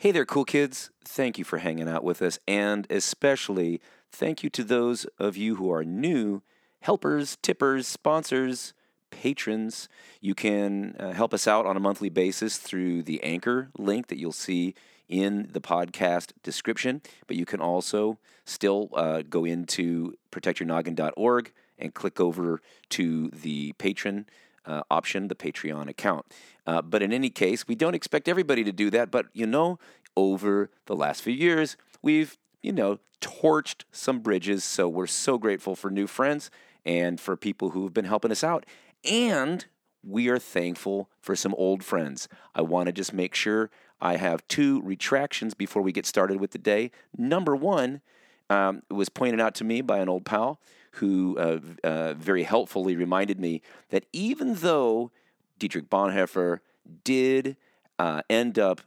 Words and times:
Hey 0.00 0.12
there, 0.12 0.24
cool 0.24 0.46
kids. 0.46 0.90
Thank 1.04 1.36
you 1.36 1.44
for 1.44 1.58
hanging 1.58 1.86
out 1.86 2.02
with 2.02 2.22
us, 2.22 2.38
and 2.48 2.86
especially 2.88 3.82
thank 4.10 4.42
you 4.42 4.48
to 4.48 4.64
those 4.64 5.04
of 5.18 5.36
you 5.36 5.56
who 5.56 5.70
are 5.70 5.84
new 5.84 6.40
helpers, 6.80 7.36
tippers, 7.42 7.86
sponsors, 7.86 8.72
patrons. 9.10 9.90
You 10.18 10.34
can 10.34 10.96
uh, 10.98 11.12
help 11.12 11.34
us 11.34 11.46
out 11.46 11.66
on 11.66 11.76
a 11.76 11.80
monthly 11.80 12.08
basis 12.08 12.56
through 12.56 13.02
the 13.02 13.22
anchor 13.22 13.68
link 13.76 14.06
that 14.06 14.18
you'll 14.18 14.32
see 14.32 14.74
in 15.06 15.50
the 15.52 15.60
podcast 15.60 16.32
description, 16.42 17.02
but 17.26 17.36
you 17.36 17.44
can 17.44 17.60
also 17.60 18.18
still 18.46 18.88
uh, 18.94 19.20
go 19.28 19.44
into 19.44 20.14
protectyournoggin.org 20.32 21.52
and 21.78 21.92
click 21.92 22.18
over 22.18 22.62
to 22.88 23.28
the 23.28 23.74
patron 23.74 24.24
uh, 24.66 24.82
option, 24.90 25.28
the 25.28 25.34
Patreon 25.34 25.88
account. 25.88 26.26
Uh, 26.66 26.82
but 26.82 27.02
in 27.02 27.12
any 27.12 27.30
case, 27.30 27.66
we 27.66 27.74
don't 27.74 27.94
expect 27.94 28.28
everybody 28.28 28.64
to 28.64 28.72
do 28.72 28.90
that. 28.90 29.10
But 29.10 29.26
you 29.32 29.46
know, 29.46 29.78
over 30.16 30.70
the 30.86 30.96
last 30.96 31.22
few 31.22 31.32
years, 31.32 31.76
we've 32.02 32.36
you 32.62 32.72
know 32.72 32.98
torched 33.20 33.84
some 33.92 34.20
bridges. 34.20 34.64
So 34.64 34.88
we're 34.88 35.06
so 35.06 35.38
grateful 35.38 35.76
for 35.76 35.90
new 35.90 36.06
friends 36.06 36.50
and 36.84 37.20
for 37.20 37.36
people 37.36 37.70
who 37.70 37.84
have 37.84 37.94
been 37.94 38.06
helping 38.06 38.30
us 38.30 38.42
out. 38.42 38.64
And 39.04 39.66
we 40.02 40.28
are 40.28 40.38
thankful 40.38 41.10
for 41.20 41.36
some 41.36 41.54
old 41.56 41.84
friends. 41.84 42.28
I 42.54 42.62
want 42.62 42.86
to 42.86 42.92
just 42.92 43.12
make 43.12 43.34
sure 43.34 43.70
I 44.00 44.16
have 44.16 44.46
two 44.48 44.80
retractions 44.82 45.52
before 45.54 45.82
we 45.82 45.92
get 45.92 46.06
started 46.06 46.40
with 46.40 46.52
the 46.52 46.58
day. 46.58 46.90
Number 47.16 47.54
one 47.54 48.00
um, 48.48 48.82
was 48.90 49.08
pointed 49.08 49.40
out 49.40 49.54
to 49.56 49.64
me 49.64 49.82
by 49.82 49.98
an 49.98 50.08
old 50.08 50.24
pal 50.24 50.58
who 50.92 51.38
uh, 51.38 51.60
uh, 51.84 52.14
very 52.14 52.42
helpfully 52.42 52.96
reminded 52.96 53.38
me 53.38 53.62
that 53.90 54.06
even 54.12 54.54
though 54.56 55.10
Dietrich 55.58 55.88
Bonhoeffer 55.88 56.60
did 57.04 57.56
uh, 57.98 58.22
end 58.28 58.58
up 58.58 58.80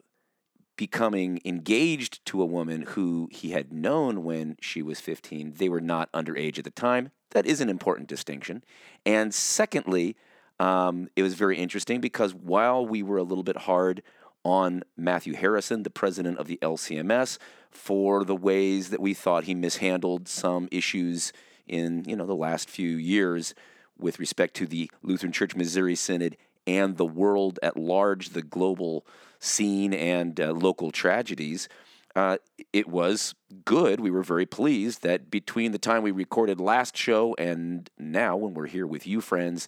becoming 0.75 1.39
engaged 1.45 2.25
to 2.25 2.41
a 2.41 2.45
woman 2.45 2.81
who 2.81 3.29
he 3.31 3.51
had 3.51 3.71
known 3.71 4.23
when 4.23 4.57
she 4.59 4.81
was 4.81 4.99
15, 4.99 5.53
they 5.57 5.69
were 5.69 5.81
not 5.81 6.11
underage 6.11 6.57
at 6.57 6.63
the 6.63 6.71
time. 6.71 7.11
That 7.31 7.45
is 7.45 7.61
an 7.61 7.69
important 7.69 8.07
distinction. 8.07 8.63
And 9.05 9.33
secondly, 9.33 10.15
um, 10.59 11.09
it 11.15 11.23
was 11.23 11.35
very 11.35 11.57
interesting 11.57 12.01
because 12.01 12.33
while 12.33 12.85
we 12.85 13.03
were 13.03 13.17
a 13.17 13.23
little 13.23 13.43
bit 13.43 13.57
hard 13.57 14.01
on 14.43 14.83
Matthew 14.97 15.33
Harrison, 15.33 15.83
the 15.83 15.89
president 15.89 16.37
of 16.37 16.47
the 16.47 16.59
LCMS, 16.61 17.37
for 17.71 18.23
the 18.23 18.35
ways 18.35 18.89
that 18.89 18.99
we 18.99 19.13
thought 19.13 19.45
he 19.45 19.55
mishandled 19.55 20.27
some 20.27 20.67
issues 20.71 21.33
in 21.67 22.03
you 22.05 22.15
know 22.15 22.25
the 22.25 22.35
last 22.35 22.69
few 22.69 22.89
years 22.89 23.53
with 23.97 24.19
respect 24.19 24.55
to 24.55 24.65
the 24.65 24.89
Lutheran 25.01 25.31
Church 25.31 25.55
Missouri 25.55 25.95
Synod 25.95 26.37
and 26.65 26.97
the 26.97 27.05
world 27.05 27.59
at 27.61 27.77
large, 27.77 28.29
the 28.29 28.41
global 28.41 29.05
scene 29.39 29.93
and 29.93 30.39
uh, 30.39 30.51
local 30.51 30.91
tragedies. 30.91 31.67
Uh, 32.15 32.37
it 32.71 32.87
was 32.87 33.33
good. 33.65 33.99
We 33.99 34.11
were 34.11 34.23
very 34.23 34.45
pleased 34.45 35.01
that 35.01 35.31
between 35.31 35.71
the 35.71 35.79
time 35.79 36.03
we 36.03 36.11
recorded 36.11 36.59
last 36.59 36.95
show 36.95 37.35
and 37.37 37.89
now, 37.97 38.37
when 38.37 38.53
we're 38.53 38.67
here 38.67 38.85
with 38.85 39.07
you, 39.07 39.19
friends, 39.19 39.67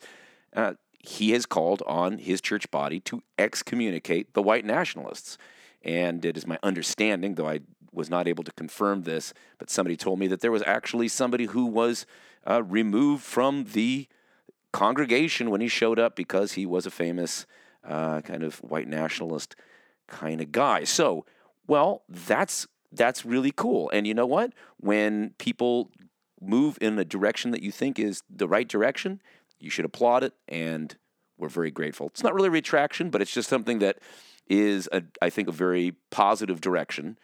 uh, 0.55 0.73
he 0.99 1.31
has 1.31 1.45
called 1.45 1.81
on 1.85 2.19
his 2.19 2.41
church 2.41 2.69
body 2.71 2.99
to 3.01 3.21
excommunicate 3.37 4.33
the 4.33 4.41
white 4.41 4.65
nationalists. 4.65 5.37
And 5.83 6.23
it 6.25 6.37
is 6.37 6.47
my 6.47 6.57
understanding, 6.63 7.35
though 7.35 7.47
I 7.47 7.61
was 7.95 8.09
not 8.09 8.27
able 8.27 8.43
to 8.43 8.51
confirm 8.51 9.03
this, 9.03 9.33
but 9.57 9.69
somebody 9.69 9.95
told 9.95 10.19
me 10.19 10.27
that 10.27 10.41
there 10.41 10.51
was 10.51 10.63
actually 10.65 11.07
somebody 11.07 11.45
who 11.45 11.65
was 11.65 12.05
uh, 12.49 12.63
removed 12.63 13.23
from 13.23 13.65
the 13.73 14.07
congregation 14.71 15.49
when 15.49 15.61
he 15.61 15.67
showed 15.67 15.97
up 15.97 16.15
because 16.15 16.53
he 16.53 16.65
was 16.65 16.85
a 16.85 16.91
famous 16.91 17.45
uh, 17.83 18.21
kind 18.21 18.43
of 18.43 18.57
white 18.57 18.87
nationalist 18.87 19.55
kind 20.07 20.41
of 20.41 20.51
guy. 20.51 20.83
So, 20.83 21.25
well, 21.67 22.03
that's 22.09 22.67
that's 22.91 23.25
really 23.25 23.51
cool. 23.51 23.89
And 23.91 24.07
you 24.07 24.13
know 24.13 24.25
what? 24.25 24.53
When 24.77 25.31
people 25.37 25.91
move 26.41 26.77
in 26.81 26.97
a 26.99 27.05
direction 27.05 27.51
that 27.51 27.61
you 27.61 27.71
think 27.71 27.99
is 27.99 28.21
the 28.29 28.47
right 28.47 28.67
direction, 28.67 29.21
you 29.59 29.69
should 29.69 29.85
applaud 29.85 30.23
it, 30.23 30.33
and 30.47 30.95
we're 31.37 31.49
very 31.49 31.71
grateful. 31.71 32.07
It's 32.07 32.23
not 32.23 32.33
really 32.33 32.49
retraction, 32.49 33.09
but 33.09 33.21
it's 33.21 33.33
just 33.33 33.49
something 33.49 33.79
that 33.79 33.99
is, 34.47 34.87
a, 34.91 35.03
I 35.21 35.29
think, 35.29 35.47
a 35.47 35.51
very 35.51 35.95
positive 36.11 36.61
direction. 36.61 37.17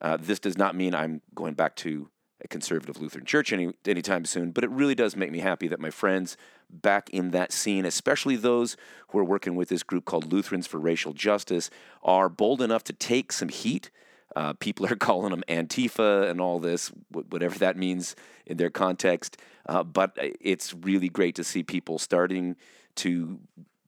Uh, 0.00 0.16
this 0.20 0.38
does 0.38 0.58
not 0.58 0.74
mean 0.74 0.94
I'm 0.94 1.22
going 1.34 1.54
back 1.54 1.76
to 1.76 2.08
a 2.42 2.48
conservative 2.48 3.00
Lutheran 3.00 3.24
church 3.24 3.52
any 3.52 3.72
anytime 3.86 4.24
soon, 4.24 4.50
but 4.50 4.64
it 4.64 4.70
really 4.70 4.94
does 4.94 5.16
make 5.16 5.30
me 5.30 5.38
happy 5.38 5.68
that 5.68 5.80
my 5.80 5.90
friends 5.90 6.36
back 6.70 7.08
in 7.10 7.30
that 7.30 7.52
scene, 7.52 7.84
especially 7.84 8.36
those 8.36 8.76
who 9.08 9.18
are 9.18 9.24
working 9.24 9.54
with 9.54 9.68
this 9.68 9.82
group 9.82 10.04
called 10.04 10.32
Lutherans 10.32 10.66
for 10.66 10.78
Racial 10.78 11.12
Justice, 11.12 11.70
are 12.02 12.28
bold 12.28 12.60
enough 12.60 12.84
to 12.84 12.92
take 12.92 13.32
some 13.32 13.48
heat. 13.48 13.90
Uh, 14.36 14.52
people 14.54 14.86
are 14.86 14.96
calling 15.08 15.30
them 15.30 15.44
Antifa 15.48 16.28
and 16.28 16.40
all 16.40 16.58
this, 16.58 16.92
whatever 17.10 17.58
that 17.58 17.76
means 17.76 18.16
in 18.46 18.56
their 18.56 18.70
context. 18.70 19.36
Uh, 19.66 19.82
but 19.82 20.16
it's 20.40 20.74
really 20.74 21.08
great 21.08 21.34
to 21.36 21.44
see 21.44 21.62
people 21.62 21.98
starting 21.98 22.56
to 22.96 23.38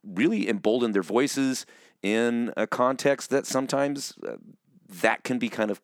really 0.02 0.48
embolden 0.48 0.92
their 0.92 1.02
voices 1.02 1.66
in 2.02 2.52
a 2.56 2.66
context 2.66 3.30
that 3.30 3.46
sometimes 3.46 4.14
uh, 4.26 4.36
that 4.88 5.24
can 5.24 5.38
be 5.38 5.48
kind 5.48 5.70
of 5.70 5.80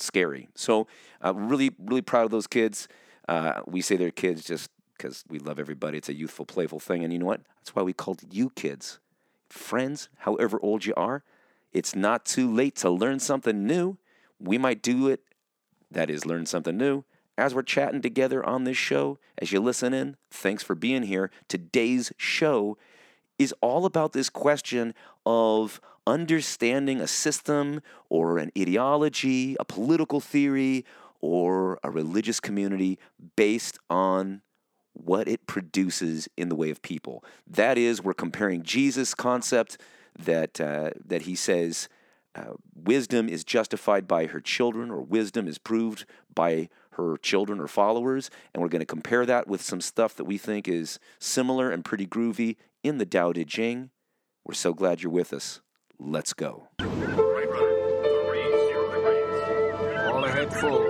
scary. 0.00 0.48
So, 0.54 0.86
uh, 1.24 1.34
really, 1.34 1.70
really 1.78 2.02
proud 2.02 2.24
of 2.24 2.30
those 2.30 2.46
kids. 2.46 2.88
Uh, 3.28 3.60
we 3.66 3.80
say 3.80 3.96
they're 3.96 4.10
kids 4.10 4.44
just 4.44 4.70
because 4.96 5.24
we 5.28 5.38
love 5.38 5.58
everybody. 5.58 5.98
It's 5.98 6.08
a 6.08 6.14
youthful, 6.14 6.44
playful 6.44 6.80
thing. 6.80 7.04
And 7.04 7.12
you 7.12 7.18
know 7.18 7.26
what? 7.26 7.42
That's 7.58 7.74
why 7.74 7.82
we 7.82 7.92
called 7.92 8.22
you 8.30 8.50
kids. 8.50 8.98
Friends, 9.48 10.08
however 10.18 10.58
old 10.62 10.84
you 10.84 10.94
are, 10.96 11.22
it's 11.72 11.94
not 11.94 12.24
too 12.24 12.52
late 12.52 12.74
to 12.76 12.90
learn 12.90 13.20
something 13.20 13.66
new. 13.66 13.96
We 14.40 14.58
might 14.58 14.82
do 14.82 15.08
it, 15.08 15.22
that 15.90 16.10
is, 16.10 16.26
learn 16.26 16.46
something 16.46 16.76
new, 16.76 17.04
as 17.36 17.54
we're 17.54 17.62
chatting 17.62 18.02
together 18.02 18.44
on 18.44 18.64
this 18.64 18.76
show. 18.76 19.18
As 19.38 19.52
you 19.52 19.60
listen 19.60 19.94
in, 19.94 20.16
thanks 20.30 20.62
for 20.62 20.74
being 20.74 21.04
here. 21.04 21.30
Today's 21.48 22.12
show 22.16 22.76
is 23.38 23.54
all 23.60 23.84
about 23.84 24.12
this 24.12 24.28
question 24.28 24.94
of 25.24 25.80
understanding 26.08 27.00
a 27.00 27.06
system 27.06 27.82
or 28.08 28.38
an 28.38 28.50
ideology, 28.58 29.56
a 29.60 29.64
political 29.64 30.20
theory, 30.20 30.84
or 31.20 31.78
a 31.84 31.90
religious 31.90 32.40
community 32.40 32.98
based 33.36 33.78
on 33.90 34.40
what 34.94 35.28
it 35.28 35.46
produces 35.46 36.28
in 36.36 36.48
the 36.48 36.56
way 36.56 36.70
of 36.70 36.80
people. 36.82 37.22
That 37.46 37.76
is, 37.76 38.02
we're 38.02 38.14
comparing 38.14 38.62
Jesus' 38.62 39.14
concept 39.14 39.78
that 40.18 40.60
uh, 40.60 40.90
that 41.04 41.22
he 41.22 41.36
says 41.36 41.88
uh, 42.34 42.54
wisdom 42.74 43.28
is 43.28 43.44
justified 43.44 44.08
by 44.08 44.26
her 44.26 44.40
children, 44.40 44.90
or 44.90 45.00
wisdom 45.02 45.46
is 45.46 45.58
proved 45.58 46.04
by 46.34 46.68
her 46.92 47.16
children 47.18 47.60
or 47.60 47.68
followers, 47.68 48.30
and 48.52 48.62
we're 48.62 48.68
going 48.68 48.80
to 48.80 48.86
compare 48.86 49.24
that 49.26 49.46
with 49.46 49.62
some 49.62 49.80
stuff 49.80 50.14
that 50.16 50.24
we 50.24 50.38
think 50.38 50.66
is 50.66 50.98
similar 51.20 51.70
and 51.70 51.84
pretty 51.84 52.06
groovy 52.06 52.56
in 52.82 52.98
the 52.98 53.06
Tao 53.06 53.32
Te 53.32 53.44
Ching. 53.44 53.90
We're 54.44 54.54
so 54.54 54.72
glad 54.72 55.02
you're 55.02 55.12
with 55.12 55.32
us. 55.32 55.60
Let's 56.00 56.32
go. 56.32 56.68
All 56.80 56.86
ahead 60.24 60.54
full. 60.54 60.84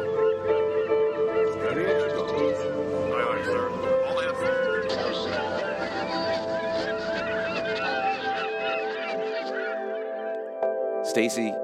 Stacy, 11.04 11.54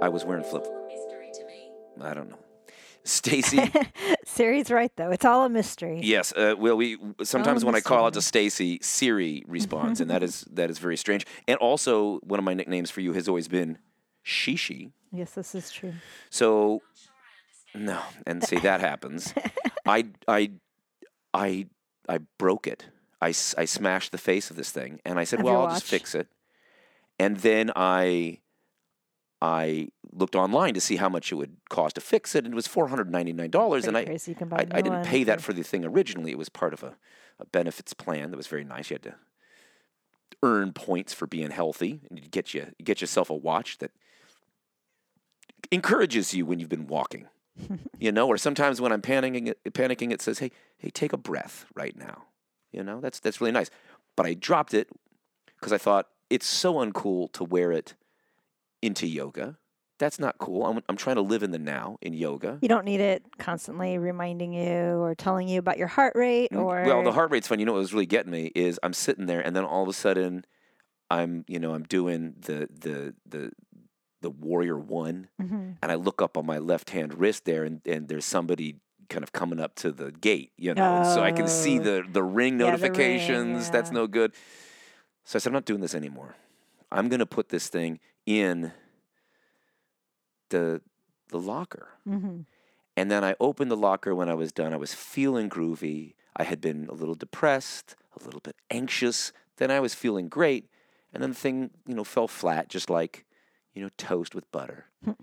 I 0.00 0.08
was 0.08 0.24
wearing 0.24 0.44
flip. 0.44 0.66
I 2.00 2.14
don't 2.14 2.30
know. 2.30 2.38
Stacy. 3.04 3.60
Siri's 4.34 4.70
right 4.70 4.90
though. 4.96 5.10
It's 5.10 5.24
all 5.24 5.44
a 5.44 5.48
mystery. 5.48 6.00
Yes. 6.02 6.32
Uh, 6.32 6.54
well, 6.58 6.76
we 6.76 6.98
sometimes 7.22 7.64
when 7.64 7.74
I 7.74 7.80
call 7.80 8.06
out 8.06 8.14
to 8.14 8.22
Stacy, 8.22 8.78
Siri 8.82 9.44
responds, 9.46 10.00
and 10.00 10.10
that 10.10 10.22
is 10.22 10.44
that 10.52 10.70
is 10.70 10.78
very 10.78 10.96
strange. 10.96 11.24
And 11.46 11.56
also, 11.58 12.18
one 12.20 12.38
of 12.38 12.44
my 12.44 12.54
nicknames 12.54 12.90
for 12.90 13.00
you 13.00 13.12
has 13.12 13.28
always 13.28 13.48
been 13.48 13.78
Shishi. 14.24 14.90
Yes, 15.12 15.32
this 15.32 15.54
is 15.54 15.70
true. 15.70 15.94
So, 16.30 16.82
no, 17.74 18.00
and 18.26 18.42
see 18.42 18.58
that 18.58 18.80
happens. 18.80 19.32
I 19.86 20.06
I 20.26 20.50
I 21.32 21.66
I 22.08 22.18
broke 22.38 22.66
it. 22.66 22.86
I, 23.20 23.28
I 23.28 23.64
smashed 23.64 24.12
the 24.12 24.18
face 24.18 24.50
of 24.50 24.56
this 24.56 24.70
thing, 24.70 25.00
and 25.04 25.18
I 25.18 25.24
said, 25.24 25.38
Of 25.38 25.46
"Well, 25.46 25.66
I'll 25.66 25.74
just 25.74 25.86
fix 25.86 26.14
it." 26.14 26.28
And 27.18 27.38
then 27.38 27.70
I 27.74 28.40
I 29.44 29.88
looked 30.10 30.36
online 30.36 30.72
to 30.72 30.80
see 30.80 30.96
how 30.96 31.10
much 31.10 31.30
it 31.30 31.34
would 31.34 31.56
cost 31.68 31.96
to 31.96 32.00
fix 32.00 32.34
it, 32.34 32.46
and 32.46 32.54
it 32.54 32.56
was 32.56 32.66
four 32.66 32.88
hundred 32.88 33.10
ninety 33.10 33.34
nine 33.34 33.50
dollars. 33.50 33.86
And 33.86 33.94
I 33.94 34.00
Pretty 34.00 34.12
crazy. 34.12 34.30
You 34.32 34.36
can 34.36 34.48
buy 34.48 34.66
I, 34.72 34.78
I 34.78 34.80
didn't 34.80 35.04
pay 35.04 35.22
that 35.24 35.42
for- 35.42 35.52
the 35.52 35.62
thing 35.62 35.84
originally. 35.84 36.30
It 36.30 36.38
was 36.38 36.48
part 36.48 36.72
of 36.72 36.82
a, 36.82 36.96
a 37.38 37.44
benefits 37.44 37.92
plan 37.92 38.30
that 38.30 38.38
was 38.38 38.46
very 38.46 38.64
nice. 38.64 38.88
You 38.88 38.94
had 38.94 39.02
to 39.02 39.14
earn 40.42 40.72
points 40.72 41.12
for 41.12 41.26
being 41.26 41.50
healthy, 41.50 42.00
and 42.08 42.18
you 42.18 42.26
get 42.30 42.54
you, 42.54 42.68
get 42.82 43.02
yourself 43.02 43.28
a 43.28 43.34
watch 43.34 43.78
that 43.78 43.90
encourages 45.70 46.32
you 46.32 46.46
when 46.46 46.58
you've 46.58 46.70
been 46.70 46.86
walking. 46.86 47.28
you 47.98 48.12
know, 48.12 48.26
or 48.26 48.38
sometimes 48.38 48.80
when 48.80 48.92
I'm 48.92 49.02
panicking, 49.02 49.48
it, 49.48 49.74
panicking, 49.74 50.10
it 50.10 50.22
says, 50.22 50.38
"Hey, 50.38 50.52
hey, 50.78 50.88
take 50.88 51.12
a 51.12 51.18
breath 51.18 51.66
right 51.74 51.96
now." 51.96 52.24
You 52.72 52.82
know, 52.82 53.00
that's 53.00 53.20
that's 53.20 53.42
really 53.42 53.52
nice. 53.52 53.68
But 54.16 54.24
I 54.24 54.32
dropped 54.32 54.72
it 54.72 54.88
because 55.58 55.72
I 55.72 55.78
thought 55.78 56.08
it's 56.30 56.46
so 56.46 56.76
uncool 56.76 57.30
to 57.34 57.44
wear 57.44 57.72
it 57.72 57.94
into 58.84 59.06
yoga 59.06 59.56
That's 59.98 60.18
not 60.18 60.38
cool. 60.38 60.66
I'm, 60.66 60.80
I'm 60.88 60.96
trying 60.96 61.16
to 61.16 61.22
live 61.22 61.42
in 61.42 61.50
the 61.52 61.58
now 61.58 61.98
in 62.02 62.12
yoga. 62.14 62.58
You 62.60 62.68
don't 62.68 62.84
need 62.84 63.00
it 63.00 63.22
constantly 63.38 63.96
reminding 63.96 64.52
you 64.52 65.00
or 65.04 65.14
telling 65.14 65.46
you 65.48 65.58
about 65.60 65.78
your 65.78 65.86
heart 65.86 66.14
rate 66.16 66.50
or 66.52 66.82
Mm, 66.82 66.86
Well, 66.86 67.02
the 67.04 67.12
heart 67.12 67.30
rate's 67.30 67.46
fun. 67.48 67.60
You 67.60 67.66
know 67.66 67.72
what 67.72 67.78
was 67.78 67.94
really 67.94 68.06
getting 68.06 68.32
me 68.32 68.50
is 68.54 68.78
I'm 68.82 68.92
sitting 68.92 69.26
there, 69.26 69.40
and 69.40 69.54
then 69.54 69.64
all 69.64 69.82
of 69.84 69.88
a 69.88 69.92
sudden, 69.92 70.44
I'm 71.10 71.44
you 71.46 71.58
know 71.60 71.74
I'm 71.74 71.84
doing 71.84 72.34
the 72.40 72.68
the 72.70 73.14
the 73.24 73.52
the 74.20 74.30
warrior 74.30 74.76
one, 74.78 75.28
Mhm. 75.40 75.76
and 75.82 75.92
I 75.92 75.94
look 75.94 76.20
up 76.22 76.36
on 76.36 76.44
my 76.46 76.58
left 76.58 76.90
hand 76.90 77.14
wrist 77.20 77.44
there, 77.44 77.62
and, 77.64 77.80
and 77.86 78.08
there's 78.08 78.24
somebody 78.24 78.80
kind 79.10 79.22
of 79.22 79.32
coming 79.32 79.60
up 79.60 79.74
to 79.76 79.92
the 79.92 80.10
gate, 80.12 80.50
you 80.56 80.72
know, 80.74 81.02
so 81.14 81.22
I 81.22 81.30
can 81.30 81.46
see 81.46 81.78
Oh. 81.78 81.82
the 81.84 82.04
the 82.10 82.22
ring 82.22 82.54
Yeah, 82.58 82.58
the 82.58 82.64
ring, 82.64 82.72
notifications. 82.72 83.70
That's 83.70 83.92
no 83.92 84.06
good. 84.06 84.32
So 85.24 85.36
I 85.36 85.40
said, 85.40 85.50
I'm 85.50 85.54
not 85.54 85.66
doing 85.66 85.80
this 85.82 85.94
anymore. 85.94 86.34
I'm 86.90 87.08
gonna 87.08 87.26
put 87.26 87.48
this 87.50 87.68
thing 87.68 88.00
in 88.26 88.72
the 90.50 90.80
the 91.28 91.38
locker. 91.40 91.88
Mhm. 92.06 92.44
And 92.96 93.10
then 93.10 93.24
I 93.24 93.34
opened 93.40 93.70
the 93.70 93.76
locker 93.76 94.14
when 94.14 94.28
I 94.28 94.34
was 94.34 94.52
done. 94.52 94.72
I 94.72 94.76
was 94.76 94.94
feeling 94.94 95.50
groovy. 95.50 96.14
I 96.36 96.44
had 96.44 96.60
been 96.60 96.86
a 96.88 96.92
little 96.92 97.14
depressed, 97.16 97.96
a 98.20 98.24
little 98.24 98.40
bit 98.40 98.56
anxious. 98.70 99.32
Then 99.56 99.70
I 99.70 99.80
was 99.80 99.94
feeling 99.94 100.28
great. 100.28 100.68
And 101.12 101.22
then 101.22 101.30
the 101.30 101.36
thing, 101.36 101.70
you 101.86 101.94
know, 101.94 102.04
fell 102.04 102.28
flat, 102.28 102.68
just 102.68 102.90
like, 102.90 103.24
you 103.72 103.82
know, 103.82 103.90
toast 103.96 104.34
with 104.34 104.50
butter. 104.52 104.86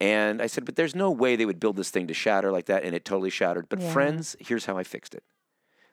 and 0.00 0.42
I 0.42 0.46
said, 0.46 0.64
but 0.64 0.74
there's 0.76 0.94
no 0.94 1.10
way 1.10 1.36
they 1.36 1.46
would 1.46 1.60
build 1.60 1.76
this 1.76 1.90
thing 1.90 2.06
to 2.08 2.14
shatter 2.14 2.50
like 2.50 2.66
that. 2.66 2.82
And 2.82 2.94
it 2.94 3.04
totally 3.04 3.30
shattered. 3.30 3.68
But 3.68 3.80
Yeah. 3.80 3.92
friends, 3.92 4.36
here's 4.40 4.66
how 4.66 4.76
I 4.76 4.82
fixed 4.84 5.14
it 5.14 5.22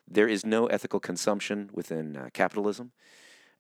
there 0.08 0.28
is 0.28 0.46
no 0.46 0.68
ethical 0.68 1.00
consumption 1.00 1.70
within 1.74 2.18
uh, 2.18 2.30
capitalism. 2.34 2.92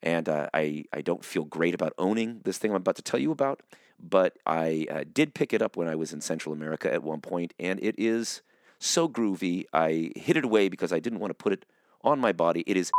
And 0.03 0.27
uh, 0.27 0.49
I, 0.53 0.83
I 0.91 1.01
don't 1.01 1.23
feel 1.23 1.45
great 1.45 1.73
about 1.73 1.93
owning 1.97 2.41
this 2.43 2.57
thing 2.57 2.71
I'm 2.71 2.77
about 2.77 2.97
to 2.97 3.01
tell 3.01 3.19
you 3.21 3.31
about, 3.31 3.61
but 3.97 4.37
I 4.45 4.85
uh, 4.91 5.03
did 5.11 5.33
pick 5.33 5.53
it 5.53 5.61
up 5.61 5.77
when 5.77 5.87
I 5.87 5.95
was 5.95 6.11
in 6.11 6.19
Central 6.19 6.53
America 6.53 6.93
at 6.93 7.03
one 7.03 7.21
point, 7.21 7.53
and 7.57 7.79
it 7.81 7.95
is 7.97 8.41
so 8.79 9.07
groovy. 9.07 9.63
I 9.73 10.11
hid 10.17 10.35
it 10.35 10.43
away 10.43 10.67
because 10.67 10.91
I 10.91 10.99
didn't 10.99 11.19
want 11.19 11.31
to 11.31 11.35
put 11.35 11.53
it 11.53 11.65
on 12.03 12.19
my 12.19 12.33
body. 12.33 12.65
It 12.67 12.75
is, 12.75 12.91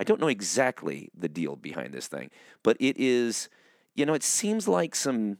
I 0.00 0.04
don't 0.04 0.18
know 0.18 0.28
exactly 0.28 1.10
the 1.14 1.28
deal 1.28 1.56
behind 1.56 1.92
this 1.92 2.06
thing, 2.06 2.30
but 2.62 2.78
it 2.80 2.96
is, 2.98 3.50
you 3.94 4.06
know, 4.06 4.14
it 4.14 4.22
seems 4.24 4.66
like 4.66 4.94
some 4.94 5.38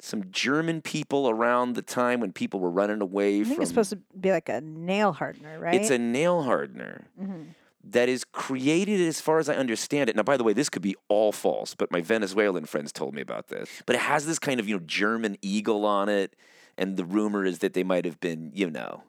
some 0.00 0.24
German 0.30 0.82
people 0.82 1.30
around 1.30 1.74
the 1.76 1.82
time 1.82 2.20
when 2.20 2.32
people 2.32 2.60
were 2.60 2.70
running 2.70 3.00
away 3.00 3.40
I 3.40 3.44
think 3.44 3.56
from. 3.56 3.62
it's 3.62 3.70
supposed 3.70 3.90
to 3.90 3.96
be 4.18 4.32
like 4.32 4.48
a 4.48 4.60
nail 4.60 5.12
hardener, 5.12 5.58
right? 5.58 5.74
It's 5.74 5.90
a 5.90 5.98
nail 5.98 6.42
hardener 6.42 7.06
Mhm. 7.18 7.54
That 7.90 8.08
is 8.08 8.24
created, 8.24 9.00
as 9.00 9.20
far 9.20 9.38
as 9.38 9.48
I 9.48 9.54
understand 9.54 10.08
it. 10.10 10.16
Now, 10.16 10.22
by 10.22 10.36
the 10.36 10.44
way, 10.44 10.52
this 10.52 10.68
could 10.70 10.82
be 10.82 10.96
all 11.08 11.32
false, 11.32 11.74
but 11.74 11.90
my 11.92 12.00
Venezuelan 12.00 12.64
friends 12.66 12.92
told 12.92 13.14
me 13.14 13.20
about 13.22 13.48
this. 13.48 13.68
But 13.86 13.96
it 13.96 14.00
has 14.00 14.26
this 14.26 14.38
kind 14.38 14.58
of, 14.60 14.68
you 14.68 14.76
know, 14.76 14.82
German 14.86 15.36
eagle 15.42 15.84
on 15.84 16.08
it. 16.08 16.34
And 16.76 16.96
the 16.96 17.04
rumor 17.04 17.44
is 17.44 17.58
that 17.60 17.72
they 17.74 17.84
might 17.84 18.04
have 18.04 18.18
been, 18.20 18.50
you 18.54 18.68
know, 18.70 19.04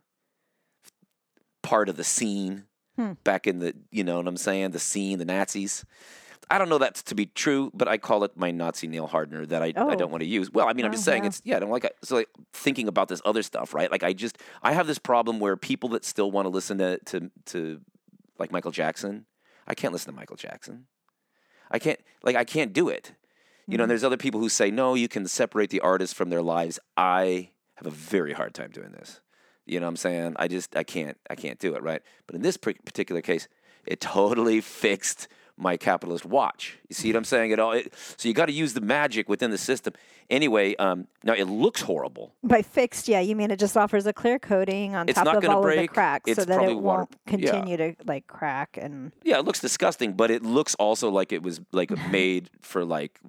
part 1.64 1.90
of 1.90 1.98
the 1.98 2.04
scene 2.04 2.66
Hmm. 2.98 3.14
back 3.26 3.46
in 3.46 3.60
the, 3.60 3.76
you 3.92 4.06
know 4.06 4.18
what 4.18 4.28
I'm 4.28 4.38
saying? 4.38 4.72
The 4.72 4.80
scene, 4.80 5.20
the 5.20 5.26
Nazis. 5.26 5.84
I 6.50 6.58
don't 6.58 6.70
know 6.70 6.78
that 6.78 6.96
to 6.96 7.16
be 7.16 7.26
true, 7.26 7.72
but 7.74 7.88
I 7.90 7.98
call 7.98 8.24
it 8.24 8.38
my 8.38 8.52
Nazi 8.52 8.88
nail 8.88 9.08
hardener 9.08 9.46
that 9.48 9.62
I, 9.62 9.68
I 9.68 9.74
Oh. 9.76 9.96
don't 9.96 10.12
want 10.12 10.22
to 10.22 10.28
use. 10.28 10.50
Well, 10.52 10.68
I 10.68 10.74
mean, 10.74 10.86
I'm 10.86 10.92
Oh, 10.92 10.94
just 10.94 11.04
saying 11.04 11.24
yeah. 11.24 11.28
it's 11.28 11.42
yeah. 11.44 11.58
I 11.58 11.60
don't 11.60 11.72
like 11.72 11.84
it. 11.86 11.96
so 12.04 12.16
like 12.18 12.30
thinking 12.54 12.88
about 12.88 13.08
this 13.10 13.22
other 13.26 13.42
stuff, 13.44 13.74
right? 13.74 13.92
Like 13.92 14.04
I 14.04 14.14
just 14.14 14.38
I 14.62 14.72
have 14.74 14.88
this 14.88 15.00
problem 15.00 15.40
where 15.40 15.58
people 15.58 15.90
that 15.90 16.06
still 16.06 16.32
want 16.32 16.46
to 16.46 16.50
listen 16.50 16.78
to 16.78 17.00
to 17.06 17.32
to 17.48 17.82
like 18.38 18.52
Michael 18.52 18.72
Jackson, 18.72 19.26
I 19.68 19.74
can't 19.74 19.94
listen 19.94 20.12
to 20.12 20.18
Michael 20.18 20.36
Jackson. 20.36 20.88
I 21.72 21.80
can't 21.80 22.00
like 22.24 22.36
I 22.36 22.44
can't 22.44 22.74
do 22.74 22.90
it. 22.90 23.14
You 23.68 23.78
know, 23.78 23.84
and 23.84 23.88
mm-hmm. 23.88 23.90
there's 23.90 24.04
other 24.04 24.18
people 24.18 24.40
who 24.40 24.50
say 24.50 24.70
no, 24.70 24.94
you 24.94 25.08
can 25.08 25.28
separate 25.28 25.72
the 25.72 25.80
artist 25.80 26.14
from 26.14 26.30
their 26.30 26.44
lives. 26.44 26.80
I 26.96 27.50
have 27.76 27.88
a 27.88 27.92
very 27.92 28.34
hard 28.34 28.54
time 28.54 28.70
doing 28.70 28.92
this. 28.92 29.22
You 29.66 29.80
know 29.80 29.88
what 29.88 29.92
I'm 29.92 29.96
saying? 29.98 30.36
I 30.38 30.48
just 30.48 30.76
I 30.76 30.84
can't 30.84 31.18
I 31.30 31.36
can't 31.36 31.60
do 31.60 31.74
it, 31.76 31.82
right? 31.82 32.02
But 32.28 32.36
in 32.36 32.42
this 32.42 32.58
particular 32.58 33.22
case, 33.22 33.48
it 33.86 34.00
totally 34.00 34.62
fixed 34.62 35.28
my 35.58 35.78
capitalist 35.78 36.26
watch. 36.26 36.78
You 36.90 36.96
see 36.96 37.10
what 37.10 37.18
I'm 37.18 37.24
saying? 37.24 37.52
It 37.52 37.60
all 37.60 37.72
it, 37.72 37.94
so 38.18 38.28
you 38.28 38.34
got 38.34 38.48
to 38.48 38.52
use 38.52 38.74
the 38.74 38.82
magic 38.82 39.30
within 39.30 39.52
the 39.52 39.58
system. 39.58 39.94
Anyway, 40.30 40.76
um, 40.78 41.08
now 41.24 41.34
it 41.34 41.46
looks 41.46 41.82
horrible. 41.82 42.34
By 42.44 42.62
fixed, 42.62 43.08
yeah, 43.08 43.20
you 43.22 43.36
mean 43.36 43.52
it 43.52 43.60
just 43.60 43.78
offers 43.78 44.06
a 44.06 44.12
clear 44.14 44.38
coating 44.40 44.96
on 44.96 45.08
It's 45.08 45.16
top 45.18 45.28
of 45.28 45.46
all 45.46 45.60
of 45.60 45.70
the 45.70 45.76
break. 45.76 45.92
cracks 45.94 46.34
so 46.34 46.44
that 46.46 46.62
it 46.64 46.76
water- 46.78 46.82
won't 46.82 47.16
yeah. 47.42 47.52
continue 47.52 47.78
to 47.78 47.96
like 48.06 48.28
crack 48.28 48.78
and 48.82 49.12
Yeah, 49.24 49.38
it 49.40 49.46
looks 49.46 49.60
disgusting, 49.62 50.14
but 50.14 50.30
it 50.32 50.44
looks 50.44 50.76
also 50.76 51.10
like 51.10 51.32
it 51.32 51.42
was 51.44 51.62
like 51.72 51.92
made 52.12 52.50
for 52.62 52.84
like 52.84 53.20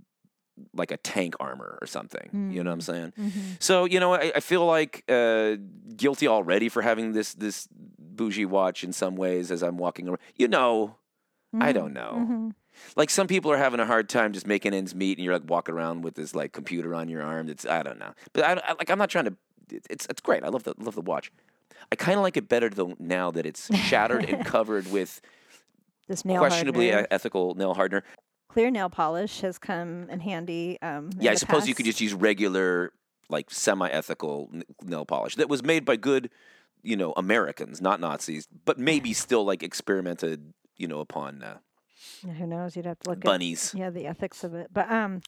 like 0.75 0.91
a 0.91 0.97
tank 0.97 1.35
armor 1.39 1.79
or 1.83 1.87
something. 1.87 2.51
You 2.51 2.65
know 2.65 2.71
what 2.71 2.75
I'm 2.75 2.81
saying? 2.81 3.13
So 3.61 3.85
you 3.85 4.01
know, 4.01 4.15
I, 4.15 4.33
I 4.37 4.41
feel 4.41 4.65
like 4.65 5.05
uh, 5.09 5.57
guilty 5.97 6.27
already 6.27 6.69
for 6.71 6.81
having 6.83 7.13
this 7.13 7.35
this 7.35 7.69
bougie 7.99 8.47
watch 8.47 8.83
in 8.83 8.93
some 8.95 9.17
ways 9.17 9.51
as 9.51 9.63
I'm 9.63 9.77
walking 9.77 10.09
around. 10.09 10.21
You 10.37 10.49
know, 10.49 10.97
I 11.59 11.73
don't 11.73 11.93
know. 11.93 12.53
Like 12.97 13.09
some 13.11 13.27
people 13.27 13.51
are 13.51 13.57
having 13.57 13.81
a 13.81 13.87
hard 13.87 14.09
time 14.09 14.33
just 14.33 14.47
making 14.47 14.75
ends 14.75 14.95
meet, 14.95 15.17
and 15.19 15.25
you're 15.25 15.35
like 15.35 15.49
walking 15.49 15.75
around 15.75 16.03
with 16.03 16.15
this 16.15 16.35
like 16.35 16.53
computer 16.53 16.95
on 16.95 17.09
your 17.09 17.23
arm. 17.23 17.47
That's 17.47 17.65
I 17.65 17.83
don't 17.83 17.99
know, 17.99 18.13
but 18.33 18.45
I, 18.45 18.53
I 18.53 18.73
like 18.75 18.91
I'm 18.91 18.99
not 18.99 19.09
trying 19.11 19.27
to. 19.27 19.37
It's 19.91 20.07
it's 20.07 20.21
great. 20.21 20.45
I 20.45 20.49
love 20.49 20.65
the 20.65 20.75
love 20.79 20.95
the 20.95 21.01
watch. 21.01 21.33
I 21.91 21.97
kind 21.97 22.19
of 22.19 22.23
like 22.23 22.37
it 22.37 22.49
better 22.49 22.69
though 22.69 22.95
now 22.99 23.31
that 23.31 23.47
it's 23.47 23.75
shattered 23.77 24.25
and 24.25 24.45
covered 24.55 24.91
with 24.91 25.21
this 26.09 26.25
nail 26.25 26.41
questionably 26.41 26.91
hardener. 26.91 27.09
ethical 27.11 27.55
nail 27.55 27.75
hardener. 27.75 28.03
clear 28.49 28.71
nail 28.71 28.89
polish 28.91 29.41
has 29.41 29.59
come 29.59 30.09
in 30.11 30.21
handy. 30.21 30.79
Um, 30.83 31.11
in 31.15 31.23
Yeah, 31.23 31.31
I 31.33 31.35
suppose 31.35 31.67
you 31.69 31.75
could 31.75 31.87
just 31.87 32.01
use 32.01 32.15
regular, 32.15 32.93
like 33.29 33.51
semi-ethical 33.51 34.51
nail 34.83 35.05
polish 35.05 35.37
that 35.37 35.49
was 35.49 35.63
made 35.63 35.85
by 35.85 35.97
good, 35.97 36.31
you 36.83 36.97
know, 36.97 37.13
Americans, 37.17 37.81
not 37.81 38.01
Nazis, 38.01 38.47
but 38.65 38.79
maybe 38.79 39.13
still 39.13 39.45
like 39.45 39.63
experimented, 39.63 40.53
you 40.77 40.87
know, 40.89 41.01
upon 41.01 41.43
uh, 41.43 41.59
Who 42.23 42.47
knows? 42.47 42.77
You'd 42.77 42.87
have 42.87 42.99
to 43.01 43.11
look 43.11 43.21
bunnies. 43.21 43.75
at 43.75 43.81
yeah 43.81 43.91
the 43.91 44.07
ethics 44.07 44.45
of 44.45 44.55
it. 44.55 44.69
But 44.73 44.91
um, 44.91 45.21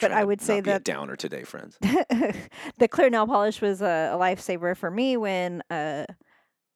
but 0.00 0.12
I 0.12 0.24
would 0.24 0.40
say 0.40 0.56
not 0.56 0.64
be 0.64 0.70
a 0.70 0.74
that 0.74 0.84
downer 0.84 1.16
today, 1.16 1.44
friends. 1.44 1.78
the 2.78 2.88
clear 2.88 3.10
nail 3.10 3.26
polish 3.26 3.60
was 3.60 3.82
a, 3.82 4.10
a 4.14 4.18
lifesaver 4.18 4.76
for 4.76 4.90
me 4.90 5.16
when 5.16 5.62
uh 5.70 6.06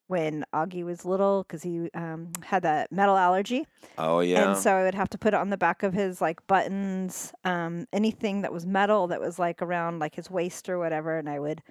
when 0.06 0.44
Augie 0.54 0.84
was 0.84 1.04
little 1.04 1.42
because 1.44 1.62
he 1.62 1.88
um, 1.94 2.30
had 2.42 2.62
that 2.62 2.92
metal 2.92 3.16
allergy. 3.16 3.66
Oh 3.96 4.20
yeah, 4.20 4.50
And 4.50 4.58
so 4.58 4.74
I 4.74 4.82
would 4.82 4.94
have 4.94 5.08
to 5.10 5.18
put 5.18 5.32
it 5.32 5.38
on 5.38 5.48
the 5.50 5.56
back 5.56 5.82
of 5.82 5.94
his 5.94 6.20
like 6.20 6.46
buttons, 6.46 7.32
um, 7.44 7.86
anything 7.92 8.42
that 8.42 8.52
was 8.52 8.66
metal 8.66 9.06
that 9.08 9.20
was 9.20 9.38
like 9.38 9.62
around 9.62 10.00
like 10.00 10.14
his 10.14 10.30
waist 10.30 10.68
or 10.68 10.78
whatever. 10.78 11.16
And 11.18 11.28
I 11.28 11.38
would 11.40 11.62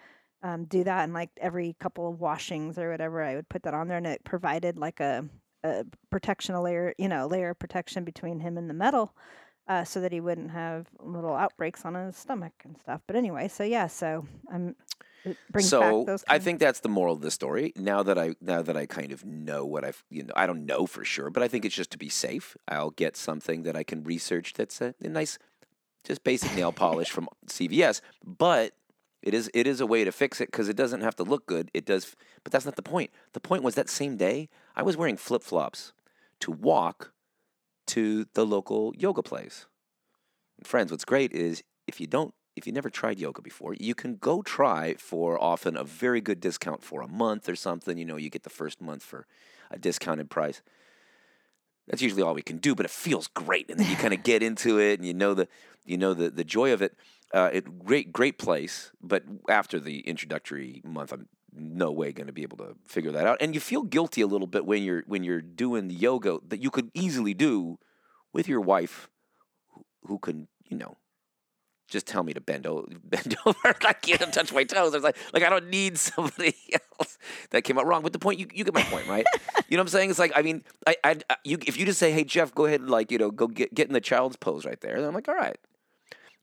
um, 0.41 0.65
do 0.65 0.83
that. 0.83 1.03
And 1.03 1.13
like 1.13 1.29
every 1.39 1.75
couple 1.79 2.10
of 2.10 2.19
washings 2.19 2.79
or 2.79 2.89
whatever, 2.89 3.22
I 3.22 3.36
would 3.36 3.50
put 3.50 3.63
that 3.63 3.75
on 3.75 3.88
there 3.88 3.98
and 3.98 4.07
it 4.07 4.24
provided 4.24 4.77
like 4.79 5.00
a, 5.00 5.25
a 5.63 5.86
protection, 6.10 6.55
a 6.55 6.62
layer, 6.62 6.93
you 6.98 7.08
know, 7.08 7.27
layer 7.27 7.51
of 7.51 7.60
protection 7.60 8.03
between 8.03 8.39
him 8.39 8.58
and 8.58 8.70
the 8.70 8.74
metal. 8.74 9.13
Uh, 9.65 9.86
so 9.86 10.01
that 10.01 10.12
he 10.12 10.20
wouldn't 10.20 10.51
have 10.51 10.88
little 11.00 11.34
outbreaks 11.34 11.86
on 11.86 11.96
his 11.96 12.17
stomach 12.17 12.51
and 12.65 12.77
stuff. 12.77 13.00
But 13.08 13.15
anyway, 13.15 13.48
so 13.48 13.63
yeah, 13.63 13.88
so 13.88 14.25
I'm 14.51 14.75
it 15.25 15.38
so 15.60 16.00
back 16.00 16.05
those. 16.08 16.24
I 16.27 16.39
think 16.39 16.60
that's 16.60 16.82
the 16.82 16.89
moral 16.89 17.15
of 17.15 17.22
the 17.22 17.32
story. 17.32 17.72
Now 17.75 18.03
that 18.03 18.17
I 18.17 18.36
now 18.41 18.62
that 18.62 18.75
I 18.75 18.86
kind 18.86 19.12
of 19.12 19.24
know 19.25 19.65
what 19.65 19.86
I've 19.86 20.03
you 20.10 20.24
know 20.24 20.34
I 20.36 20.46
don't 20.46 20.65
know 20.65 20.86
for 20.86 21.05
sure, 21.05 21.29
but 21.29 21.43
I 21.43 21.48
think 21.48 21.65
it's 21.65 21.75
just 21.75 21.91
to 21.91 21.98
be 21.98 22.10
safe. 22.10 22.58
I'll 22.67 22.91
get 22.91 23.15
something 23.15 23.63
that 23.63 23.75
I 23.75 23.84
can 23.84 24.03
research 24.03 24.53
that's 24.53 24.82
a, 24.82 24.93
a 25.01 25.08
nice, 25.08 25.39
just 26.03 26.24
basic 26.24 26.53
nail 26.55 26.74
polish 26.74 27.10
from 27.10 27.29
CVS. 27.48 28.01
But 28.25 28.74
it 29.24 29.34
is 29.34 29.50
it 29.53 29.65
is 29.65 29.80
a 29.80 29.88
way 29.88 30.03
to 30.03 30.12
fix 30.12 30.42
it 30.42 30.51
because 30.51 30.68
it 30.68 30.75
doesn't 30.75 31.01
have 31.01 31.15
to 31.15 31.24
look 31.24 31.46
good. 31.46 31.72
It 31.74 31.86
does, 31.86 32.15
but 32.44 32.51
that's 32.51 32.65
not 32.65 32.75
the 32.75 32.82
point. 32.82 33.10
The 33.32 33.39
point 33.39 33.63
was 33.63 33.75
that 33.75 33.89
same 33.89 34.18
day 34.18 34.50
I 34.75 34.84
was 34.84 34.98
wearing 34.98 35.18
flip 35.18 35.44
flops 35.44 35.94
to 36.42 36.51
walk 36.51 37.13
to 37.88 38.25
the 38.34 38.46
local 38.46 38.94
yoga 38.98 39.24
place. 39.24 39.65
And 40.58 40.68
friends, 40.68 40.92
what's 40.92 41.06
great 41.06 41.32
is 41.32 41.63
if 41.88 42.01
you 42.01 42.08
don't, 42.08 42.34
if 42.56 42.68
you 42.68 42.74
never 42.74 42.89
tried 42.89 43.18
yoga 43.18 43.42
before, 43.42 43.74
you 43.74 43.96
can 43.96 44.18
go 44.18 44.42
try 44.42 44.96
for 44.96 45.42
often 45.42 45.77
a 45.77 45.84
very 45.84 46.22
good 46.22 46.39
discount 46.39 46.84
for 46.84 47.01
a 47.01 47.08
month 47.08 47.48
or 47.48 47.56
something. 47.56 47.98
You 47.98 48.06
know, 48.06 48.18
you 48.18 48.30
get 48.30 48.44
the 48.44 48.50
first 48.50 48.82
month 48.82 49.03
for 49.03 49.25
a 49.72 49.80
discounted 49.80 50.30
price. 50.30 50.62
That's 51.88 52.01
usually 52.01 52.22
all 52.22 52.34
we 52.34 52.42
can 52.42 52.58
do, 52.58 52.75
but 52.75 52.86
it 52.86 52.92
feels 52.92 53.27
great, 53.27 53.70
and 53.70 53.80
then 53.80 53.89
you 53.89 53.96
kind 53.98 54.13
of 54.13 54.24
get 54.24 54.42
into 54.42 54.80
it, 54.80 55.00
and 55.00 55.08
you 55.08 55.13
know 55.13 55.34
the 55.34 55.48
you 55.86 55.98
know 55.98 56.13
the 56.13 56.30
the 56.30 56.44
joy 56.44 56.72
of 56.72 56.82
it. 56.82 56.96
Uh, 57.33 57.49
it 57.51 57.83
great 57.83 58.13
great 58.13 58.37
place, 58.37 58.91
but 59.01 59.23
after 59.49 59.79
the 59.79 60.01
introductory 60.01 60.81
month, 60.85 61.11
I'm 61.11 61.27
no 61.55 61.91
way 61.91 62.11
going 62.11 62.27
to 62.27 62.33
be 62.33 62.43
able 62.43 62.57
to 62.57 62.75
figure 62.85 63.11
that 63.11 63.25
out. 63.25 63.37
And 63.41 63.53
you 63.53 63.59
feel 63.59 63.83
guilty 63.83 64.21
a 64.21 64.27
little 64.27 64.47
bit 64.47 64.65
when 64.65 64.83
you're 64.83 65.03
when 65.07 65.23
you're 65.23 65.41
doing 65.41 65.87
the 65.87 65.95
yoga 65.95 66.39
that 66.47 66.61
you 66.61 66.69
could 66.69 66.91
easily 66.93 67.33
do 67.33 67.79
with 68.33 68.47
your 68.47 68.61
wife, 68.61 69.09
who, 69.71 69.85
who 70.05 70.19
can 70.19 70.47
you 70.69 70.77
know 70.77 70.97
just 71.93 72.07
tell 72.07 72.23
me 72.23 72.33
to 72.33 72.41
bend, 72.41 72.65
o- 72.65 72.87
bend 73.03 73.35
over. 73.45 73.57
I 73.85 73.93
can't 73.93 74.33
touch 74.33 74.51
my 74.51 74.63
toes. 74.63 74.93
I 74.93 74.97
was 74.97 75.03
like, 75.03 75.17
like 75.33 75.43
I 75.43 75.49
don't 75.49 75.69
need 75.69 75.97
somebody 75.97 76.55
else. 76.99 77.17
That 77.51 77.63
came 77.63 77.77
out 77.77 77.85
wrong. 77.85 78.01
But 78.03 78.13
the 78.13 78.19
point, 78.19 78.39
you, 78.39 78.47
you 78.53 78.63
get 78.63 78.73
my 78.73 78.83
point, 78.83 79.07
right? 79.07 79.25
you 79.69 79.77
know 79.77 79.81
what 79.81 79.87
I'm 79.87 79.87
saying? 79.89 80.09
It's 80.09 80.19
like, 80.19 80.31
I 80.35 80.41
mean, 80.41 80.63
I, 80.87 80.95
I, 81.03 81.17
you, 81.43 81.57
if 81.65 81.77
you 81.77 81.85
just 81.85 81.99
say, 81.99 82.11
hey 82.11 82.23
Jeff, 82.23 82.53
go 82.53 82.65
ahead, 82.65 82.81
and 82.81 82.89
like, 82.89 83.11
you 83.11 83.17
know, 83.17 83.31
go 83.31 83.47
get 83.47 83.73
get 83.73 83.87
in 83.87 83.93
the 83.93 84.01
child's 84.01 84.35
pose 84.35 84.65
right 84.65 84.79
there. 84.81 84.95
Then 84.95 85.05
I'm 85.07 85.13
like, 85.13 85.27
all 85.27 85.35
right. 85.35 85.57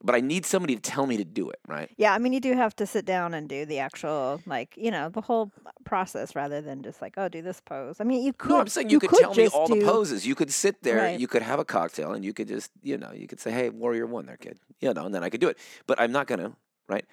But 0.03 0.15
I 0.15 0.21
need 0.21 0.45
somebody 0.45 0.75
to 0.75 0.81
tell 0.81 1.05
me 1.05 1.17
to 1.17 1.23
do 1.23 1.49
it, 1.49 1.59
right? 1.67 1.89
Yeah, 1.97 2.13
I 2.13 2.17
mean, 2.17 2.33
you 2.33 2.39
do 2.39 2.53
have 2.53 2.75
to 2.77 2.85
sit 2.85 3.05
down 3.05 3.33
and 3.33 3.47
do 3.47 3.65
the 3.65 3.79
actual, 3.79 4.41
like, 4.45 4.73
you 4.77 4.91
know, 4.91 5.09
the 5.09 5.21
whole 5.21 5.51
process 5.83 6.35
rather 6.35 6.61
than 6.61 6.81
just 6.83 7.01
like, 7.01 7.15
oh, 7.17 7.27
do 7.29 7.41
this 7.41 7.61
pose. 7.61 7.97
I 7.99 8.03
mean, 8.03 8.23
you 8.23 8.33
could. 8.33 8.49
No, 8.49 8.59
I'm 8.59 8.67
saying 8.67 8.89
you, 8.89 8.99
could, 8.99 9.09
tell 9.11 9.33
me 9.33 9.47
all 9.47 9.67
the 9.67 9.81
poses. 9.81 10.25
You 10.25 10.35
could 10.35 10.51
sit 10.51 10.81
there, 10.83 10.97
Right. 10.97 11.19
you 11.19 11.27
could 11.27 11.41
have 11.41 11.59
a 11.59 11.65
cocktail, 11.65 12.13
and 12.13 12.23
you 12.25 12.33
could 12.33 12.47
just, 12.47 12.71
you 12.81 12.97
know, 12.97 13.11
you 13.13 13.27
could 13.27 13.39
say, 13.39 13.51
"Hey, 13.51 13.69
Warrior 13.69 14.05
One, 14.07 14.25
there, 14.25 14.37
kid," 14.37 14.59
you 14.79 14.93
know, 14.93 15.05
and 15.05 15.13
then 15.13 15.23
I 15.23 15.29
could 15.29 15.41
do 15.41 15.49
it. 15.49 15.57
But 15.87 15.99
I'm 15.99 16.11
not 16.11 16.27
gonna, 16.27 16.53
right? 16.87 17.05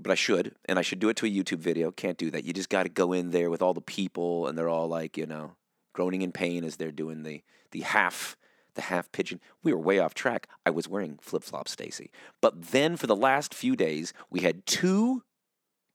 But 0.00 0.12
I 0.12 0.14
should, 0.14 0.54
and 0.66 0.78
I 0.78 0.82
should 0.82 0.98
do 0.98 1.08
it 1.08 1.16
to 1.16 1.26
a 1.26 1.30
YouTube 1.30 1.58
video. 1.58 1.90
Can't 1.90 2.16
do 2.16 2.30
that. 2.30 2.44
You 2.44 2.52
just 2.52 2.70
got 2.70 2.84
to 2.84 2.88
go 2.88 3.12
in 3.12 3.30
there 3.30 3.50
with 3.50 3.60
all 3.60 3.74
the 3.74 3.80
people, 3.82 4.46
and 4.46 4.56
they're 4.56 4.68
all 4.68 4.88
like, 4.88 5.16
you 5.16 5.26
know, 5.26 5.52
groaning 5.92 6.22
in 6.22 6.32
pain 6.32 6.64
as 6.64 6.76
they're 6.76 6.92
doing 6.92 7.22
the 7.22 7.42
the 7.72 7.80
half 7.80 8.36
the 8.74 8.82
half 8.82 9.10
pigeon. 9.12 9.40
We 9.62 9.72
were 9.72 9.78
way 9.78 9.98
off 9.98 10.14
track. 10.14 10.48
I 10.64 10.70
was 10.70 10.88
wearing 10.88 11.18
flip 11.20 11.42
flops, 11.42 11.72
Stacy. 11.72 12.10
But 12.40 12.70
then 12.70 12.96
for 12.96 13.06
the 13.06 13.16
last 13.16 13.54
few 13.54 13.76
days, 13.76 14.12
we 14.30 14.40
had 14.40 14.66
two, 14.66 15.22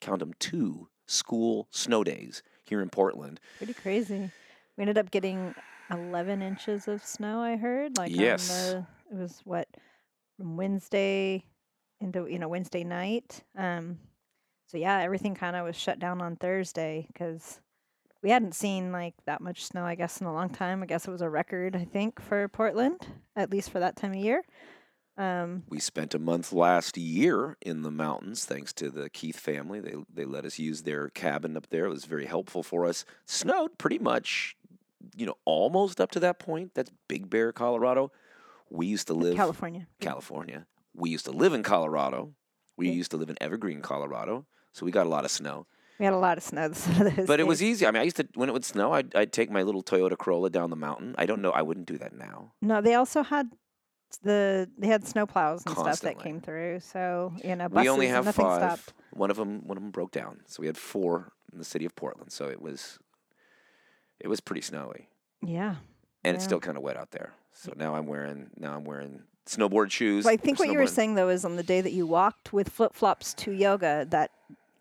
count 0.02 0.20
them, 0.20 0.34
two 0.40 0.90
school 1.08 1.68
snow 1.72 2.04
days 2.04 2.42
here 2.66 2.82
in 2.82 2.90
Portland. 2.90 3.40
Pretty 3.58 3.74
crazy. 3.74 4.32
We 4.78 4.82
ended 4.82 4.98
up 4.98 5.12
getting 5.12 5.54
11 5.92 6.42
inches 6.42 6.88
of 6.88 7.04
snow, 7.04 7.42
I 7.42 7.56
heard. 7.56 7.98
Like, 7.98 8.12
Yes. 8.16 8.50
On 8.50 8.86
the, 9.12 9.18
it 9.18 9.22
was 9.22 9.42
what, 9.46 9.68
from 10.38 10.58
Wednesday 10.58 11.46
into, 12.02 12.28
you 12.28 12.40
know, 12.40 12.48
Wednesday 12.48 12.84
night. 12.84 13.44
Um, 13.58 14.00
so, 14.68 14.78
yeah, 14.78 15.00
everything 15.00 15.36
kind 15.36 15.56
of 15.56 15.66
was 15.66 15.76
shut 15.76 16.00
down 16.00 16.22
on 16.22 16.36
Thursday 16.36 17.06
because 17.14 17.60
we 18.26 18.32
hadn't 18.32 18.56
seen 18.56 18.92
like 18.92 19.14
that 19.28 19.40
much 19.40 19.64
snow, 19.64 19.86
I 19.86 19.94
guess, 19.94 20.20
in 20.20 20.26
a 20.26 20.34
long 20.34 20.50
time. 20.50 20.82
I 20.82 20.88
guess 20.88 21.08
it 21.08 21.12
was 21.12 21.22
a 21.22 21.30
record, 21.30 21.76
I 21.76 21.86
think, 21.86 22.20
for 22.20 22.48
Portland, 22.48 23.06
at 23.36 23.52
least 23.52 23.70
for 23.70 23.80
that 23.80 23.96
time 23.96 24.14
of 24.14 24.18
year. 24.18 24.44
Um, 25.16 25.62
We 25.70 25.80
spent 25.80 26.16
a 26.16 26.20
month 26.20 26.52
last 26.52 26.98
year 26.98 27.56
in 27.62 27.84
the 27.84 27.92
mountains, 27.92 28.44
thanks 28.44 28.74
to 28.74 28.90
the 28.90 29.12
Keith 29.12 29.40
family. 29.40 29.80
They 29.80 29.94
they 30.12 30.26
let 30.26 30.44
us 30.44 30.58
use 30.58 30.82
their 30.82 31.10
cabin 31.10 31.56
up 31.56 31.70
there. 31.70 31.86
It 31.86 31.90
was 31.90 32.06
very 32.06 32.26
helpful 32.26 32.64
for 32.64 32.88
us. 32.88 33.06
Snowed 33.28 33.78
pretty 33.78 34.00
much, 34.00 34.58
you 35.16 35.28
know, 35.28 35.36
almost 35.46 36.02
up 36.02 36.10
to 36.12 36.20
that 36.22 36.40
point. 36.40 36.72
That's 36.74 36.90
Big 37.08 37.30
Bear, 37.30 37.52
Colorado. 37.54 38.12
We 38.72 38.88
used 38.88 39.06
to 39.06 39.14
live 39.14 39.36
California. 39.36 39.86
California. 40.00 40.66
We 40.96 41.12
used 41.12 41.26
to 41.26 41.32
live 41.32 41.54
in 41.54 41.62
Colorado. 41.62 42.34
We 42.76 42.90
used 42.90 43.12
to 43.12 43.18
live 43.18 43.30
in 43.30 43.38
Evergreen, 43.40 43.82
Colorado. 43.82 44.48
So 44.74 44.84
we 44.84 44.92
got 44.92 45.06
a 45.06 45.10
lot 45.10 45.26
of 45.26 45.32
snow. 45.32 45.68
We 46.00 46.06
had 46.06 46.14
a 46.14 46.18
lot 46.18 46.38
of 46.38 46.44
snow 46.44 46.72
But 47.28 47.40
it 47.40 47.48
was 47.48 47.64
easy. 47.64 47.86
I 47.88 47.92
mean, 47.92 48.02
I 48.02 48.04
used 48.04 48.18
to 48.18 48.28
when 48.36 48.50
it 48.50 48.52
would 48.52 48.66
snow, 48.66 48.92
I'd, 48.94 49.16
I'd 49.16 49.32
take 49.32 49.50
my 49.50 49.64
little 49.64 49.82
Toyota 49.84 50.18
Corolla 50.18 50.50
down 50.50 50.70
the 50.70 50.76
mountain. 50.76 51.16
I 51.18 51.26
don't 51.26 51.42
know. 51.42 51.52
I 51.52 51.62
wouldn't 51.62 51.86
do 51.86 51.98
that 52.00 52.14
now. 52.14 52.52
No, 52.62 52.82
they 52.82 52.96
also 52.96 53.24
had 53.24 53.50
the 54.24 54.70
they 54.78 54.88
had 54.88 55.08
snow 55.08 55.26
plows 55.26 55.64
and 55.66 55.76
stuff 55.76 56.02
that 56.02 56.20
came 56.20 56.40
through. 56.42 56.80
So 56.82 57.34
you 57.44 57.56
know, 57.56 57.70
buses, 57.70 57.84
we 57.86 57.90
only 57.90 58.08
have 58.08 58.26
nothing 58.26 58.46
five. 58.46 58.80
stopped. 58.80 58.94
One 59.14 59.32
of 59.32 59.38
them, 59.38 59.66
one 59.68 59.78
of 59.78 59.84
them 59.84 59.92
broke 59.92 60.12
down. 60.12 60.42
So 60.48 60.62
we 60.62 60.68
had 60.68 60.78
four 60.78 61.32
in 61.52 61.60
the 61.60 61.66
city 61.66 61.86
of 61.86 61.96
Portland. 61.96 62.32
So 62.32 62.50
it 62.50 62.62
was, 62.62 63.00
it 64.20 64.28
was 64.28 64.42
pretty 64.42 64.62
snowy, 64.62 65.08
Yeah. 65.42 65.76
and 66.24 66.36
it's 66.36 66.44
still 66.44 66.60
kind 66.60 66.76
of 66.78 66.84
wet 66.84 66.98
out 66.98 67.12
there. 67.12 67.34
So 67.54 67.72
now 67.78 67.96
I'm 67.96 68.06
wearing 68.08 68.50
now 68.58 68.76
I'm 68.76 68.84
wearing 68.84 69.22
snowboard 69.46 69.92
shoes. 69.92 70.26
Well, 70.26 70.34
I 70.34 70.38
think 70.38 70.60
what 70.60 70.70
you 70.70 70.78
were 70.78 70.88
saying 70.88 71.16
though 71.16 71.30
is 71.30 71.46
on 71.46 71.56
the 71.56 71.64
day 71.64 71.80
that 71.80 71.94
you 71.94 72.06
walked 72.06 72.52
with 72.52 72.68
flip 72.70 72.94
flops 72.94 73.34
to 73.36 73.52
yoga, 73.52 74.06
that 74.10 74.32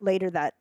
later 0.01 0.31
that 0.31 0.55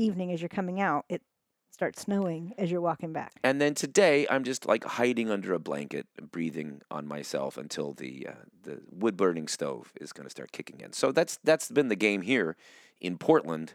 evening 0.00 0.32
as 0.32 0.40
you're 0.40 0.48
coming 0.48 0.80
out, 0.80 1.04
it 1.08 1.22
starts 1.70 2.02
snowing 2.02 2.52
as 2.58 2.70
you're 2.70 2.80
walking 2.80 3.12
back. 3.12 3.32
And 3.42 3.60
then 3.60 3.74
today, 3.74 4.26
I'm 4.28 4.44
just 4.44 4.66
like 4.66 4.84
hiding 4.84 5.30
under 5.30 5.54
a 5.54 5.58
blanket, 5.58 6.06
breathing 6.30 6.82
on 6.90 7.06
myself 7.06 7.56
until 7.56 7.92
the 7.92 8.28
uh, 8.28 8.44
the 8.62 8.80
wood 8.90 9.16
burning 9.16 9.48
stove 9.48 9.92
is 10.00 10.12
going 10.12 10.24
to 10.24 10.30
start 10.30 10.52
kicking 10.52 10.80
in. 10.80 10.92
So 10.92 11.12
that's 11.12 11.38
that's 11.44 11.70
been 11.70 11.88
the 11.88 11.96
game 11.96 12.22
here 12.22 12.56
in 13.00 13.18
Portland. 13.18 13.74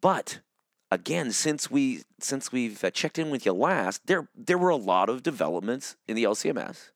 But 0.00 0.40
again, 0.90 1.32
since 1.32 1.70
we 1.70 2.02
since 2.20 2.52
we've 2.52 2.82
uh, 2.84 2.90
checked 2.90 3.18
in 3.18 3.30
with 3.30 3.46
you 3.46 3.52
last, 3.52 4.06
there 4.06 4.28
there 4.36 4.58
were 4.58 4.70
a 4.70 4.76
lot 4.76 5.08
of 5.08 5.22
developments 5.22 5.96
in 6.06 6.16
the 6.16 6.24
LCMS, 6.24 6.90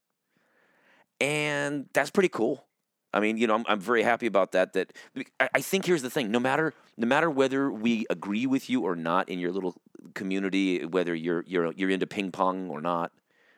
and 1.20 1.86
that's 1.92 2.10
pretty 2.10 2.28
cool. 2.28 2.66
I 3.12 3.20
mean, 3.20 3.36
you 3.36 3.46
know, 3.46 3.54
I'm, 3.54 3.64
I'm 3.68 3.80
very 3.80 4.02
happy 4.02 4.26
about 4.26 4.52
that. 4.52 4.72
That 4.72 4.92
I, 5.38 5.48
I 5.54 5.60
think 5.60 5.84
here's 5.84 6.02
the 6.02 6.10
thing: 6.10 6.30
no 6.30 6.40
matter 6.40 6.74
no 6.96 7.06
matter 7.06 7.30
whether 7.30 7.70
we 7.70 8.06
agree 8.10 8.46
with 8.46 8.70
you 8.70 8.82
or 8.82 8.96
not 8.96 9.28
in 9.28 9.38
your 9.38 9.52
little 9.52 9.74
community, 10.14 10.84
whether 10.84 11.14
you're 11.14 11.44
you're 11.46 11.72
you're 11.72 11.90
into 11.90 12.06
ping 12.06 12.30
pong 12.30 12.70
or 12.70 12.80
not, 12.80 13.12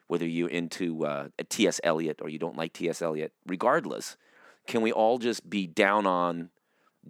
whether 0.08 0.26
you're 0.26 0.49
into 0.49 1.04
uh, 1.06 1.28
T.S. 1.49 1.80
Eliot 1.84 2.20
or 2.23 2.28
you 2.28 2.38
don't 2.38 2.56
like 2.56 2.73
T.S. 2.73 3.00
Eliot, 3.00 3.32
regardless, 3.46 4.16
can 4.66 4.82
we 4.82 4.92
all 4.92 5.18
just 5.18 5.49
be 5.49 5.66
down 5.66 6.06
on 6.06 6.50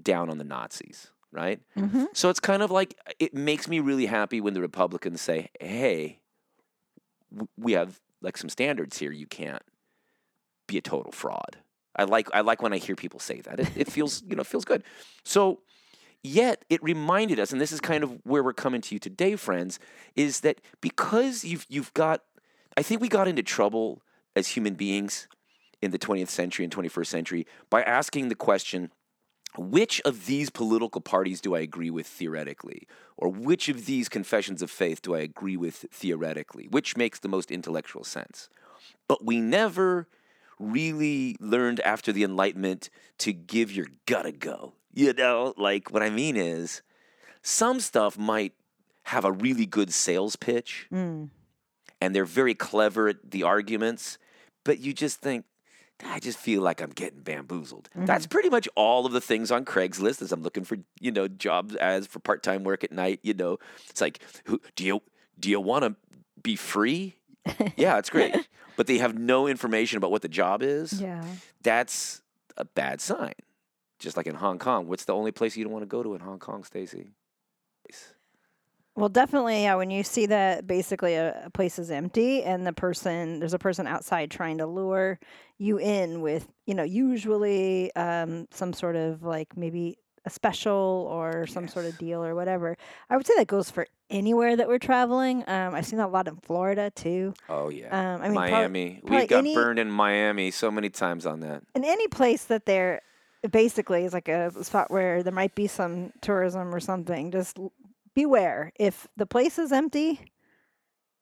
down 0.00 0.28
on 0.28 0.38
the 0.38 0.44
Nazis, 0.44 1.10
right? 1.32 1.60
Mm-hmm. 1.76 2.04
So 2.12 2.28
it's 2.28 2.40
kind 2.40 2.62
of 2.62 2.70
like 2.70 2.96
it 3.18 3.34
makes 3.34 3.68
me 3.68 3.80
really 3.80 4.06
happy 4.06 4.40
when 4.40 4.54
the 4.54 4.60
Republicans 4.60 5.20
say, 5.20 5.50
"Hey, 5.60 6.20
w- 7.32 7.48
we 7.56 7.72
have 7.72 8.00
like 8.20 8.36
some 8.36 8.48
standards 8.48 8.98
here. 8.98 9.12
You 9.12 9.26
can't 9.26 9.62
be 10.66 10.78
a 10.78 10.82
total 10.82 11.12
fraud." 11.12 11.58
I 11.96 12.04
like 12.04 12.28
I 12.34 12.40
like 12.40 12.62
when 12.62 12.72
I 12.72 12.78
hear 12.78 12.96
people 12.96 13.20
say 13.20 13.40
that. 13.42 13.60
It, 13.60 13.68
it 13.76 13.90
feels 13.90 14.22
you 14.28 14.36
know 14.36 14.44
feels 14.44 14.64
good. 14.64 14.82
So 15.22 15.60
yet 16.22 16.64
it 16.68 16.82
reminded 16.82 17.38
us, 17.38 17.52
and 17.52 17.60
this 17.60 17.72
is 17.72 17.80
kind 17.80 18.02
of 18.02 18.18
where 18.24 18.42
we're 18.42 18.52
coming 18.52 18.80
to 18.80 18.94
you 18.94 18.98
today, 18.98 19.36
friends, 19.36 19.78
is 20.16 20.40
that 20.40 20.60
because 20.80 21.44
you've 21.44 21.66
you've 21.68 21.94
got, 21.94 22.22
I 22.76 22.82
think 22.82 23.00
we 23.00 23.08
got 23.08 23.28
into 23.28 23.42
trouble 23.42 24.02
as 24.34 24.48
human 24.48 24.74
beings 24.74 25.28
in 25.80 25.90
the 25.90 25.98
20th 25.98 26.28
century 26.28 26.64
and 26.64 26.74
21st 26.74 27.06
century 27.06 27.46
by 27.70 27.82
asking 27.82 28.28
the 28.28 28.34
question 28.34 28.90
which 29.56 30.00
of 30.04 30.26
these 30.26 30.50
political 30.50 31.00
parties 31.00 31.40
do 31.40 31.54
I 31.54 31.60
agree 31.60 31.90
with 31.90 32.06
theoretically? 32.06 32.88
Or 33.16 33.28
which 33.28 33.68
of 33.68 33.86
these 33.86 34.08
confessions 34.08 34.62
of 34.62 34.70
faith 34.70 35.00
do 35.00 35.14
I 35.14 35.20
agree 35.20 35.56
with 35.56 35.86
theoretically? 35.92 36.66
Which 36.68 36.96
makes 36.96 37.20
the 37.20 37.28
most 37.28 37.52
intellectual 37.52 38.02
sense? 38.02 38.48
But 39.06 39.24
we 39.24 39.40
never 39.40 40.08
really 40.58 41.36
learned 41.40 41.80
after 41.80 42.12
the 42.12 42.24
Enlightenment 42.24 42.90
to 43.18 43.32
give 43.32 43.72
your 43.72 43.86
gut 44.06 44.26
a 44.26 44.32
go. 44.32 44.74
You 44.92 45.12
know, 45.12 45.54
like 45.56 45.90
what 45.90 46.02
I 46.02 46.10
mean 46.10 46.36
is 46.36 46.82
some 47.42 47.80
stuff 47.80 48.16
might 48.16 48.52
have 49.04 49.24
a 49.24 49.32
really 49.32 49.66
good 49.66 49.92
sales 49.92 50.36
pitch 50.36 50.86
Mm. 50.92 51.30
and 52.00 52.14
they're 52.14 52.24
very 52.24 52.54
clever 52.54 53.08
at 53.08 53.30
the 53.30 53.42
arguments, 53.42 54.18
but 54.64 54.78
you 54.78 54.92
just 54.94 55.20
think, 55.20 55.44
I 56.04 56.20
just 56.20 56.38
feel 56.38 56.62
like 56.62 56.80
I'm 56.80 56.90
getting 56.90 57.20
bamboozled. 57.20 57.88
That's 57.94 58.26
pretty 58.26 58.48
much 58.50 58.68
all 58.74 59.06
of 59.06 59.12
the 59.12 59.20
things 59.20 59.50
on 59.50 59.64
Craigslist 59.64 60.22
as 60.22 60.32
I'm 60.32 60.42
looking 60.42 60.64
for, 60.64 60.78
you 61.00 61.12
know, 61.12 61.28
jobs 61.28 61.76
as 61.76 62.06
for 62.06 62.18
part-time 62.18 62.64
work 62.64 62.82
at 62.82 62.92
night, 62.92 63.20
you 63.22 63.34
know. 63.34 63.58
It's 63.90 64.00
like, 64.00 64.20
who 64.46 64.60
do 64.74 64.84
you 64.84 65.02
do 65.38 65.50
you 65.50 65.60
want 65.60 65.84
to 65.84 65.96
be 66.42 66.56
free? 66.56 67.16
yeah, 67.76 67.98
it's 67.98 68.10
great. 68.10 68.34
But 68.76 68.86
they 68.86 68.98
have 68.98 69.16
no 69.16 69.46
information 69.46 69.98
about 69.98 70.10
what 70.10 70.22
the 70.22 70.28
job 70.28 70.62
is. 70.62 71.00
Yeah. 71.00 71.24
That's 71.62 72.22
a 72.56 72.64
bad 72.64 73.00
sign. 73.00 73.34
Just 73.98 74.16
like 74.16 74.26
in 74.26 74.34
Hong 74.34 74.58
Kong, 74.58 74.88
what's 74.88 75.04
the 75.04 75.14
only 75.14 75.32
place 75.32 75.56
you 75.56 75.64
don't 75.64 75.72
want 75.72 75.82
to 75.82 75.86
go 75.86 76.02
to 76.02 76.14
in 76.14 76.20
Hong 76.20 76.38
Kong, 76.38 76.64
Stacy? 76.64 77.10
Well, 78.96 79.08
definitely, 79.08 79.62
yeah. 79.62 79.74
When 79.74 79.90
you 79.90 80.04
see 80.04 80.26
that 80.26 80.66
basically 80.66 81.14
a, 81.14 81.46
a 81.46 81.50
place 81.50 81.78
is 81.78 81.90
empty 81.90 82.44
and 82.44 82.64
the 82.66 82.72
person, 82.72 83.40
there's 83.40 83.54
a 83.54 83.58
person 83.58 83.86
outside 83.86 84.30
trying 84.30 84.58
to 84.58 84.66
lure 84.66 85.18
you 85.58 85.78
in 85.78 86.20
with, 86.20 86.48
you 86.66 86.74
know, 86.74 86.84
usually 86.84 87.94
um, 87.96 88.46
some 88.52 88.72
sort 88.72 88.94
of 88.94 89.24
like 89.24 89.56
maybe 89.56 89.98
a 90.24 90.30
special 90.30 91.08
or 91.10 91.46
some 91.46 91.66
sort 91.66 91.86
of 91.86 91.98
deal 91.98 92.24
or 92.24 92.34
whatever. 92.36 92.76
I 93.10 93.16
would 93.16 93.26
say 93.26 93.34
that 93.36 93.48
goes 93.48 93.68
for 93.68 93.86
anywhere 94.10 94.56
that 94.56 94.68
we're 94.68 94.78
traveling. 94.78 95.44
Um, 95.48 95.74
I've 95.74 95.86
seen 95.86 95.98
that 95.98 96.06
a 96.06 96.08
lot 96.08 96.28
in 96.28 96.36
Florida 96.36 96.90
too. 96.94 97.34
Oh 97.48 97.68
yeah. 97.68 97.88
Um, 98.14 98.22
I 98.22 98.24
mean, 98.28 98.34
prob- 98.36 98.50
Miami. 98.50 99.00
we 99.02 99.08
probably 99.08 99.26
got 99.26 99.38
any- 99.38 99.54
burned 99.54 99.78
in 99.78 99.90
Miami 99.90 100.50
so 100.50 100.70
many 100.70 100.90
times 100.90 101.26
on 101.26 101.40
that. 101.40 101.62
in 101.74 101.84
any 101.84 102.08
place 102.08 102.44
that 102.46 102.66
there 102.66 103.00
basically 103.50 104.04
is 104.04 104.12
like 104.14 104.28
a 104.28 104.50
spot 104.64 104.90
where 104.90 105.22
there 105.22 105.32
might 105.32 105.54
be 105.54 105.66
some 105.66 106.12
tourism 106.22 106.74
or 106.74 106.80
something 106.80 107.30
just 107.30 107.58
beware 108.14 108.72
if 108.78 109.06
the 109.18 109.26
place 109.26 109.58
is 109.58 109.70
empty 109.70 110.18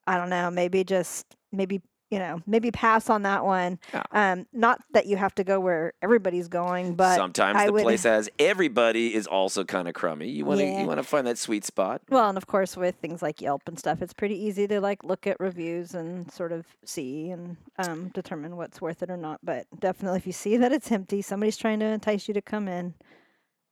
i 0.06 0.16
don't 0.16 0.30
know 0.30 0.48
maybe 0.48 0.84
just 0.84 1.34
maybe 1.50 1.80
you 2.12 2.18
know 2.18 2.40
maybe 2.46 2.70
pass 2.70 3.08
on 3.08 3.22
that 3.22 3.42
one 3.44 3.78
Yeah. 3.94 4.02
um 4.12 4.46
not 4.52 4.80
that 4.92 5.06
you 5.06 5.16
have 5.16 5.34
to 5.36 5.44
go 5.44 5.58
where 5.58 5.94
everybody's 6.02 6.46
going 6.48 6.94
but 6.94 7.16
Sometimes 7.16 7.56
I 7.58 7.66
the 7.66 7.72
would- 7.72 7.82
place 7.84 8.02
has 8.04 8.28
everybody 8.38 9.14
is 9.14 9.26
also 9.26 9.64
kind 9.64 9.88
of 9.88 9.94
crummy. 9.94 10.28
You 10.28 10.44
want 10.44 10.60
to 10.60 10.66
Yeah. 10.66 10.82
you 10.82 10.86
want 10.86 10.98
to 10.98 11.04
find 11.04 11.26
that 11.26 11.38
sweet 11.38 11.64
spot. 11.64 12.02
well 12.10 12.28
and 12.28 12.36
of 12.36 12.46
course 12.46 12.76
with 12.76 12.96
things 12.96 13.22
like 13.22 13.40
yelp 13.40 13.62
and 13.66 13.78
stuff 13.78 14.02
it's 14.02 14.12
pretty 14.12 14.36
easy 14.36 14.66
to 14.68 14.78
like 14.80 15.02
look 15.04 15.26
at 15.26 15.40
reviews 15.40 15.94
and 15.94 16.30
sort 16.30 16.52
of 16.52 16.66
see 16.84 17.30
and 17.30 17.56
um, 17.78 18.08
determine 18.08 18.56
what's 18.56 18.80
worth 18.80 19.02
it 19.02 19.08
or 19.10 19.16
not 19.16 19.40
but 19.42 19.66
definitely 19.80 20.18
if 20.18 20.26
you 20.26 20.32
see 20.34 20.58
that 20.58 20.70
it's 20.72 20.92
empty 20.92 21.22
somebody's 21.22 21.56
trying 21.56 21.80
to 21.80 21.86
entice 21.86 22.28
you 22.28 22.34
to 22.34 22.42
come 22.42 22.68
in 22.68 22.92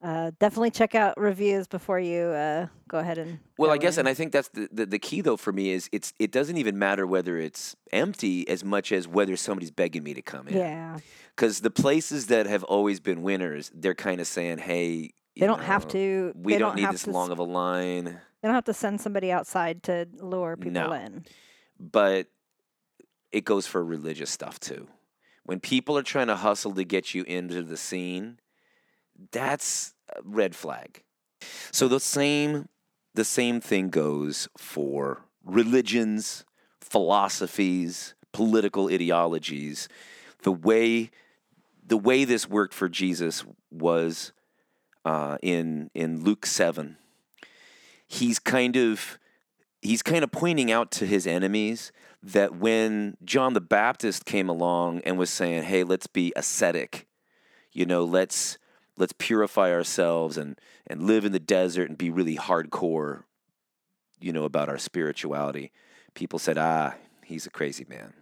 uh, 0.03 0.31
definitely 0.39 0.71
check 0.71 0.95
out 0.95 1.15
reviews 1.19 1.67
before 1.67 2.01
you 2.01 2.21
uh, 2.23 2.67
go 2.89 2.99
ahead 2.99 3.19
and. 3.19 3.39
Well, 3.59 3.71
I 3.71 3.77
guess, 3.79 3.97
in. 3.97 4.01
and 4.01 4.09
I 4.09 4.15
think 4.15 4.33
that's 4.33 4.49
the, 4.49 4.69
the, 4.73 4.87
the 4.87 4.99
key 4.99 5.21
though 5.21 5.37
for 5.37 5.53
me 5.53 5.71
is 5.71 5.89
it's 5.93 6.13
it 6.19 6.31
doesn't 6.33 6.57
even 6.57 6.79
matter 6.79 7.07
whether 7.07 7.39
it's 7.39 7.77
empty 7.93 8.49
as 8.49 8.65
much 8.65 8.93
as 8.93 9.07
whether 9.07 9.37
somebody's 9.37 9.71
begging 9.71 10.03
me 10.03 10.15
to 10.15 10.23
come 10.23 10.49
in. 10.49 10.57
yeah, 10.57 10.99
Because 11.37 11.61
the 11.61 11.71
places 11.71 12.27
that 12.27 12.47
have 12.47 12.65
always 12.65 12.99
been 13.01 13.23
winners, 13.23 13.71
they're 13.75 13.95
kind 13.95 14.21
of 14.21 14.27
saying, 14.27 14.59
"Hey, 14.59 15.13
they 15.39 15.47
don't 15.47 15.63
have 15.63 15.87
to. 15.89 16.33
We 16.35 16.55
they 16.55 16.59
don't, 16.59 16.77
need 16.77 16.91
this 16.91 17.07
long 17.07 17.31
of 17.31 17.39
a 17.39 17.45
line." 17.45 18.05
They 18.05 18.49
don't 18.49 18.55
have 18.55 18.65
to 18.65 18.75
send 18.75 19.03
somebody 19.03 19.31
outside 19.31 19.83
to 19.83 20.09
lure 20.19 20.57
people 20.57 20.73
No. 20.73 20.93
in. 20.93 21.27
But 21.79 22.29
it 23.33 23.45
goes 23.45 23.67
for 23.67 23.85
religious 23.85 24.31
stuff 24.31 24.59
too. 24.59 24.89
When 25.45 25.61
people 25.61 25.99
are 25.99 26.03
trying 26.03 26.29
to 26.29 26.37
hustle 26.37 26.73
to 26.73 26.85
get 26.85 27.15
you 27.15 27.23
into 27.25 27.63
the 27.63 27.77
scene, 27.77 28.39
that's 29.33 29.95
red 30.25 30.55
flag. 30.55 31.03
So 31.71 31.89
the 31.89 32.01
same 32.01 32.69
the 33.15 33.25
same 33.25 33.61
thing 33.61 33.91
goes 33.91 34.49
for 34.57 35.25
religions, 35.45 36.45
philosophies, 36.81 38.15
political 38.33 38.89
ideologies. 38.89 39.89
The 40.43 40.53
way 40.53 41.11
the 41.85 41.97
way 41.97 42.25
this 42.25 42.49
worked 42.49 42.75
for 42.75 42.89
Jesus 42.89 43.45
was 43.71 44.33
uh, 45.05 45.39
in 45.43 45.91
in 45.95 46.23
Luke 46.23 46.47
seven. 46.47 46.97
He's 48.07 48.39
kind 48.39 48.77
of 48.77 49.19
he's 49.83 50.03
kind 50.03 50.25
of 50.25 50.31
pointing 50.31 50.71
out 50.71 50.91
to 50.93 51.07
his 51.07 51.27
enemies 51.27 51.93
that 52.23 52.57
when 52.57 53.17
John 53.25 53.55
the 53.55 53.61
Baptist 53.61 54.25
came 54.25 54.49
along 54.49 55.01
and 55.01 55.19
was 55.19 55.31
saying, 55.31 55.65
"Hey, 55.65 55.85
let's 55.85 56.07
be 56.07 56.33
ascetic," 56.37 57.07
you 57.73 57.87
know, 57.87 58.05
let's 58.05 58.59
let's 59.01 59.15
purify 59.15 59.73
ourselves 59.73 60.37
and 60.37 60.61
and 60.87 61.03
live 61.03 61.25
in 61.25 61.33
the 61.33 61.41
desert 61.41 61.89
and 61.89 61.99
be 61.99 62.11
really 62.11 62.37
hardcore, 62.37 63.25
you 64.21 64.33
know, 64.33 64.45
about 64.45 64.69
our 64.69 64.79
spirituality. 64.79 65.73
People 66.15 66.39
said, 66.39 66.59
"Ah, 66.59 66.95
he's 67.25 67.47
a 67.47 67.51
crazy 67.51 67.87
man." 67.89 68.13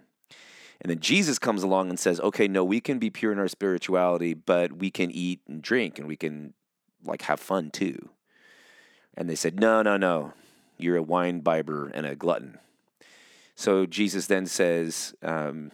And 0.80 0.90
then 0.90 1.00
Jesus 1.00 1.38
comes 1.38 1.62
along 1.62 1.90
and 1.90 1.98
says, 1.98 2.20
"Okay, 2.20 2.46
no, 2.46 2.64
we 2.64 2.80
can 2.80 2.98
be 2.98 3.10
pure 3.10 3.32
in 3.32 3.38
our 3.38 3.48
spirituality, 3.48 4.32
but 4.32 4.72
we 4.74 4.90
can 4.90 5.10
eat 5.10 5.40
and 5.48 5.60
drink 5.60 5.98
and 5.98 6.06
we 6.06 6.16
can 6.16 6.54
like 7.04 7.22
have 7.22 7.40
fun 7.40 7.70
too." 7.70 8.10
And 9.14 9.28
they 9.28 9.34
said, 9.34 9.58
"No, 9.60 9.82
no, 9.82 9.96
no. 9.96 10.32
You're 10.78 10.96
a 10.96 11.02
wine 11.02 11.40
bibber 11.40 11.88
and 11.88 12.06
a 12.06 12.14
glutton." 12.14 12.60
So 13.58 13.86
Jesus 13.86 14.28
then 14.28 14.46
says, 14.46 15.16
um, 15.20 15.72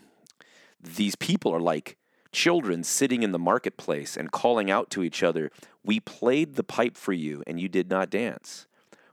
These 0.81 1.17
people 1.17 1.55
are 1.55 1.61
like 1.61 1.99
children 2.35 2.85
sitting 2.85 3.23
in 3.23 3.33
the 3.33 3.39
marketplace 3.39 4.17
and 4.17 4.31
calling 4.31 4.71
out 4.71 4.91
to 4.91 5.03
each 5.03 5.23
other, 5.23 5.51
We 5.83 6.01
played 6.01 6.57
the 6.57 6.65
pipe 6.65 6.97
for 6.97 7.13
you, 7.13 7.43
and 7.47 7.59
you 7.59 7.69
did 7.69 7.89
not 7.89 8.11
dance. 8.11 8.67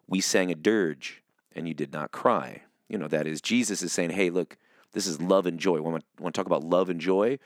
We 0.07 0.19
sang 0.19 0.51
a 0.51 0.55
dirge, 0.55 1.21
and 1.55 1.67
you 1.67 1.73
did 1.73 1.93
not 1.93 2.11
cry. 2.11 2.63
You 2.89 2.97
know, 2.97 3.07
that 3.07 3.27
is, 3.27 3.39
Jesus 3.39 3.81
is 3.81 3.93
saying, 3.93 4.09
Hey, 4.09 4.29
look, 4.29 4.57
this 4.91 5.07
is 5.07 5.21
love 5.21 5.45
and 5.45 5.59
joy. 5.59 5.81
Want 5.81 6.01
to, 6.01 6.23
want 6.23 6.35
to 6.35 6.39
talk 6.39 6.47
about 6.47 6.63
love 6.63 6.89
and 6.89 6.99
joy? 6.99 7.39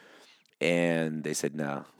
And 0.59 1.23
they 1.23 1.33
said, 1.33 1.55
No. 1.55 1.85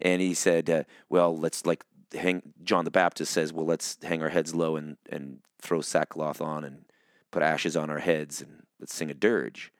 And 0.00 0.20
he 0.20 0.34
said, 0.34 0.68
uh, 0.68 0.82
Well, 1.08 1.36
let's 1.36 1.64
like 1.64 1.84
hang. 2.12 2.42
John 2.64 2.84
the 2.84 2.90
Baptist 2.90 3.32
says, 3.32 3.52
Well, 3.52 3.66
let's 3.66 3.98
hang 4.02 4.22
our 4.22 4.28
heads 4.30 4.54
low 4.54 4.76
and, 4.76 4.96
and 5.08 5.40
throw 5.60 5.80
sackcloth 5.80 6.40
on 6.40 6.64
and 6.64 6.84
put 7.30 7.42
ashes 7.42 7.76
on 7.76 7.90
our 7.90 7.98
heads 7.98 8.40
and 8.40 8.62
let's 8.80 8.94
sing 8.94 9.10
a 9.10 9.14
dirge. 9.14 9.72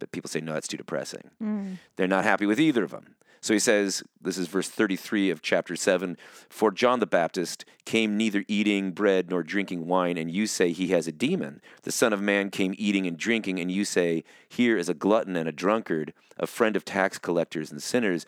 But 0.00 0.10
people 0.10 0.28
say, 0.28 0.40
no, 0.40 0.54
that's 0.54 0.68
too 0.68 0.76
depressing. 0.76 1.30
Mm. 1.42 1.76
They're 1.96 2.08
not 2.08 2.24
happy 2.24 2.46
with 2.46 2.58
either 2.58 2.82
of 2.82 2.90
them. 2.90 3.14
So 3.42 3.54
he 3.54 3.60
says, 3.60 4.02
this 4.20 4.36
is 4.36 4.48
verse 4.48 4.68
33 4.68 5.30
of 5.30 5.40
chapter 5.40 5.74
7 5.74 6.16
For 6.50 6.70
John 6.70 7.00
the 7.00 7.06
Baptist 7.06 7.64
came 7.86 8.16
neither 8.16 8.44
eating 8.48 8.92
bread 8.92 9.30
nor 9.30 9.42
drinking 9.42 9.86
wine, 9.86 10.18
and 10.18 10.30
you 10.30 10.46
say 10.46 10.72
he 10.72 10.88
has 10.88 11.06
a 11.06 11.12
demon. 11.12 11.62
The 11.82 11.92
Son 11.92 12.12
of 12.12 12.20
Man 12.20 12.50
came 12.50 12.74
eating 12.76 13.06
and 13.06 13.16
drinking, 13.16 13.58
and 13.58 13.70
you 13.70 13.84
say, 13.84 14.24
Here 14.48 14.76
is 14.76 14.88
a 14.88 14.94
glutton 14.94 15.36
and 15.36 15.48
a 15.48 15.52
drunkard, 15.52 16.12
a 16.38 16.46
friend 16.46 16.76
of 16.76 16.84
tax 16.84 17.18
collectors 17.18 17.70
and 17.70 17.82
sinners. 17.82 18.26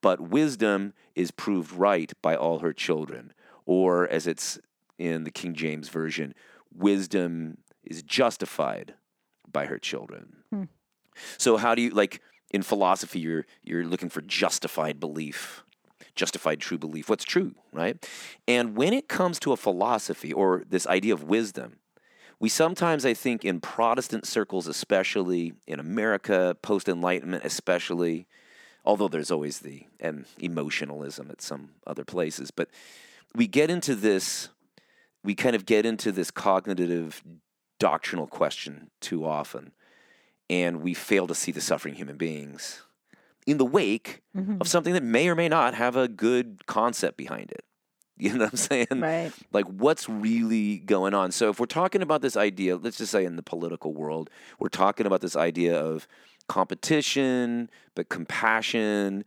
But 0.00 0.20
wisdom 0.20 0.94
is 1.14 1.30
proved 1.32 1.72
right 1.72 2.12
by 2.22 2.36
all 2.36 2.60
her 2.60 2.72
children. 2.72 3.32
Or, 3.66 4.08
as 4.08 4.26
it's 4.26 4.58
in 4.98 5.24
the 5.24 5.30
King 5.30 5.54
James 5.54 5.88
Version, 5.88 6.34
wisdom 6.72 7.58
is 7.82 8.02
justified 8.02 8.94
by 9.50 9.66
her 9.66 9.78
children. 9.78 10.36
So 11.38 11.56
how 11.56 11.74
do 11.74 11.82
you 11.82 11.90
like 11.90 12.20
in 12.52 12.62
philosophy 12.62 13.18
you're 13.18 13.46
you're 13.62 13.84
looking 13.84 14.08
for 14.08 14.20
justified 14.20 15.00
belief, 15.00 15.64
justified 16.14 16.60
true 16.60 16.78
belief. 16.78 17.08
What's 17.08 17.24
true, 17.24 17.54
right? 17.72 18.04
And 18.46 18.76
when 18.76 18.92
it 18.92 19.08
comes 19.08 19.38
to 19.40 19.52
a 19.52 19.56
philosophy 19.56 20.32
or 20.32 20.64
this 20.68 20.86
idea 20.86 21.14
of 21.14 21.24
wisdom, 21.24 21.78
we 22.38 22.48
sometimes 22.48 23.06
I 23.06 23.14
think 23.14 23.44
in 23.44 23.60
Protestant 23.60 24.26
circles 24.26 24.66
especially, 24.66 25.54
in 25.66 25.80
America 25.80 26.56
post 26.62 26.88
enlightenment 26.88 27.44
especially, 27.44 28.26
although 28.84 29.08
there's 29.08 29.30
always 29.30 29.60
the 29.60 29.86
um, 30.02 30.26
emotionalism 30.38 31.30
at 31.30 31.40
some 31.40 31.70
other 31.86 32.04
places, 32.04 32.50
but 32.50 32.68
we 33.34 33.46
get 33.46 33.70
into 33.70 33.94
this 33.94 34.48
we 35.24 35.36
kind 35.36 35.54
of 35.54 35.64
get 35.64 35.86
into 35.86 36.10
this 36.10 36.32
cognitive 36.32 37.22
doctrinal 37.78 38.26
question 38.26 38.90
too 39.00 39.24
often 39.24 39.72
and 40.50 40.82
we 40.82 40.94
fail 40.94 41.26
to 41.26 41.34
see 41.34 41.52
the 41.52 41.60
suffering 41.60 41.94
human 41.94 42.16
beings 42.16 42.82
in 43.46 43.58
the 43.58 43.64
wake 43.64 44.20
Mm-hmm. 44.36 44.58
of 44.62 44.68
something 44.68 44.94
that 44.94 45.02
may 45.02 45.28
or 45.28 45.34
may 45.34 45.48
not 45.48 45.74
have 45.74 45.94
a 45.94 46.08
good 46.08 46.66
concept 46.66 47.16
behind 47.18 47.50
it. 47.50 47.64
You 48.18 48.34
know 48.34 48.44
what 48.44 48.52
I'm 48.52 48.56
saying? 48.56 48.86
Right. 49.00 49.32
Like, 49.52 49.64
what's 49.66 50.08
really 50.08 50.78
going 50.78 51.12
on? 51.12 51.32
So, 51.32 51.50
if 51.50 51.58
we're 51.58 51.66
talking 51.66 52.02
about 52.02 52.22
this 52.22 52.36
idea, 52.36 52.76
let's 52.76 52.98
just 52.98 53.10
say 53.10 53.24
in 53.24 53.34
the 53.36 53.42
political 53.42 53.92
world, 53.94 54.30
we're 54.60 54.68
talking 54.68 55.06
about 55.06 55.20
this 55.22 55.34
idea 55.34 55.76
of 55.78 56.06
competition, 56.46 57.68
but 57.94 58.08
compassion, 58.08 59.24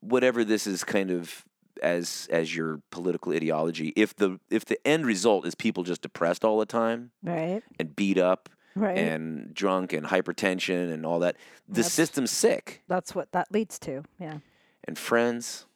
whatever 0.00 0.44
this 0.44 0.66
is 0.66 0.84
kind 0.84 1.10
of 1.10 1.44
as 1.82 2.28
as 2.30 2.54
your 2.54 2.80
political 2.90 3.32
ideology. 3.32 3.92
If 3.96 4.14
the 4.16 4.38
if 4.50 4.64
the 4.64 4.78
end 4.86 5.06
result 5.06 5.46
is 5.46 5.54
people 5.54 5.82
just 5.82 6.02
depressed 6.02 6.44
all 6.44 6.58
the 6.58 6.66
time 6.66 7.10
Right. 7.22 7.62
and 7.78 7.94
beat 7.96 8.18
up 8.18 8.48
Right. 8.76 8.96
and 8.98 9.52
drunk 9.52 9.92
and 9.92 10.06
hypertension 10.06 10.92
and 10.92 11.04
all 11.04 11.18
that. 11.20 11.36
The 11.68 11.74
That's- 11.76 11.92
system's 11.92 12.30
sick. 12.30 12.82
That's 12.88 13.14
what 13.14 13.32
that 13.32 13.50
leads 13.52 13.78
to. 13.80 14.04
Yeah. 14.18 14.38
And 14.84 14.96
friends, 14.98 15.66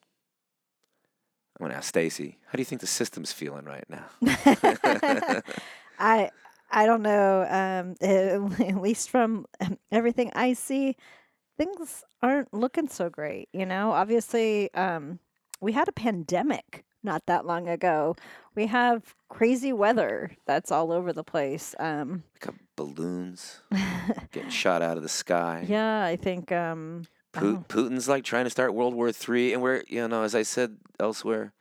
I'm 1.58 1.64
gonna 1.66 1.74
ask 1.78 1.88
Stacy, 1.88 2.38
how 2.46 2.52
do 2.56 2.60
you 2.60 2.64
think 2.64 2.80
the 2.80 2.86
system's 2.86 3.32
feeling 3.32 3.64
right 3.64 3.84
now? 3.88 4.04
I 5.98 6.30
I 6.70 6.86
don't 6.86 7.02
know. 7.02 7.42
Um, 7.48 7.94
at 8.00 8.80
least 8.80 9.10
from 9.10 9.46
everything 9.92 10.30
I 10.34 10.54
see, 10.54 10.96
things 11.56 12.02
aren't 12.22 12.52
looking 12.52 12.88
so 12.88 13.08
great. 13.08 13.48
You 13.52 13.66
know, 13.66 13.92
obviously, 13.92 14.72
um, 14.74 15.18
we 15.60 15.72
had 15.72 15.88
a 15.88 15.92
pandemic 15.92 16.84
not 17.02 17.26
that 17.26 17.46
long 17.46 17.68
ago. 17.68 18.16
We 18.56 18.66
have 18.66 19.14
crazy 19.28 19.72
weather 19.72 20.32
that's 20.46 20.72
all 20.72 20.90
over 20.90 21.12
the 21.12 21.24
place. 21.24 21.74
Um, 21.78 22.24
Got 22.40 22.54
balloons 22.76 23.60
getting 24.32 24.50
shot 24.50 24.82
out 24.82 24.96
of 24.96 25.02
the 25.02 25.08
sky. 25.08 25.64
yeah, 25.68 26.04
I 26.04 26.16
think. 26.16 26.50
Um, 26.52 27.04
Pu- 27.32 27.64
Putin's 27.68 28.08
like 28.08 28.22
trying 28.24 28.44
to 28.44 28.50
start 28.50 28.74
World 28.74 28.94
War 28.94 29.10
Three, 29.10 29.52
and 29.52 29.60
we're 29.62 29.82
you 29.88 30.06
know, 30.06 30.22
as 30.22 30.34
I 30.34 30.42
said 30.42 30.76
elsewhere, 31.00 31.52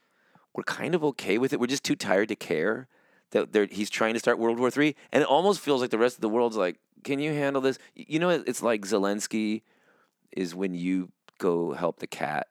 we're 0.55 0.63
kind 0.63 0.93
of 0.93 1.03
okay 1.03 1.37
with 1.39 1.51
it. 1.51 1.59
We're 1.59 1.65
just 1.67 1.83
too 1.83 1.95
tired 1.95 2.29
to 2.29 2.35
care 2.35 2.87
that 3.31 3.73
he's 3.73 3.89
trying 3.89 4.13
to 4.13 4.19
start 4.19 4.37
World 4.37 4.59
War 4.59 4.69
Three, 4.69 4.95
and 5.11 5.23
it 5.23 5.27
almost 5.27 5.59
feels 5.59 5.81
like 5.81 5.89
the 5.89 5.97
rest 5.97 6.17
of 6.17 6.21
the 6.21 6.29
world's 6.29 6.55
like, 6.57 6.77
"Can 7.03 7.17
you 7.19 7.31
handle 7.33 7.61
this?" 7.61 7.79
You 7.95 8.19
know, 8.19 8.29
it's 8.29 8.61
like 8.61 8.81
Zelensky 8.81 9.63
is 10.37 10.53
when 10.53 10.75
you 10.75 11.11
go 11.39 11.73
help 11.73 11.97
the 11.99 12.07
cat. 12.07 12.47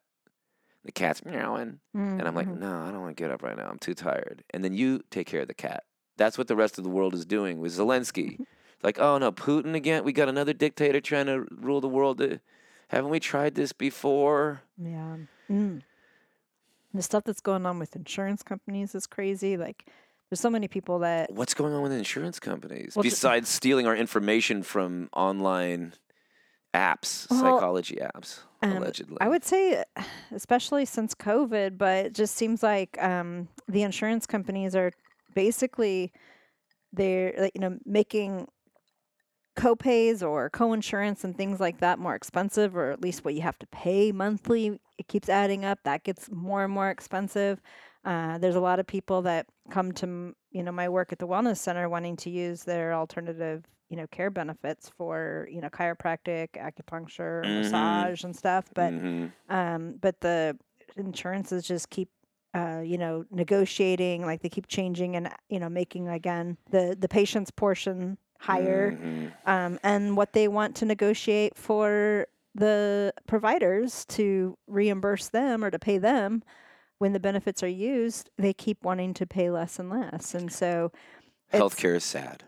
The 0.85 0.91
cat's 0.91 1.25
meowing, 1.25 1.79
and 1.95 2.23
I'm 2.23 2.35
like, 2.35 2.49
mhm. 2.49 2.59
"No, 2.59 2.81
I 2.81 2.91
don't 2.91 3.03
want 3.03 3.17
to 3.17 3.23
get 3.23 3.31
up 3.31 3.45
right 3.45 3.57
now. 3.57 3.69
I'm 3.69 3.79
too 3.79 3.95
tired." 3.95 4.43
And 4.51 4.65
then 4.65 4.75
you 4.75 5.03
take 5.11 5.29
care 5.29 5.43
of 5.43 5.47
the 5.47 5.55
cat. 5.55 5.85
That's 6.17 6.39
what 6.39 6.49
the 6.49 6.57
rest 6.57 6.79
of 6.79 6.85
the 6.85 6.91
world 6.91 7.15
is 7.15 7.25
doing 7.25 7.61
with 7.61 7.73
Zelensky. 7.73 8.39
like, 8.83 8.99
oh 8.99 9.19
no, 9.19 9.33
Putin 9.33 9.75
again. 9.75 10.05
We 10.05 10.13
got 10.13 10.29
another 10.29 10.53
dictator 10.53 11.01
trying 11.01 11.27
to 11.27 11.47
rule 11.51 11.81
the 11.81 11.89
world. 11.89 12.21
Uh, 12.21 12.39
Haven't 12.89 13.11
we 13.11 13.21
tried 13.21 13.55
this 13.55 13.73
before? 13.73 14.63
Yeah. 14.77 15.17
Mm. 15.51 15.83
The 16.93 17.03
stuff 17.03 17.25
that's 17.25 17.41
going 17.41 17.65
on 17.65 17.79
with 17.79 17.97
insurance 17.97 18.43
companies 18.43 18.95
is 18.95 19.07
crazy. 19.07 19.57
Like, 19.57 19.87
there's 20.29 20.41
so 20.41 20.51
many 20.51 20.69
people 20.69 20.99
that. 20.99 21.33
What's 21.33 21.55
going 21.55 21.73
on 21.73 21.83
with 21.83 21.93
insurance 21.93 22.39
companies 22.39 22.93
Well, 22.95 23.03
besides 23.03 23.49
stealing 23.49 23.87
our 23.87 23.97
information 23.97 24.63
from 24.63 25.09
online 25.13 25.95
apps, 26.75 27.31
Well, 27.31 27.41
psychology 27.41 27.97
apps, 27.97 28.41
um, 28.63 28.79
allegedly? 28.79 29.19
I 29.21 29.29
would 29.29 29.45
say, 29.45 29.85
especially 30.33 30.85
since 30.85 31.15
COVID, 31.15 31.79
but 31.79 32.07
it 32.07 32.15
just 32.15 32.35
seems 32.35 32.63
like 32.63 33.03
um, 33.03 33.49
the 33.69 33.83
insurance 33.83 34.27
companies 34.27 34.75
are 34.75 34.93
basically 35.35 36.13
they're 36.93 37.35
like, 37.39 37.53
you 37.55 37.61
know 37.61 37.79
making 37.85 38.47
copays 39.57 40.27
or 40.27 40.49
co-insurance 40.49 41.25
and 41.25 41.37
things 41.37 41.61
like 41.61 41.79
that 41.81 41.99
more 41.99 42.15
expensive, 42.15 42.75
or 42.75 42.91
at 42.91 43.03
least 43.03 43.25
what 43.25 43.35
you 43.35 43.43
have 43.43 43.59
to 43.59 43.67
pay 43.67 44.11
monthly 44.13 44.81
it 44.99 45.09
keeps 45.09 45.29
adding 45.29 45.65
up. 45.65 45.79
That 45.85 46.05
gets 46.05 46.31
more 46.31 46.65
and 46.65 46.73
more 46.73 46.89
expensive. 46.91 47.61
Uh, 48.05 48.39
there's 48.39 48.55
a 48.57 48.61
lot 48.61 48.79
of 48.81 48.87
people 48.87 49.23
that 49.23 49.47
come 49.71 49.93
to 49.93 50.35
you 50.51 50.63
know 50.63 50.73
my 50.73 50.89
work 50.89 51.13
at 51.13 51.19
the 51.19 51.27
wellness 51.29 51.59
center 51.59 51.89
wanting 51.89 52.17
to 52.17 52.31
use 52.31 52.65
their 52.65 52.95
alternative 52.95 53.65
you 53.89 53.97
know 53.97 54.07
care 54.09 54.31
benefits 54.31 54.91
for 54.97 55.47
you 55.51 55.61
know 55.61 55.69
chiropractic, 55.69 56.51
acupuncture, 56.53 57.43
Mhm. 57.45 57.57
massage, 57.59 58.25
and 58.25 58.35
stuff. 58.35 58.67
But 58.75 58.93
Mhm. 58.93 59.33
um, 59.51 59.99
but 60.01 60.21
the 60.21 60.57
insurances 60.97 61.67
just 61.67 61.91
keep 61.91 62.09
uh, 62.55 62.83
you 62.85 62.99
know 62.99 63.25
negotiating 63.31 64.23
like 64.27 64.43
they 64.43 64.49
keep 64.49 64.67
changing 64.67 65.17
and 65.17 65.31
you 65.49 65.59
know 65.59 65.69
making 65.69 66.09
again 66.09 66.57
the 66.71 66.97
the 66.99 67.09
patient's 67.09 67.51
portion 67.51 68.19
higher 68.39 68.93
Mhm. 68.93 69.33
um, 69.47 69.79
and 69.83 70.17
what 70.17 70.33
they 70.33 70.49
want 70.49 70.75
to 70.77 70.85
negotiate 70.85 71.57
for 71.57 72.27
the 72.55 73.15
providers 73.27 74.05
to 74.07 74.59
reimburse 74.67 75.29
them 75.29 75.65
or 75.65 75.71
to 75.71 75.79
pay 75.79 75.97
them 75.99 76.43
when 76.99 77.13
the 77.13 77.21
benefits 77.21 77.63
are 77.63 77.69
used 77.69 78.29
they 78.37 78.53
keep 78.53 78.83
wanting 78.85 79.15
to 79.15 79.27
pay 79.27 79.49
less 79.51 79.79
and 79.79 79.89
less 79.91 80.35
and 80.35 80.53
so 80.53 80.93
Healthcare 81.53 81.97
is 81.97 82.05
sad. 82.05 82.45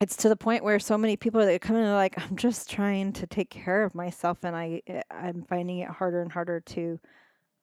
it's 0.00 0.16
to 0.16 0.28
the 0.28 0.36
point 0.36 0.64
where 0.64 0.78
so 0.78 0.98
many 0.98 1.16
people 1.16 1.40
that 1.44 1.60
come 1.60 1.76
in 1.76 1.84
are 1.84 1.94
like 1.94 2.18
i'm 2.18 2.36
just 2.36 2.68
trying 2.68 3.12
to 3.14 3.26
take 3.26 3.50
care 3.50 3.84
of 3.84 3.94
myself 3.94 4.38
and 4.42 4.54
i 4.56 4.82
eh, 4.86 5.00
i'm 5.10 5.42
finding 5.44 5.78
it 5.78 5.88
harder 5.88 6.20
and 6.20 6.32
harder 6.32 6.60
to 6.60 6.98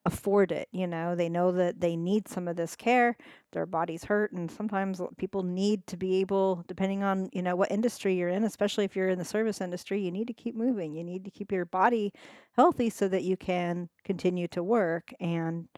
afford 0.08 0.50
it 0.52 0.66
you 0.72 0.86
know 0.86 1.14
they 1.14 1.28
know 1.28 1.52
that 1.52 1.80
they 1.80 1.94
need 1.96 2.26
some 2.26 2.48
of 2.48 2.56
this 2.56 2.74
care 2.74 3.16
their 3.52 3.66
bodies 3.66 4.04
hurt 4.04 4.32
and 4.32 4.50
sometimes 4.50 5.00
people 5.16 5.42
need 5.42 5.86
to 5.86 5.96
be 5.96 6.16
able 6.20 6.64
depending 6.66 7.02
on 7.02 7.28
you 7.32 7.42
know 7.42 7.54
what 7.54 7.70
industry 7.70 8.14
you're 8.14 8.28
in 8.28 8.42
especially 8.44 8.84
if 8.84 8.96
you're 8.96 9.08
in 9.10 9.18
the 9.18 9.24
service 9.24 9.60
industry 9.60 10.00
you 10.00 10.10
need 10.10 10.26
to 10.26 10.32
keep 10.32 10.54
moving 10.54 10.94
you 10.94 11.04
need 11.04 11.24
to 11.24 11.30
keep 11.30 11.52
your 11.52 11.64
body 11.64 12.12
healthy 12.56 12.88
so 12.90 13.06
that 13.06 13.22
you 13.22 13.36
can 13.36 13.88
continue 14.04 14.48
to 14.48 14.62
work 14.62 15.12
and 15.20 15.68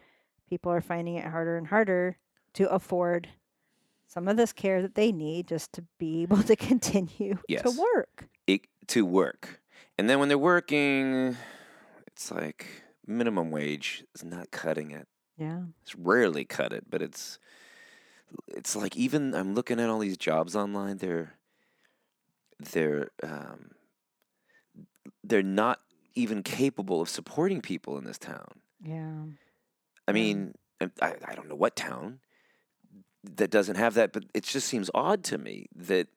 people 0.49 0.71
are 0.71 0.81
finding 0.81 1.15
it 1.15 1.25
harder 1.25 1.57
and 1.57 1.67
harder 1.67 2.17
to 2.53 2.69
afford 2.69 3.27
some 4.07 4.27
of 4.27 4.35
this 4.37 4.51
care 4.53 4.81
that 4.81 4.95
they 4.95 5.11
need 5.11 5.47
just 5.47 5.71
to 5.73 5.83
be 5.99 6.21
able 6.23 6.41
to 6.43 6.55
continue 6.55 7.37
Yes. 7.47 7.61
to 7.63 7.71
work. 7.71 8.27
it, 8.47 8.61
to 8.87 9.05
work. 9.05 9.61
And 9.97 10.09
then 10.09 10.19
when 10.19 10.27
they're 10.29 10.37
working, 10.37 11.37
it's 12.07 12.31
like 12.31 12.65
minimum 13.17 13.51
wage 13.51 14.03
is 14.15 14.23
not 14.23 14.51
cutting 14.51 14.91
it. 14.91 15.07
Yeah. 15.37 15.61
It's 15.81 15.95
rarely 15.95 16.45
cut 16.45 16.73
it, 16.73 16.85
but 16.89 17.01
it's 17.01 17.39
it's 18.47 18.75
like 18.75 18.95
even 18.95 19.33
I'm 19.33 19.55
looking 19.55 19.79
at 19.79 19.89
all 19.89 19.99
these 19.99 20.17
jobs 20.17 20.55
online. 20.55 20.97
They're 20.97 21.33
they're 22.59 23.09
um, 23.23 23.71
they're 25.23 25.43
not 25.43 25.79
even 26.15 26.43
capable 26.43 27.01
of 27.01 27.09
supporting 27.09 27.61
people 27.61 27.97
in 27.97 28.03
this 28.03 28.17
town. 28.17 28.61
Yeah. 28.83 29.23
I 30.07 30.11
mean, 30.11 30.53
I, 30.79 30.89
I 31.01 31.15
I 31.29 31.35
don't 31.35 31.49
know 31.49 31.55
what 31.55 31.75
town 31.75 32.19
that 33.23 33.51
doesn't 33.51 33.75
have 33.75 33.93
that, 33.95 34.13
but 34.13 34.25
it 34.33 34.43
just 34.43 34.67
seems 34.67 34.89
odd 34.93 35.23
to 35.25 35.37
me 35.37 35.67
that 35.75 36.07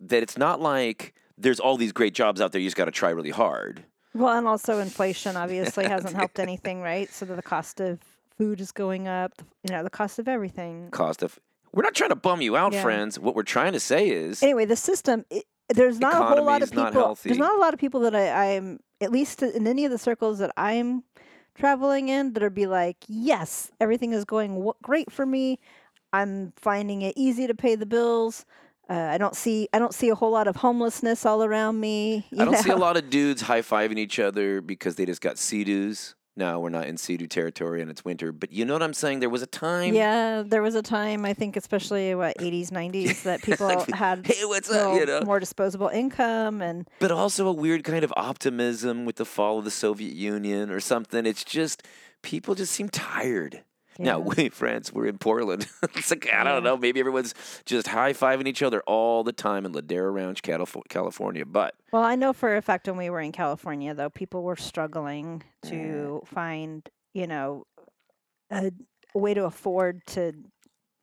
that 0.00 0.22
it's 0.22 0.36
not 0.36 0.60
like 0.60 1.14
there's 1.38 1.60
all 1.60 1.76
these 1.76 1.92
great 1.92 2.14
jobs 2.14 2.40
out 2.40 2.52
there. 2.52 2.60
You 2.60 2.66
just 2.66 2.76
got 2.76 2.86
to 2.86 2.90
try 2.90 3.10
really 3.10 3.30
hard. 3.30 3.84
Well, 4.14 4.36
and 4.36 4.46
also 4.46 4.78
inflation 4.78 5.36
obviously 5.36 5.84
hasn't 5.88 6.14
helped 6.14 6.38
anything, 6.38 6.82
right? 6.82 7.10
So 7.12 7.24
the 7.24 7.42
cost 7.42 7.80
of 7.80 7.98
food 8.38 8.60
is 8.60 8.72
going 8.72 9.08
up, 9.08 9.32
you 9.64 9.72
know, 9.72 9.82
the 9.82 9.90
cost 9.90 10.18
of 10.18 10.28
everything. 10.28 10.90
Cost 10.90 11.22
of 11.22 11.38
we're 11.72 11.82
not 11.82 11.94
trying 11.94 12.10
to 12.10 12.16
bum 12.16 12.42
you 12.42 12.56
out, 12.56 12.72
Yeah. 12.74 12.82
friends. 12.82 13.18
What 13.18 13.34
we're 13.34 13.42
trying 13.44 13.72
to 13.72 13.80
say 13.80 14.08
is 14.10 14.42
Anyway, 14.42 14.66
the 14.66 14.76
system, 14.76 15.24
it, 15.30 15.44
there's 15.70 15.98
not 15.98 16.20
a 16.20 16.24
whole 16.36 16.44
lot 16.44 16.62
of 16.62 16.74
not 16.74 16.88
people. 16.92 17.00
healthy. 17.06 17.30
There's 17.30 17.38
not 17.38 17.54
a 17.56 17.58
lot 17.60 17.72
of 17.72 17.80
people 17.80 18.00
that 18.00 18.14
I, 18.14 18.56
I'm, 18.56 18.80
at 19.00 19.10
least 19.10 19.42
in 19.42 19.66
any 19.66 19.86
of 19.86 19.90
the 19.90 19.96
circles 19.98 20.38
that 20.40 20.52
I'm 20.58 21.02
traveling 21.54 22.10
in, 22.10 22.34
that 22.34 22.42
are 22.42 22.50
be 22.50 22.66
like, 22.66 22.98
yes, 23.08 23.70
everything 23.80 24.12
is 24.12 24.24
going 24.26 24.54
w- 24.54 24.74
great 24.82 25.10
for 25.10 25.24
me. 25.24 25.58
I'm 26.12 26.52
finding 26.56 27.00
it 27.02 27.14
easy 27.16 27.46
to 27.46 27.54
pay 27.54 27.74
the 27.74 27.86
bills. 27.86 28.44
Uh, 28.92 29.08
I 29.10 29.16
don't 29.16 29.34
see 29.34 29.70
I 29.72 29.78
don't 29.78 29.94
see 29.94 30.10
a 30.10 30.14
whole 30.14 30.30
lot 30.30 30.46
of 30.46 30.56
homelessness 30.56 31.24
all 31.24 31.42
around 31.42 31.80
me. 31.80 32.26
I 32.38 32.44
don't 32.44 32.52
you 32.52 32.58
see 32.58 32.70
a 32.70 32.76
lot 32.76 32.98
of 32.98 33.08
dudes 33.08 33.40
high 33.40 33.62
fiving 33.62 33.96
each 33.96 34.18
other 34.18 34.60
because 34.60 34.96
they 34.96 35.06
just 35.06 35.22
got 35.22 35.38
sea-doos. 35.38 36.14
No, 36.36 36.60
we're 36.60 36.68
not 36.68 36.86
in 36.86 36.98
sea-doo 36.98 37.26
territory 37.26 37.80
and 37.80 37.90
it's 37.90 38.04
winter. 38.04 38.32
But 38.32 38.52
you 38.52 38.66
know 38.66 38.74
what 38.74 38.82
I'm 38.82 38.92
saying? 38.92 39.20
There 39.20 39.30
was 39.30 39.40
a 39.40 39.46
time. 39.46 39.94
Yeah, 39.94 40.42
there 40.44 40.60
was 40.60 40.74
a 40.74 40.82
time 40.82 41.24
I 41.24 41.32
think, 41.32 41.56
especially 41.56 42.14
what 42.14 42.36
80s, 42.36 42.68
90s, 42.68 43.22
that 43.22 43.40
people 43.46 43.68
had 43.94 44.26
hey, 44.26 44.44
what's 44.44 44.70
up? 44.70 44.94
You 44.94 45.06
know? 45.06 45.22
more 45.22 45.40
disposable 45.40 45.88
income, 45.88 46.60
and 46.60 46.86
but 46.98 47.10
also 47.10 47.48
a 47.48 47.52
weird 47.52 47.84
kind 47.84 48.04
of 48.04 48.12
optimism 48.14 49.06
with 49.06 49.16
the 49.16 49.24
fall 49.24 49.58
of 49.58 49.64
the 49.64 49.70
Soviet 49.70 50.14
Union 50.14 50.70
or 50.70 50.80
something. 50.80 51.24
It's 51.24 51.44
just 51.44 51.82
people 52.20 52.54
just 52.54 52.72
seem 52.72 52.90
tired. 52.90 53.62
Now, 54.04 54.18
we 54.20 54.48
friends, 54.50 54.92
we're 54.92 55.06
in 55.06 55.18
Portland. 55.18 55.66
it's 55.94 56.10
like 56.10 56.28
I 56.32 56.44
don't 56.44 56.62
Yeah. 56.62 56.70
know. 56.70 56.76
Maybe 56.76 57.00
everyone's 57.00 57.34
just 57.64 57.88
high 57.88 58.12
fiving 58.12 58.46
each 58.46 58.62
other 58.62 58.80
all 58.86 59.24
the 59.24 59.32
time 59.32 59.64
in 59.66 59.72
Ladera 59.72 60.12
Ranch, 60.12 60.42
California. 60.42 61.44
But 61.46 61.74
well, 61.92 62.02
I 62.02 62.14
know 62.16 62.32
for 62.32 62.56
a 62.56 62.62
fact 62.62 62.86
when 62.88 62.96
we 62.96 63.10
were 63.10 63.20
in 63.20 63.32
California, 63.32 63.94
though, 63.94 64.10
people 64.10 64.42
were 64.42 64.56
struggling 64.56 65.42
Mm. 65.64 65.70
to 65.70 66.22
find, 66.26 66.88
you 67.14 67.26
know, 67.28 67.64
a, 68.50 68.72
a 69.14 69.18
way 69.18 69.34
to 69.34 69.44
afford 69.44 70.04
to 70.08 70.32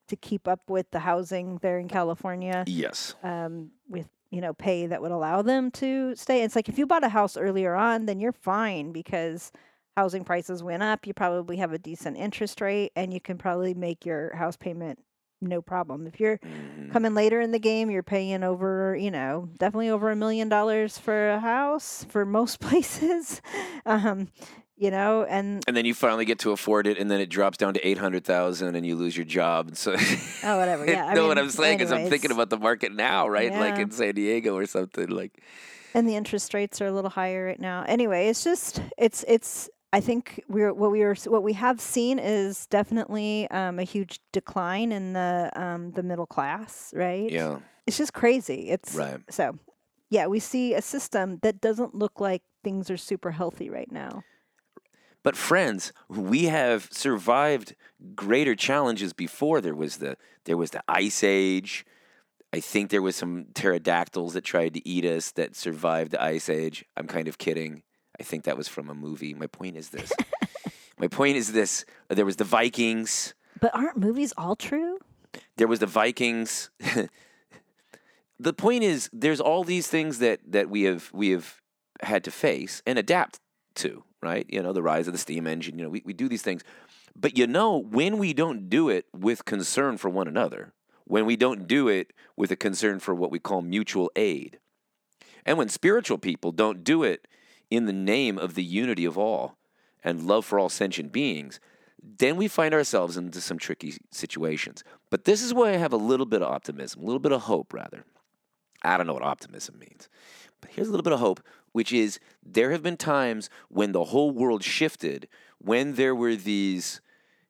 to 0.10 0.16
keep 0.16 0.48
up 0.48 0.62
with 0.70 0.90
the 0.92 1.00
housing 1.00 1.60
there 1.62 1.78
in 1.80 1.88
California. 1.88 2.64
yes, 2.68 3.14
um, 3.24 3.70
with 3.88 4.08
you 4.32 4.42
know 4.42 4.54
pay 4.54 4.88
that 4.88 5.02
would 5.02 5.12
allow 5.12 5.42
them 5.42 5.72
to 5.72 6.16
stay. 6.16 6.42
It's 6.44 6.56
like 6.56 6.68
if 6.68 6.78
you 6.78 6.86
bought 6.88 7.04
a 7.04 7.10
house 7.10 7.38
earlier 7.38 7.76
on, 7.76 8.06
then 8.08 8.20
you're 8.20 8.32
fine 8.34 8.92
because 8.92 9.52
housing 10.00 10.24
prices 10.24 10.64
went 10.64 10.82
up. 10.82 11.06
You 11.06 11.14
probably 11.14 11.58
have 11.58 11.74
a 11.74 11.78
decent 11.78 12.16
interest 12.18 12.62
rate, 12.62 12.92
and 12.96 13.14
you 13.14 13.20
can 13.20 13.38
probably 13.38 13.74
make 13.74 14.06
your 14.06 14.34
house 14.34 14.56
payment 14.56 14.98
no 15.42 15.62
problem. 15.62 16.08
If 16.08 16.20
you're 16.22 16.38
Mhm. 16.38 16.92
coming 16.94 17.14
later 17.14 17.40
in 17.42 17.52
the 17.52 17.60
game, 17.60 17.90
you're 17.90 18.04
paying 18.16 18.42
over 18.44 18.96
you 18.96 19.12
know 19.12 19.50
definitely 19.58 19.90
over 19.90 20.10
a 20.10 20.16
million 20.16 20.48
dollars 20.50 20.98
for 20.98 21.32
a 21.32 21.40
house 21.40 22.06
for 22.10 22.26
most 22.26 22.60
places. 22.68 23.42
um, 23.86 24.30
you 24.78 24.90
know, 24.90 25.26
and 25.26 25.62
and 25.68 25.76
then 25.76 25.84
you 25.84 25.94
finally 25.94 26.24
get 26.24 26.40
to 26.40 26.52
afford 26.52 26.88
it, 26.88 26.98
and 26.98 27.12
then 27.12 27.20
it 27.20 27.30
drops 27.30 27.58
down 27.58 27.74
to 27.74 27.82
eight 27.86 27.98
hundred 27.98 28.24
thousand, 28.24 28.76
and 28.78 28.86
you 28.86 28.96
lose 28.96 29.18
your 29.18 29.26
job. 29.26 29.68
And 29.68 29.78
so, 29.78 29.92
oh 30.44 30.58
whatever. 30.58 30.86
Yeah, 30.86 31.06
I 31.10 31.14
know 31.14 31.28
what 31.28 31.38
I'm 31.38 31.50
saying? 31.50 31.82
Is 31.82 31.92
I'm 31.92 32.08
thinking 32.10 32.32
about 32.32 32.50
the 32.50 32.58
market 32.58 32.94
now, 32.96 33.28
right? 33.28 33.52
Like 33.54 33.76
Yeah. 33.76 33.84
in 33.84 33.92
San 33.92 34.16
Diego 34.16 34.56
or 34.56 34.66
something. 34.66 35.10
Like 35.10 35.44
and 35.94 36.08
the 36.08 36.16
interest 36.16 36.54
rates 36.54 36.80
are 36.82 36.88
a 36.88 36.92
little 36.92 37.10
higher 37.10 37.44
right 37.46 37.60
now. 37.60 37.84
Anyway, 37.88 38.28
it's 38.30 38.44
just 38.44 38.82
it's 38.98 39.26
it's. 39.28 39.70
I 39.91 40.02
think 40.02 40.43
we're 40.47 40.73
what 40.73 40.91
we 40.91 41.02
are 41.02 41.15
what 41.25 41.41
we 41.41 41.54
have 41.54 41.82
seen 41.82 42.19
is 42.19 42.67
definitely 42.67 43.49
um, 43.49 43.80
a 43.80 43.84
huge 43.84 44.19
decline 44.32 44.91
in 44.91 45.13
the 45.13 45.52
um, 45.56 45.91
the 45.91 46.04
middle 46.04 46.28
class, 46.28 46.93
right? 46.95 47.30
yeah, 47.30 47.60
it's 47.88 47.97
just 47.97 48.13
crazy. 48.13 48.69
It's 48.69 48.93
right. 48.93 49.19
so 49.30 49.58
yeah, 50.10 50.28
we 50.28 50.39
see 50.39 50.73
a 50.73 50.82
system 50.82 51.39
that 51.41 51.60
doesn't 51.60 51.95
look 51.95 52.19
like 52.19 52.43
things 52.63 52.89
are 52.89 52.97
super 52.97 53.32
healthy 53.32 53.69
right 53.69 53.91
now. 53.91 54.23
But 55.23 55.36
friends, 55.36 55.91
we 56.08 56.45
have 56.45 56.88
survived 56.91 57.75
greater 58.15 58.56
challenges 58.56 59.13
before. 59.13 59.60
There 59.60 59.75
was 59.75 59.97
the 59.97 60.17
there 60.45 60.58
was 60.58 60.71
the 60.71 60.84
ice 60.88 61.23
age. 61.23 61.86
I 62.54 62.60
think 62.60 62.89
there 62.89 63.02
was 63.02 63.15
some 63.15 63.45
pterodactyls 63.54 64.34
that 64.34 64.43
tried 64.43 64.73
to 64.73 64.88
eat 64.88 65.06
us 65.06 65.32
that 65.32 65.56
survived 65.56 66.12
the 66.12 66.21
ice 66.21 66.49
age. 66.49 66.86
I'm 66.97 67.06
kind 67.06 67.28
of 67.28 67.38
kidding. 67.38 67.84
I 68.20 68.24
think 68.24 68.44
that 68.44 68.58
was 68.58 68.68
from 68.68 68.90
a 68.90 68.94
movie. 68.94 69.34
My 69.34 69.48
point 69.48 69.78
is 69.78 69.90
this. 69.90 70.12
My 71.00 71.08
point 71.08 71.38
is 71.38 71.54
this. 71.54 71.86
There 72.10 72.26
was 72.26 72.36
the 72.36 72.44
Vikings. 72.44 73.34
But 73.62 73.74
aren't 73.74 73.98
movies 73.98 74.34
all 74.38 74.56
true? 74.56 75.00
There 75.56 75.68
was 75.68 75.80
the 75.80 75.86
Vikings. 75.86 76.70
the 78.40 78.54
point 78.54 78.84
is 78.84 79.10
there's 79.14 79.40
all 79.40 79.64
these 79.64 79.88
things 79.88 80.20
that 80.20 80.40
that 80.52 80.70
we 80.70 80.84
have 80.84 81.10
we 81.14 81.30
have 81.30 81.62
had 82.02 82.24
to 82.26 82.32
face 82.32 82.82
and 82.86 83.00
adapt 83.00 83.40
to, 83.76 84.04
right? 84.22 84.46
You 84.50 84.62
know, 84.62 84.74
the 84.74 84.84
rise 84.84 85.08
of 85.08 85.14
the 85.14 85.20
steam 85.20 85.48
engine, 85.48 85.78
you 85.78 85.86
know, 85.86 85.90
we, 85.90 86.02
we 86.06 86.14
do 86.14 86.30
these 86.30 86.42
things. 86.42 86.64
But 87.16 87.38
you 87.38 87.48
know, 87.48 87.78
when 87.78 88.18
we 88.18 88.34
don't 88.34 88.70
do 88.70 88.90
it 88.90 89.06
with 89.14 89.46
concern 89.46 89.98
for 89.98 90.10
one 90.10 90.28
another, 90.28 90.74
when 91.06 91.26
we 91.26 91.36
don't 91.36 91.68
do 91.68 91.88
it 91.88 92.12
with 92.36 92.52
a 92.52 92.56
concern 92.56 93.00
for 93.00 93.16
what 93.16 93.32
we 93.32 93.40
call 93.40 93.62
mutual 93.62 94.12
aid, 94.16 94.60
and 95.46 95.58
when 95.58 95.70
spiritual 95.70 96.18
people 96.18 96.52
don't 96.52 96.84
do 96.84 97.04
it 97.04 97.28
in 97.70 97.86
the 97.86 97.94
name 97.94 98.38
of 98.38 98.56
the 98.56 98.64
unity 98.64 99.06
of 99.06 99.18
all 99.18 99.58
and 100.04 100.24
love 100.24 100.46
for 100.46 100.60
all 100.60 100.70
sentient 100.70 101.12
beings, 101.12 101.60
then 102.02 102.38
we 102.38 102.48
find 102.48 102.74
ourselves 102.74 103.18
into 103.18 103.42
some 103.42 103.58
tricky 103.58 103.96
situations. 104.12 104.84
But 105.10 105.26
this 105.26 105.42
is 105.42 105.54
why 105.54 105.72
I 105.72 105.78
have 105.78 105.94
a 105.94 105.98
little 105.98 106.26
bit 106.26 106.42
of 106.42 106.52
optimism, 106.52 107.02
a 107.02 107.06
little 107.06 107.20
bit 107.20 107.32
of 107.32 107.42
hope, 107.42 107.74
rather. 107.74 108.06
I 108.84 108.96
don't 108.96 109.08
know 109.08 109.14
what 109.14 109.24
optimism 109.24 109.78
means, 109.78 110.08
but 110.62 110.72
here's 110.72 110.88
a 110.88 110.92
little 110.92 111.04
bit 111.04 111.14
of 111.14 111.20
hope, 111.20 111.42
which 111.74 111.92
is 111.92 112.20
there 112.42 112.72
have 112.72 112.82
been 112.82 112.96
times 112.98 113.50
when 113.68 113.92
the 113.92 114.06
whole 114.06 114.32
world 114.32 114.64
shifted, 114.64 115.28
when 115.58 115.96
there 115.96 116.16
were 116.16 116.36
these 116.36 117.02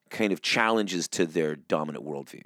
kind 0.10 0.34
of 0.34 0.42
challenges 0.42 1.08
to 1.10 1.28
their 1.28 1.56
dominant 1.56 2.04
worldview. 2.04 2.46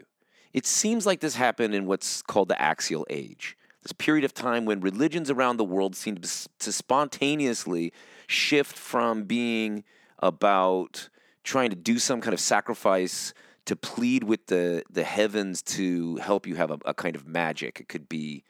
It 0.52 0.66
seems 0.66 1.06
like 1.06 1.22
this 1.22 1.36
happened 1.36 1.74
in 1.74 1.86
what's 1.86 2.22
called 2.22 2.50
the 2.50 2.62
axial 2.62 3.08
age, 3.10 3.58
this 3.84 3.92
period 3.92 4.24
of 4.24 4.34
time 4.34 4.66
when 4.66 4.80
religions 4.80 5.30
around 5.30 5.58
the 5.58 5.64
world 5.64 5.96
seemed 5.96 6.24
to 6.24 6.50
to 6.60 6.72
spontaneously 6.72 7.94
shift 8.28 8.78
from 8.78 9.24
being 9.26 9.84
about 10.20 11.10
trying 11.44 11.70
to 11.70 11.76
do 11.76 12.00
some 12.00 12.22
kind 12.22 12.34
of 12.34 12.40
sacrifice 12.40 13.34
to 13.66 13.76
plead 13.76 14.24
with 14.24 14.48
the 14.48 14.84
the 14.90 15.04
heavens 15.04 15.62
to 15.62 16.16
help 16.18 16.48
you 16.48 16.56
have 16.56 16.72
a, 16.72 16.80
a 16.86 16.94
kind 16.94 17.16
of 17.16 17.28
magic. 17.28 17.80
It 17.80 17.88
could 17.88 18.10
be 18.10 18.44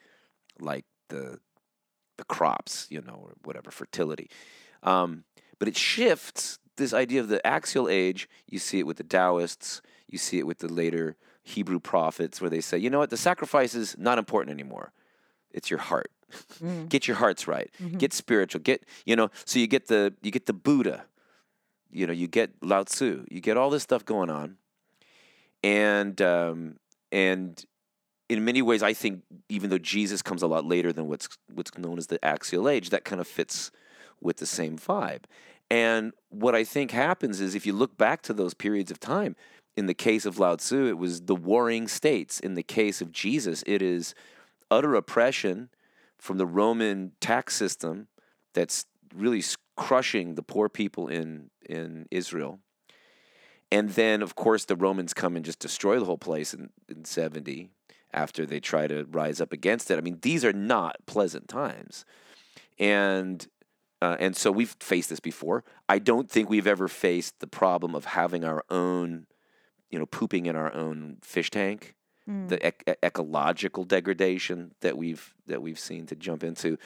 like 0.60 0.86
the 1.10 1.40
the 2.18 2.24
crops, 2.24 2.88
you 2.90 3.02
know, 3.02 3.20
or 3.24 3.34
whatever 3.44 3.72
fertility. 3.72 4.30
Um, 4.84 5.24
but 5.60 5.68
it 5.68 5.78
shifts 5.78 6.60
this 6.78 6.94
idea 6.94 7.22
of 7.22 7.28
the 7.28 7.46
axial 7.46 7.90
age. 7.90 8.30
You 8.48 8.60
see 8.60 8.80
it 8.80 8.88
with 8.88 8.98
the 8.98 9.04
Taoists. 9.04 9.82
You 10.08 10.18
see 10.18 10.40
it 10.40 10.48
with 10.48 10.60
the 10.60 10.72
later 10.72 11.16
Hebrew 11.44 11.80
prophets, 11.80 12.40
where 12.40 12.50
they 12.50 12.62
say, 12.62 12.78
you 12.78 12.90
know 12.90 13.00
what, 13.00 13.10
the 13.10 13.18
sacrifice 13.18 13.76
is 13.76 13.96
not 13.98 14.18
important 14.18 14.54
anymore. 14.54 14.94
It's 15.54 15.70
your 15.70 15.80
heart. 15.80 16.12
Mm. 16.64 16.90
get 16.90 17.08
your 17.08 17.18
hearts 17.18 17.48
right. 17.48 17.70
Mhm. 17.80 18.00
Get 18.00 18.12
spiritual. 18.12 18.62
Get 18.62 18.84
you 19.06 19.16
know. 19.16 19.30
So 19.46 19.60
you 19.60 19.68
get 19.68 19.88
the 19.88 20.16
you 20.24 20.32
get 20.32 20.48
the 20.48 20.54
Buddha. 20.54 21.06
You 21.92 22.08
know, 22.08 22.14
you 22.14 22.28
get 22.28 22.50
Lao 22.64 22.84
Tzu. 22.84 23.26
You 23.30 23.40
get 23.40 23.56
all 23.56 23.70
this 23.70 23.84
stuff 23.84 24.04
going 24.04 24.32
on, 24.32 24.58
and 25.64 26.20
um, 26.22 26.78
and 27.12 27.64
in 28.30 28.44
many 28.44 28.62
ways, 28.62 28.82
I 28.82 28.94
think 28.94 29.22
even 29.50 29.70
though 29.70 29.78
Jesus 29.78 30.22
comes 30.22 30.42
a 30.42 30.48
lot 30.48 30.66
later 30.66 30.92
than 30.92 31.08
what's 31.08 31.30
what's 31.54 31.78
known 31.78 31.98
as 31.98 32.08
the 32.08 32.24
axial 32.26 32.68
age, 32.68 32.90
that 32.90 33.06
kind 33.06 33.22
of 33.22 33.28
fits 33.28 33.72
with 34.22 34.38
the 34.38 34.46
same 34.46 34.78
vibe. 34.78 35.24
And 35.70 36.14
what 36.30 36.56
I 36.56 36.64
think 36.64 36.92
happens 36.92 37.40
is 37.40 37.56
if 37.56 37.66
you 37.66 37.74
look 37.74 37.98
back 37.98 38.22
to 38.24 38.34
those 38.34 38.54
periods 38.54 38.92
of 38.92 39.00
time, 39.00 39.36
in 39.76 39.86
the 39.86 39.94
case 39.94 40.26
of 40.26 40.40
Lao 40.40 40.56
Tzu, 40.56 40.88
it 40.88 40.98
was 40.98 41.22
the 41.22 41.36
warring 41.36 41.88
states. 41.88 42.40
In 42.40 42.54
the 42.56 42.64
case 42.64 43.02
of 43.02 43.12
Jesus, 43.12 43.64
it 43.68 43.82
is 43.82 44.14
utter 44.74 44.96
oppression 44.96 45.70
from 46.18 46.38
the 46.38 46.46
Roman 46.46 47.12
tax 47.20 47.56
system 47.56 48.08
that's 48.54 48.86
really 49.14 49.44
crushing 49.78 50.36
the 50.36 50.44
poor 50.44 50.70
people 50.70 51.08
in 51.08 51.50
in 51.68 52.08
Israel. 52.12 52.60
And 53.72 53.90
then, 53.92 54.22
of 54.22 54.36
course, 54.36 54.66
the 54.66 54.76
Romans 54.76 55.14
come 55.14 55.36
and 55.36 55.44
just 55.44 55.60
destroy 55.60 55.98
the 55.98 56.06
whole 56.06 56.18
place 56.18 56.54
in, 56.54 56.70
in 56.88 57.06
70 57.06 57.70
after 58.14 58.46
they 58.46 58.60
try 58.60 58.86
to 58.86 59.06
rise 59.06 59.42
up 59.42 59.52
against 59.52 59.90
it. 59.90 59.98
I 59.98 60.02
mean, 60.02 60.20
these 60.22 60.46
are 60.46 60.54
not 60.54 60.98
pleasant 61.08 61.48
times. 61.48 62.06
And 62.78 63.48
uh, 64.02 64.18
and 64.20 64.36
so 64.36 64.52
we've 64.52 64.76
faced 64.82 65.10
this 65.10 65.22
before. 65.22 65.64
I 65.88 65.98
don't 65.98 66.30
think 66.30 66.50
we've 66.50 66.68
ever 66.68 66.90
faced 66.90 67.40
the 67.40 67.48
problem 67.48 67.96
of 67.96 68.04
having 68.04 68.44
our 68.44 68.66
own, 68.70 69.28
you 69.90 69.98
know, 69.98 70.06
pooping 70.06 70.46
in 70.46 70.58
our 70.58 70.74
own 70.74 71.20
fish 71.22 71.50
tank, 71.50 71.96
Mm. 72.30 72.48
the 72.48 72.66
ec- 72.66 72.98
ecological 73.04 73.84
degradation 73.84 74.74
that 74.80 74.98
we've 74.98 75.34
that 75.48 75.62
we've 75.62 75.80
seen 75.80 76.06
to 76.06 76.16
jump 76.16 76.42
into. 76.44 76.78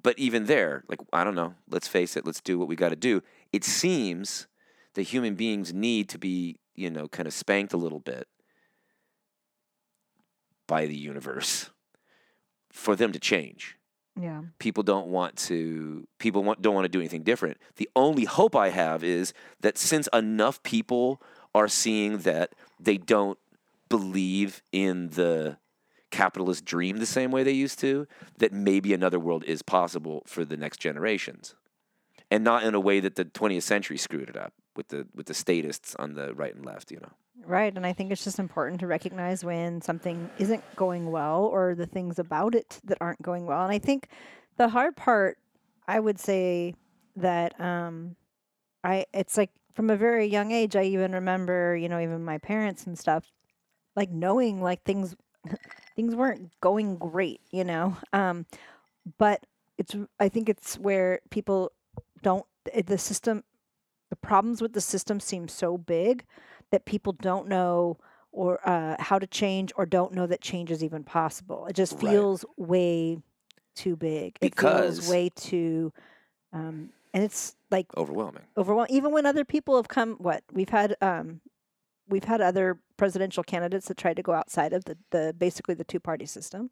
But 0.00 0.18
even 0.18 0.44
there, 0.46 0.84
like 0.88 1.00
I 1.12 1.24
don't 1.24 1.34
know, 1.34 1.54
let's 1.68 1.88
face 1.88 2.14
it, 2.16 2.26
let's 2.26 2.40
do 2.42 2.58
what 2.58 2.68
we 2.68 2.76
got 2.76 2.90
to 2.90 2.96
do. 2.96 3.22
It 3.52 3.64
seems 3.64 4.46
that 4.94 5.02
human 5.02 5.34
beings 5.34 5.72
need 5.72 6.08
to 6.10 6.18
be, 6.18 6.58
you 6.74 6.90
know, 6.90 7.08
kind 7.08 7.26
of 7.26 7.32
spanked 7.32 7.72
a 7.72 7.78
little 7.78 8.00
bit 8.00 8.28
by 10.66 10.86
the 10.86 10.96
universe 10.96 11.70
for 12.70 12.94
them 12.94 13.10
to 13.12 13.18
change 13.18 13.76
Yeah. 14.20 14.42
people 14.58 14.82
don't 14.84 15.08
want 15.08 15.36
to 15.48 16.06
people 16.18 16.44
want, 16.44 16.62
don't 16.62 16.74
want 16.74 16.84
to 16.84 16.88
do 16.88 17.00
anything 17.00 17.22
different 17.24 17.56
the 17.76 17.88
only 17.96 18.24
hope 18.24 18.54
i 18.54 18.68
have 18.68 19.02
is 19.02 19.32
that 19.60 19.76
since 19.76 20.08
enough 20.12 20.62
people 20.62 21.20
are 21.54 21.66
seeing 21.66 22.18
that 22.18 22.54
they 22.78 22.96
don't 22.96 23.38
believe 23.90 24.62
in 24.72 25.08
the 25.10 25.58
capitalist 26.10 26.64
dream 26.64 26.96
the 26.96 27.06
same 27.06 27.30
way 27.30 27.42
they 27.42 27.52
used 27.52 27.78
to 27.78 28.06
that 28.38 28.52
maybe 28.52 28.94
another 28.94 29.20
world 29.20 29.44
is 29.44 29.62
possible 29.62 30.22
for 30.26 30.44
the 30.44 30.56
next 30.56 30.78
generations 30.78 31.54
and 32.30 32.42
not 32.42 32.64
in 32.64 32.74
a 32.74 32.80
way 32.80 32.98
that 32.98 33.14
the 33.14 33.24
20th 33.24 33.62
century 33.62 33.98
screwed 33.98 34.28
it 34.28 34.36
up 34.36 34.54
with 34.74 34.88
the 34.88 35.06
with 35.14 35.26
the 35.26 35.34
statists 35.34 35.94
on 35.96 36.14
the 36.14 36.34
right 36.34 36.54
and 36.54 36.64
left 36.64 36.90
you 36.90 36.98
know 36.98 37.12
Right. 37.46 37.74
And 37.74 37.86
I 37.86 37.92
think 37.92 38.10
it's 38.10 38.24
just 38.24 38.38
important 38.38 38.80
to 38.80 38.86
recognize 38.86 39.44
when 39.44 39.80
something 39.80 40.30
isn't 40.38 40.62
going 40.76 41.10
well 41.10 41.44
or 41.44 41.74
the 41.74 41.86
things 41.86 42.18
about 42.18 42.54
it 42.54 42.80
that 42.84 42.98
aren't 43.00 43.22
going 43.22 43.46
well. 43.46 43.62
And 43.62 43.72
I 43.72 43.78
think 43.78 44.08
the 44.56 44.68
hard 44.68 44.96
part, 44.96 45.38
I 45.88 46.00
would 46.00 46.18
say 46.18 46.74
that 47.16 47.58
um, 47.60 48.16
I 48.84 49.06
it's 49.14 49.36
like 49.36 49.50
from 49.74 49.90
a 49.90 49.96
very 49.96 50.26
young 50.26 50.52
age, 50.52 50.76
I 50.76 50.82
even 50.84 51.12
remember, 51.12 51.76
you 51.76 51.88
know, 51.88 52.00
even 52.00 52.24
my 52.24 52.38
parents 52.38 52.86
and 52.86 52.98
stuff, 52.98 53.24
like 54.00 54.10
knowing 54.10 54.62
like 54.62 54.82
things 54.82 55.14
things 55.96 56.16
weren't 56.16 56.50
going 56.62 56.96
great, 56.96 57.40
you 57.50 57.64
know. 57.64 57.96
Um, 58.14 58.46
but 59.18 59.44
it's 59.78 59.94
I 60.18 60.28
think 60.30 60.48
it's 60.48 60.78
where 60.78 61.20
people 61.30 61.72
don't 62.22 62.46
the 62.86 62.96
system 62.98 63.44
the 64.08 64.16
problems 64.16 64.60
with 64.62 64.72
the 64.72 64.80
system 64.80 65.20
seem 65.20 65.48
so 65.48 65.76
big 65.78 66.24
that 66.70 66.84
people 66.86 67.12
don't 67.12 67.46
know 67.46 67.98
or 68.32 68.66
uh, 68.66 68.96
how 68.98 69.18
to 69.18 69.26
change 69.26 69.72
or 69.76 69.84
don't 69.86 70.12
know 70.14 70.26
that 70.26 70.40
change 70.40 70.70
is 70.70 70.82
even 70.84 71.02
possible. 71.04 71.66
It 71.66 71.74
just 71.74 71.92
Right. 71.94 72.10
feels 72.12 72.44
way 72.56 73.18
too 73.74 73.96
big. 73.96 74.36
It 74.40 74.52
Because- 74.52 74.98
feels 74.98 75.10
way 75.10 75.28
too, 75.34 75.92
um, 76.52 76.90
and 77.12 77.22
it's 77.24 77.54
like 77.70 77.86
overwhelming 77.96 78.44
overwhelming. 78.56 78.94
Even 78.94 79.12
when 79.12 79.26
other 79.26 79.44
people 79.44 79.76
have 79.76 79.88
come, 79.88 80.14
what 80.18 80.42
we've 80.52 80.68
had, 80.70 80.96
um, 81.02 81.40
we've 82.10 82.24
had 82.24 82.40
other 82.40 82.78
presidential 82.96 83.42
candidates 83.42 83.88
that 83.88 83.96
tried 83.96 84.16
to 84.16 84.22
go 84.22 84.32
outside 84.32 84.72
of 84.72 84.84
the, 84.84 84.96
the 85.10 85.34
basically 85.36 85.74
the 85.74 85.84
two 85.84 86.00
party 86.00 86.26
system. 86.26 86.70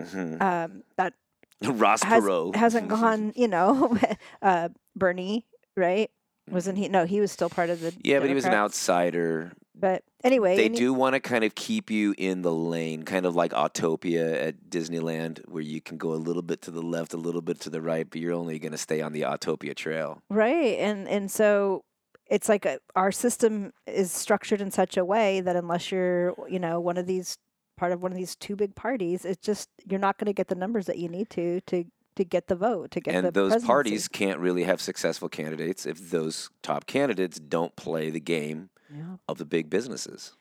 hmm 0.00 0.36
Um, 0.40 0.82
that 0.96 1.12
ross 1.64 2.02
has, 2.02 2.24
perot 2.24 2.56
hasn't 2.56 2.88
gone. 2.96 3.32
You 3.36 3.48
know, 3.48 3.96
uh, 4.42 4.68
Bernie, 4.96 5.46
right? 5.76 6.10
Wasn't 6.50 6.78
he? 6.78 6.88
No, 6.88 7.04
he 7.06 7.20
was 7.20 7.30
still 7.30 7.48
part 7.50 7.70
of 7.70 7.80
the. 7.80 7.94
yeah 8.02 8.18
but 8.18 8.28
he 8.28 8.34
was 8.34 8.44
an 8.44 8.54
outsider 8.54 9.52
But 9.78 10.02
anyway, 10.24 10.56
they 10.56 10.68
he- 10.68 10.74
do 10.84 10.92
want 10.92 11.14
to 11.14 11.20
kind 11.20 11.44
of 11.44 11.54
keep 11.54 11.90
you 11.90 12.12
in 12.18 12.42
the 12.42 12.52
lane, 12.52 13.04
kind 13.04 13.24
of 13.24 13.36
like 13.36 13.52
Autopia 13.52 14.34
at 14.48 14.68
Disneyland, 14.68 15.46
where 15.48 15.62
you 15.62 15.80
can 15.80 15.96
go 15.96 16.12
a 16.12 16.18
little 16.28 16.42
bit 16.42 16.60
to 16.62 16.70
the 16.72 16.82
left, 16.82 17.14
a 17.14 17.16
little 17.16 17.40
bit 17.42 17.60
to 17.60 17.70
the 17.70 17.80
right, 17.80 18.08
but 18.10 18.20
you're 18.20 18.34
only 18.34 18.58
going 18.58 18.72
to 18.72 18.78
stay 18.78 19.00
on 19.00 19.12
the 19.12 19.20
Autopia 19.22 19.76
trail. 19.76 20.22
Right. 20.28 20.76
And 20.78 21.06
and 21.08 21.30
so 21.30 21.84
it's 22.30 22.48
like 22.48 22.64
a, 22.64 22.78
our 22.96 23.12
system 23.12 23.72
is 23.86 24.10
structured 24.12 24.60
in 24.60 24.70
such 24.70 24.96
a 24.96 25.04
way 25.04 25.40
that 25.42 25.56
unless 25.56 25.90
you're, 25.92 26.34
you 26.48 26.58
know, 26.60 26.80
one 26.80 26.96
of 26.96 27.06
these 27.06 27.36
part 27.76 27.92
of 27.92 28.02
one 28.02 28.12
of 28.12 28.16
these 28.18 28.36
two 28.36 28.56
big 28.56 28.74
parties, 28.74 29.24
it's 29.24 29.44
just 29.44 29.68
you're 29.86 29.98
not 30.00 30.16
going 30.18 30.26
to 30.26 30.32
get 30.32 30.48
the 30.48 30.54
numbers 30.54 30.86
that 30.86 30.98
you 30.98 31.08
need 31.08 31.28
to 31.30 31.60
to 31.62 31.84
to 32.16 32.24
get 32.24 32.48
the 32.48 32.56
vote, 32.56 32.90
to 32.90 33.00
get 33.00 33.14
and 33.14 33.24
those 33.28 33.50
presidency. 33.52 33.66
parties 33.66 34.08
can't 34.08 34.38
really 34.40 34.64
have 34.64 34.80
successful 34.80 35.28
candidates 35.28 35.86
if 35.86 36.10
those 36.10 36.50
top 36.62 36.86
candidates 36.86 37.38
don't 37.40 37.74
play 37.76 38.10
the 38.10 38.20
game 38.20 38.68
Yeah. 38.94 39.16
of 39.28 39.38
the 39.38 39.44
big 39.44 39.70
businesses. 39.70 40.32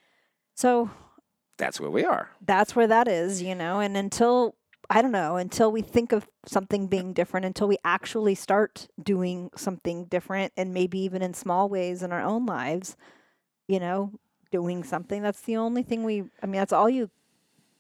So 0.56 0.90
That's 1.58 1.80
where 1.80 1.92
we 1.92 2.04
are. 2.04 2.30
that's 2.46 2.76
where 2.76 2.88
that 2.88 3.08
is, 3.08 3.42
you 3.42 3.56
know, 3.56 3.80
and 3.80 3.96
until 3.96 4.56
I 4.90 5.02
don't 5.04 5.12
know, 5.12 5.36
until 5.38 5.72
we 5.72 5.82
think 5.82 6.12
of 6.12 6.28
something 6.48 6.88
being 6.88 7.14
different, 7.14 7.46
until 7.46 7.68
we 7.68 7.78
actually 7.84 8.34
start 8.36 8.88
doing 9.02 9.52
something 9.56 10.06
different 10.06 10.52
and 10.58 10.74
maybe 10.74 11.00
even 11.00 11.22
in 11.22 11.34
small 11.36 11.70
ways 11.70 12.02
in 12.02 12.12
our 12.12 12.22
own 12.22 12.46
lives, 12.48 12.98
you 13.68 13.80
know, 13.80 14.14
doing 14.52 14.84
something, 14.84 15.22
that's 15.22 15.42
the 15.42 15.58
only 15.58 15.84
thing 15.84 16.04
we 16.04 16.24
I 16.42 16.48
mean, 16.48 16.60
that's 16.60 16.74
all 16.74 16.90
you 16.90 17.12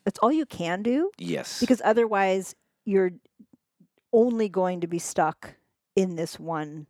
that's 0.06 0.20
all 0.20 0.32
you 0.32 0.46
can 0.46 0.84
do 0.84 1.10
Yes. 1.18 1.60
because 1.60 1.82
otherwise 1.84 2.56
you're 2.86 3.12
only 4.14 4.50
going 4.50 4.82
to 4.82 4.88
be 4.88 5.00
stuck 5.00 5.56
in 5.96 6.16
this 6.16 6.40
one 6.40 6.86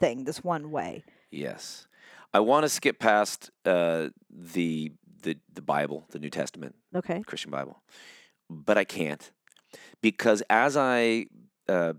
thing, 0.00 0.24
this 0.24 0.42
one 0.42 0.70
way. 0.70 1.04
yes. 1.30 1.86
I 2.32 2.38
want 2.40 2.62
to 2.64 2.68
skip 2.68 3.00
past 3.00 3.50
uh, 3.64 4.08
the, 4.30 4.92
the 5.22 5.36
the 5.52 5.62
Bible, 5.62 6.06
the 6.10 6.20
New 6.20 6.30
Testament, 6.30 6.76
Okay. 6.94 7.22
Christian 7.26 7.50
Bible, 7.50 7.82
but 8.50 8.76
I 8.76 8.84
can't 8.84 9.30
because 10.02 10.42
as 10.50 10.76
I 10.76 11.26
uh, 11.68 11.94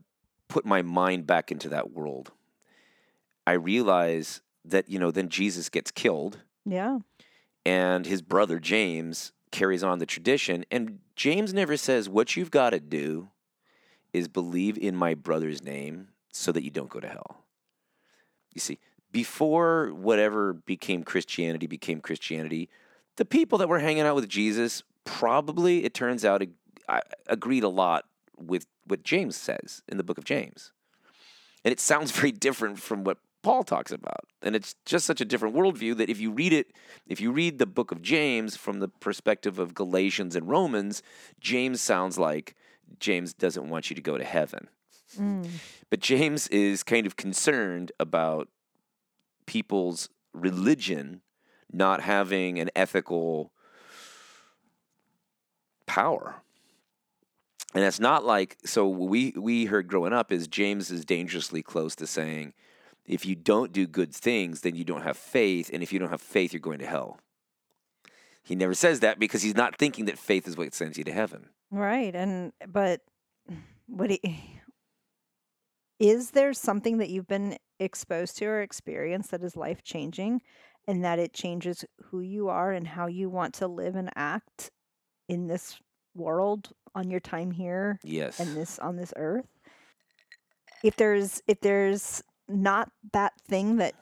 put 0.47 0.65
my 0.65 0.81
mind 0.81 1.25
back 1.25 1.51
into 1.51 1.69
that 1.69 1.91
world, 1.91 2.31
I 3.47 3.53
realize 3.53 4.41
that 4.65 4.89
you 4.89 4.99
know 4.99 5.09
then 5.11 5.29
Jesus 5.29 5.69
gets 5.69 5.89
killed 5.91 6.39
Yeah. 6.65 6.99
and 7.65 8.05
his 8.05 8.21
brother 8.21 8.59
James 8.59 9.31
carries 9.51 9.83
on 9.83 9.99
the 9.99 10.05
tradition. 10.05 10.63
And 10.71 10.99
James 11.15 11.53
never 11.53 11.77
says, 11.77 12.07
What 12.09 12.35
you've 12.35 12.51
got 12.51 12.69
to 12.71 12.79
do 12.79 13.29
is 14.13 14.27
believe 14.27 14.77
in 14.77 14.95
my 14.95 15.13
brother's 15.13 15.63
name 15.63 16.09
so 16.31 16.51
that 16.51 16.63
you 16.63 16.69
don't 16.69 16.89
go 16.89 16.99
to 16.99 17.07
hell. 17.07 17.43
You 18.53 18.61
see, 18.61 18.79
before 19.11 19.93
whatever 19.93 20.53
became 20.53 21.03
Christianity 21.03 21.67
became 21.67 22.01
Christianity, 22.01 22.69
the 23.17 23.25
people 23.25 23.57
that 23.57 23.67
were 23.69 23.79
hanging 23.79 24.03
out 24.03 24.15
with 24.15 24.29
Jesus 24.29 24.83
probably, 25.05 25.83
it 25.83 25.93
turns 25.93 26.25
out, 26.25 26.43
I- 26.87 27.01
agreed 27.27 27.63
a 27.63 27.69
lot 27.69 28.05
with 28.37 28.65
what 28.85 29.03
James 29.03 29.35
says 29.35 29.81
in 29.87 29.97
the 29.97 30.03
book 30.03 30.17
of 30.17 30.25
James. 30.25 30.71
And 31.63 31.71
it 31.71 31.79
sounds 31.79 32.11
very 32.19 32.31
different 32.31 32.79
from 32.79 33.03
what 33.03 33.17
Paul 33.43 33.63
talks 33.63 33.91
about. 33.91 34.25
And 34.41 34.55
it's 34.55 34.75
just 34.85 35.05
such 35.05 35.21
a 35.21 35.25
different 35.25 35.55
worldview 35.55 35.97
that 35.97 36.09
if 36.09 36.19
you 36.19 36.31
read 36.31 36.53
it, 36.53 36.73
if 37.07 37.19
you 37.19 37.31
read 37.31 37.57
the 37.57 37.65
book 37.65 37.91
of 37.91 38.01
James 38.01 38.55
from 38.55 38.79
the 38.79 38.87
perspective 38.87 39.57
of 39.59 39.73
Galatians 39.73 40.35
and 40.35 40.47
Romans, 40.47 41.01
James 41.39 41.81
sounds 41.81 42.17
like 42.17 42.55
James 42.99 43.33
doesn't 43.33 43.69
want 43.69 43.89
you 43.89 43.95
to 43.95 44.01
go 44.01 44.17
to 44.17 44.23
heaven. 44.23 44.67
Mm. 45.17 45.47
But 45.89 45.99
James 45.99 46.47
is 46.49 46.83
kind 46.83 47.05
of 47.05 47.15
concerned 47.15 47.91
about 47.99 48.47
people's 49.45 50.09
religion 50.33 51.21
not 51.71 52.01
having 52.01 52.59
an 52.59 52.69
ethical 52.75 53.51
power. 55.91 56.41
And 57.75 57.83
it's 57.83 57.99
not 57.99 58.23
like 58.23 58.57
so 58.63 58.87
we 58.87 59.33
we 59.35 59.65
heard 59.65 59.89
growing 59.89 60.13
up 60.13 60.31
is 60.31 60.47
James 60.47 60.89
is 60.89 61.03
dangerously 61.03 61.61
close 61.61 61.95
to 61.95 62.07
saying 62.07 62.53
if 63.05 63.25
you 63.25 63.35
don't 63.35 63.73
do 63.73 63.85
good 63.87 64.13
things 64.13 64.61
then 64.61 64.75
you 64.75 64.85
don't 64.85 65.01
have 65.01 65.17
faith 65.17 65.69
and 65.73 65.83
if 65.83 65.91
you 65.91 65.99
don't 65.99 66.09
have 66.09 66.21
faith 66.21 66.53
you're 66.53 66.61
going 66.61 66.79
to 66.79 66.85
hell. 66.85 67.19
He 68.41 68.55
never 68.55 68.73
says 68.73 69.01
that 69.01 69.19
because 69.19 69.41
he's 69.41 69.55
not 69.55 69.77
thinking 69.77 70.05
that 70.05 70.17
faith 70.17 70.47
is 70.47 70.55
what 70.55 70.73
sends 70.73 70.97
you 70.97 71.03
to 71.03 71.11
heaven. 71.11 71.49
Right. 71.69 72.15
And 72.15 72.53
but 72.67 73.01
what 73.87 74.11
he, 74.11 74.19
is 75.99 76.31
there 76.31 76.53
something 76.53 76.99
that 76.99 77.09
you've 77.09 77.27
been 77.27 77.57
exposed 77.79 78.37
to 78.37 78.45
or 78.45 78.61
experienced 78.61 79.31
that 79.31 79.43
is 79.43 79.57
life 79.57 79.83
changing 79.83 80.41
and 80.87 81.03
that 81.03 81.19
it 81.19 81.33
changes 81.33 81.83
who 82.05 82.21
you 82.21 82.47
are 82.47 82.71
and 82.71 82.87
how 82.87 83.07
you 83.07 83.29
want 83.29 83.53
to 83.55 83.67
live 83.67 83.95
and 83.95 84.09
act 84.15 84.71
in 85.31 85.47
this 85.47 85.79
world 86.13 86.73
on 86.93 87.09
your 87.09 87.21
time 87.21 87.51
here 87.51 87.99
Yes. 88.03 88.37
and 88.37 88.55
this 88.57 88.77
on 88.79 88.97
this 88.97 89.13
earth 89.15 89.47
if 90.83 90.97
there's 90.97 91.41
if 91.47 91.61
there's 91.61 92.21
not 92.49 92.91
that 93.13 93.31
thing 93.47 93.77
that 93.77 93.93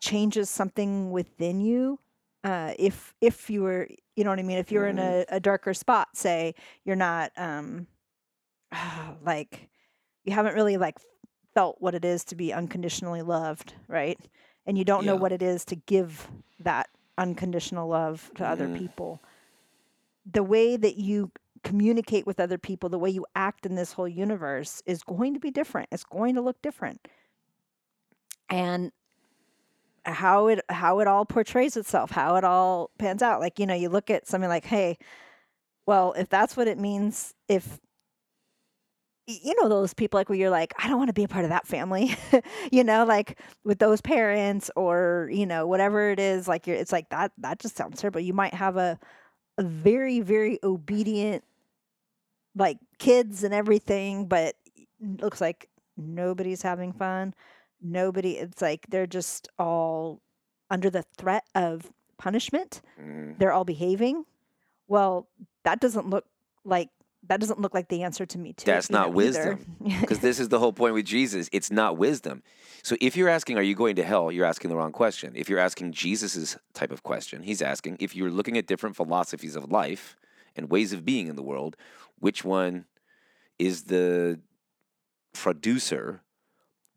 changes 0.00 0.50
something 0.50 1.10
within 1.10 1.60
you 1.60 1.98
uh 2.44 2.74
if 2.78 3.14
if 3.22 3.48
you 3.48 3.62
were 3.62 3.88
you 4.14 4.24
know 4.24 4.30
what 4.30 4.38
i 4.38 4.42
mean? 4.42 4.58
If 4.58 4.70
you're 4.70 4.88
in 4.88 4.98
a, 4.98 5.24
a 5.30 5.40
darker 5.40 5.72
spot 5.72 6.08
say 6.14 6.54
you're 6.84 6.96
not 6.96 7.32
um 7.36 7.86
like 9.24 9.70
you 10.24 10.34
haven't 10.34 10.54
really 10.54 10.76
like 10.76 10.98
felt 11.54 11.76
what 11.80 11.94
it 11.94 12.04
is 12.04 12.24
to 12.24 12.34
be 12.36 12.52
unconditionally 12.52 13.22
loved 13.22 13.72
right? 13.88 14.18
And 14.66 14.76
you 14.76 14.84
don't 14.84 15.06
know 15.06 15.16
what 15.16 15.32
it 15.32 15.42
is 15.42 15.64
to 15.66 15.76
give 15.76 16.28
that 16.60 16.90
unconditional 17.16 17.88
love 17.88 18.30
to 18.34 18.44
other 18.46 18.68
Mhm. 18.68 18.74
people 18.76 19.22
the 20.30 20.42
way 20.42 20.76
that 20.76 20.96
you 20.96 21.30
communicate 21.62 22.26
with 22.26 22.40
other 22.40 22.58
people, 22.58 22.88
the 22.88 22.98
way 22.98 23.10
you 23.10 23.26
act 23.34 23.66
in 23.66 23.74
this 23.74 23.92
whole 23.92 24.08
universe 24.08 24.82
is 24.86 25.02
going 25.02 25.34
to 25.34 25.40
be 25.40 25.50
different. 25.50 25.88
It's 25.90 26.04
going 26.04 26.34
to 26.34 26.40
look 26.40 26.60
different. 26.62 27.06
And 28.48 28.92
how 30.04 30.46
it 30.46 30.60
how 30.70 31.00
it 31.00 31.06
all 31.06 31.26
portrays 31.26 31.76
itself, 31.76 32.10
how 32.10 32.36
it 32.36 32.44
all 32.44 32.90
pans 32.98 33.22
out. 33.22 33.40
Like, 33.40 33.58
you 33.58 33.66
know, 33.66 33.74
you 33.74 33.88
look 33.88 34.10
at 34.10 34.26
something 34.26 34.48
like, 34.48 34.64
hey, 34.64 34.96
well, 35.86 36.12
if 36.14 36.28
that's 36.28 36.56
what 36.56 36.68
it 36.68 36.78
means, 36.78 37.34
if 37.48 37.78
you 39.26 39.54
know 39.60 39.68
those 39.68 39.92
people 39.92 40.18
like 40.18 40.30
where 40.30 40.38
you're 40.38 40.48
like, 40.48 40.72
I 40.82 40.88
don't 40.88 40.96
want 40.96 41.08
to 41.08 41.14
be 41.14 41.24
a 41.24 41.28
part 41.28 41.44
of 41.44 41.50
that 41.50 41.66
family, 41.66 42.16
you 42.72 42.82
know, 42.82 43.04
like 43.04 43.38
with 43.64 43.78
those 43.78 44.00
parents 44.00 44.70
or 44.76 45.28
you 45.30 45.44
know 45.44 45.66
whatever 45.66 46.10
it 46.10 46.18
is. 46.18 46.48
Like 46.48 46.66
you're, 46.66 46.76
it's 46.76 46.92
like 46.92 47.10
that. 47.10 47.32
That 47.38 47.58
just 47.58 47.76
sounds 47.76 48.00
terrible. 48.00 48.20
You 48.20 48.32
might 48.32 48.54
have 48.54 48.76
a 48.76 48.98
a 48.98 48.98
very 49.62 50.20
very 50.20 50.58
obedient 50.62 51.44
like 52.54 52.78
kids 52.98 53.44
and 53.44 53.54
everything 53.54 54.26
but 54.26 54.54
looks 55.20 55.40
like 55.40 55.68
nobody's 55.96 56.62
having 56.62 56.92
fun. 56.92 57.34
Nobody 57.80 58.36
it's 58.38 58.60
like 58.62 58.86
they're 58.88 59.06
just 59.06 59.48
all 59.58 60.20
under 60.70 60.90
the 60.90 61.02
threat 61.16 61.44
of 61.54 61.92
punishment. 62.18 62.82
Mhm. 63.00 63.38
they're 63.38 63.52
all 63.52 63.64
behaving. 63.64 64.24
Well 64.88 65.28
that 65.64 65.80
doesn't 65.80 66.08
look 66.10 66.26
like 66.64 66.90
that 67.26 67.40
doesn't 67.40 67.60
look 67.60 67.74
like 67.74 67.88
the 67.88 68.02
answer 68.02 68.24
to 68.26 68.38
me 68.38 68.52
too 68.52 68.64
That's 68.64 68.90
not 68.90 69.12
wisdom. 69.12 69.76
Because 70.00 70.18
this 70.20 70.38
is 70.38 70.48
the 70.48 70.58
whole 70.58 70.72
point 70.72 70.94
with 70.94 71.04
Jesus. 71.04 71.48
It's 71.52 71.70
not 71.70 71.98
wisdom. 71.98 72.42
So 72.82 72.96
if 73.00 73.16
you're 73.16 73.28
asking, 73.28 73.58
are 73.58 73.62
you 73.62 73.74
going 73.74 73.96
to 73.96 74.04
hell? 74.04 74.30
You're 74.30 74.46
asking 74.46 74.70
the 74.70 74.76
wrong 74.76 74.92
question. 74.92 75.32
If 75.34 75.48
you're 75.48 75.58
asking 75.58 75.92
Jesus' 75.92 76.56
type 76.74 76.92
of 76.92 77.02
question, 77.02 77.42
he's 77.42 77.60
asking, 77.60 77.98
if 78.00 78.14
you're 78.14 78.30
looking 78.30 78.56
at 78.56 78.66
different 78.66 78.96
philosophies 78.96 79.56
of 79.56 79.70
life 79.70 80.16
and 80.56 80.70
ways 80.70 80.92
of 80.92 81.04
being 81.04 81.26
in 81.26 81.36
the 81.36 81.42
world, 81.42 81.76
which 82.18 82.44
one 82.44 82.86
is 83.58 83.84
the 83.84 84.40
producer 85.32 86.22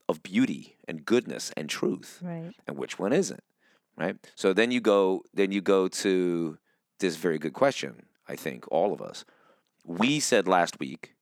of 0.08 0.24
beauty 0.24 0.78
and 0.88 1.06
goodness 1.06 1.52
and 1.58 1.70
truth? 1.70 2.20
right 2.22 2.54
and 2.68 2.78
which 2.78 3.00
one 3.00 3.14
isn't 3.14 3.44
right 3.98 4.18
so 4.36 4.54
then 4.54 4.72
you 4.72 4.82
go 4.82 5.22
then 5.34 5.52
you 5.52 5.62
go 5.62 5.88
to 5.88 6.58
this 7.00 7.16
very 7.16 7.38
good 7.38 7.54
question 7.54 8.04
i 8.28 8.36
think 8.36 8.66
all 8.72 8.94
of 8.94 9.02
us 9.02 9.26
we 9.84 10.20
said 10.20 10.48
last 10.48 10.80
week 10.80 11.16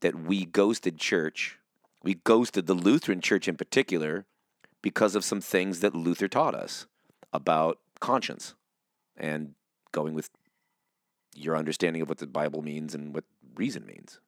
that 0.00 0.18
we 0.18 0.44
ghosted 0.44 0.98
church 0.98 1.58
we 2.02 2.14
ghosted 2.14 2.66
the 2.66 2.74
lutheran 2.74 3.20
church 3.20 3.46
in 3.48 3.56
particular 3.56 4.26
because 4.82 5.14
of 5.14 5.24
some 5.24 5.40
things 5.40 5.80
that 5.80 5.94
luther 5.94 6.28
taught 6.28 6.54
us 6.54 6.86
about 7.32 7.78
conscience 8.00 8.54
and 9.16 9.54
going 9.92 10.14
with 10.14 10.30
your 11.34 11.56
understanding 11.56 12.02
of 12.02 12.08
what 12.08 12.18
the 12.18 12.26
bible 12.26 12.62
means 12.62 12.94
and 12.94 13.14
what 13.14 13.24
reason 13.54 13.86
means. 13.86 14.20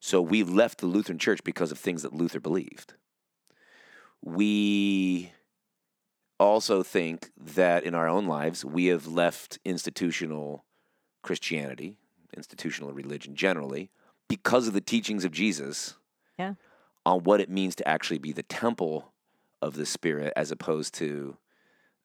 So 0.00 0.22
we 0.22 0.42
left 0.42 0.78
the 0.78 0.86
lutheran 0.86 1.18
church 1.18 1.42
because 1.44 1.72
of 1.72 1.78
things 1.78 2.02
that 2.02 2.14
luther 2.14 2.40
believed. 2.40 2.94
We 4.22 5.32
also 6.38 6.82
think 6.82 7.30
that 7.36 7.84
in 7.84 7.94
our 7.94 8.08
own 8.08 8.26
lives 8.26 8.64
we 8.64 8.86
have 8.86 9.06
left 9.06 9.58
institutional 9.64 10.64
Christianity, 11.22 11.96
institutional 12.36 12.92
religion 12.92 13.34
generally, 13.34 13.90
because 14.28 14.68
of 14.68 14.74
the 14.74 14.80
teachings 14.80 15.24
of 15.24 15.32
Jesus 15.32 15.96
Yeah. 16.38 16.54
on 17.06 17.22
what 17.24 17.40
it 17.40 17.48
means 17.48 17.74
to 17.76 17.88
actually 17.88 18.18
be 18.18 18.32
the 18.32 18.42
temple 18.42 19.12
of 19.62 19.74
the 19.74 19.86
Spirit 19.86 20.32
as 20.36 20.50
opposed 20.50 20.94
to 20.94 21.36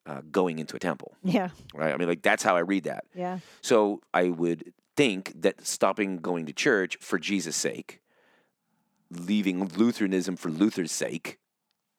uh, 0.06 0.22
going 0.32 0.60
into 0.60 0.76
a 0.76 0.80
temple, 0.80 1.16
yeah 1.24 1.50
right? 1.74 1.94
I 1.94 1.98
mean, 1.98 2.08
like 2.08 2.22
that's 2.22 2.44
how 2.44 2.56
I 2.56 2.60
read 2.60 2.84
that. 2.86 3.06
yeah 3.16 3.40
So 3.62 4.02
I 4.14 4.30
would 4.30 4.74
think 4.98 5.34
that 5.42 5.66
stopping 5.66 6.18
going 6.18 6.46
to 6.46 6.54
church 6.54 6.98
for 7.00 7.18
Jesus' 7.18 7.56
sake, 7.56 8.02
leaving 9.10 9.68
Lutheranism 9.68 10.36
for 10.36 10.50
Luther's 10.50 10.92
sake, 10.92 11.40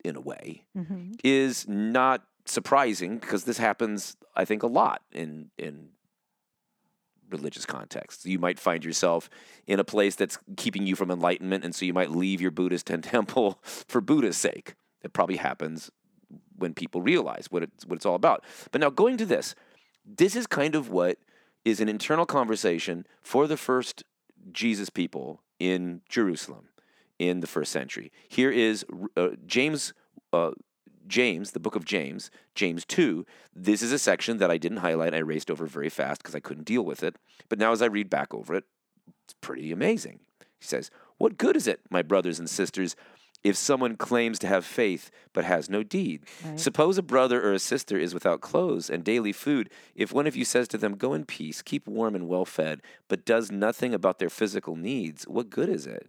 in 0.04 0.16
a 0.16 0.20
way, 0.20 0.64
hmm 0.76 1.12
is 1.22 1.66
not 1.66 2.24
surprising 2.44 3.18
because 3.18 3.44
this 3.44 3.56
happens, 3.56 4.16
I 4.36 4.44
think, 4.44 4.62
a 4.62 4.66
lot 4.66 5.00
in 5.12 5.50
in 5.56 5.90
religious 7.30 7.66
contexts. 7.66 8.26
You 8.26 8.38
might 8.38 8.58
find 8.58 8.84
yourself 8.84 9.28
in 9.66 9.80
a 9.80 9.84
place 9.84 10.14
that's 10.14 10.38
keeping 10.56 10.86
you 10.86 10.96
from 10.96 11.10
enlightenment, 11.10 11.64
and 11.64 11.74
so 11.74 11.84
you 11.84 11.92
might 11.92 12.10
leave 12.10 12.40
your 12.40 12.50
Buddhist 12.50 12.86
temple 13.02 13.58
for 13.62 14.00
Buddha's 14.00 14.36
sake. 14.36 14.74
It 15.02 15.12
probably 15.12 15.36
happens 15.36 15.90
when 16.56 16.74
people 16.74 17.02
realize 17.02 17.46
what 17.50 17.62
it's 17.62 17.86
what 17.86 17.96
it's 17.96 18.06
all 18.06 18.14
about. 18.14 18.44
But 18.70 18.80
now 18.80 18.90
going 18.90 19.16
to 19.18 19.26
this, 19.26 19.54
this 20.04 20.36
is 20.36 20.46
kind 20.46 20.74
of 20.74 20.90
what 20.90 21.18
is 21.64 21.80
an 21.80 21.88
internal 21.88 22.26
conversation 22.26 23.06
for 23.22 23.46
the 23.46 23.56
first 23.56 24.04
Jesus 24.52 24.90
people 24.90 25.42
in 25.58 26.02
Jerusalem 26.08 26.68
in 27.18 27.40
the 27.40 27.46
first 27.46 27.72
century. 27.72 28.12
Here 28.28 28.50
is 28.50 28.84
uh, 29.16 29.30
James. 29.46 29.92
Uh, 30.32 30.50
James, 31.06 31.52
the 31.52 31.60
book 31.60 31.76
of 31.76 31.84
James, 31.84 32.30
James 32.54 32.84
2. 32.84 33.24
This 33.54 33.82
is 33.82 33.92
a 33.92 33.98
section 33.98 34.38
that 34.38 34.50
I 34.50 34.58
didn't 34.58 34.78
highlight. 34.78 35.14
I 35.14 35.18
raced 35.18 35.50
over 35.50 35.66
very 35.66 35.88
fast 35.88 36.22
because 36.22 36.34
I 36.34 36.40
couldn't 36.40 36.64
deal 36.64 36.84
with 36.84 37.02
it. 37.02 37.16
But 37.48 37.58
now, 37.58 37.72
as 37.72 37.82
I 37.82 37.86
read 37.86 38.10
back 38.10 38.32
over 38.34 38.54
it, 38.54 38.64
it's 39.24 39.34
pretty 39.40 39.72
amazing. 39.72 40.20
He 40.40 40.66
says, 40.66 40.90
What 41.18 41.38
good 41.38 41.56
is 41.56 41.66
it, 41.66 41.80
my 41.90 42.02
brothers 42.02 42.38
and 42.38 42.48
sisters, 42.48 42.96
if 43.42 43.56
someone 43.56 43.96
claims 43.96 44.38
to 44.38 44.46
have 44.46 44.64
faith 44.64 45.10
but 45.32 45.44
has 45.44 45.68
no 45.68 45.82
deed? 45.82 46.24
Right. 46.44 46.58
Suppose 46.58 46.96
a 46.96 47.02
brother 47.02 47.42
or 47.42 47.52
a 47.52 47.58
sister 47.58 47.98
is 47.98 48.14
without 48.14 48.40
clothes 48.40 48.88
and 48.88 49.04
daily 49.04 49.32
food. 49.32 49.70
If 49.94 50.12
one 50.12 50.26
of 50.26 50.34
you 50.34 50.44
says 50.44 50.68
to 50.68 50.78
them, 50.78 50.96
Go 50.96 51.12
in 51.12 51.26
peace, 51.26 51.60
keep 51.60 51.86
warm 51.86 52.14
and 52.14 52.28
well 52.28 52.46
fed, 52.46 52.80
but 53.08 53.24
does 53.24 53.52
nothing 53.52 53.92
about 53.92 54.18
their 54.18 54.30
physical 54.30 54.76
needs, 54.76 55.24
what 55.24 55.50
good 55.50 55.68
is 55.68 55.86
it? 55.86 56.08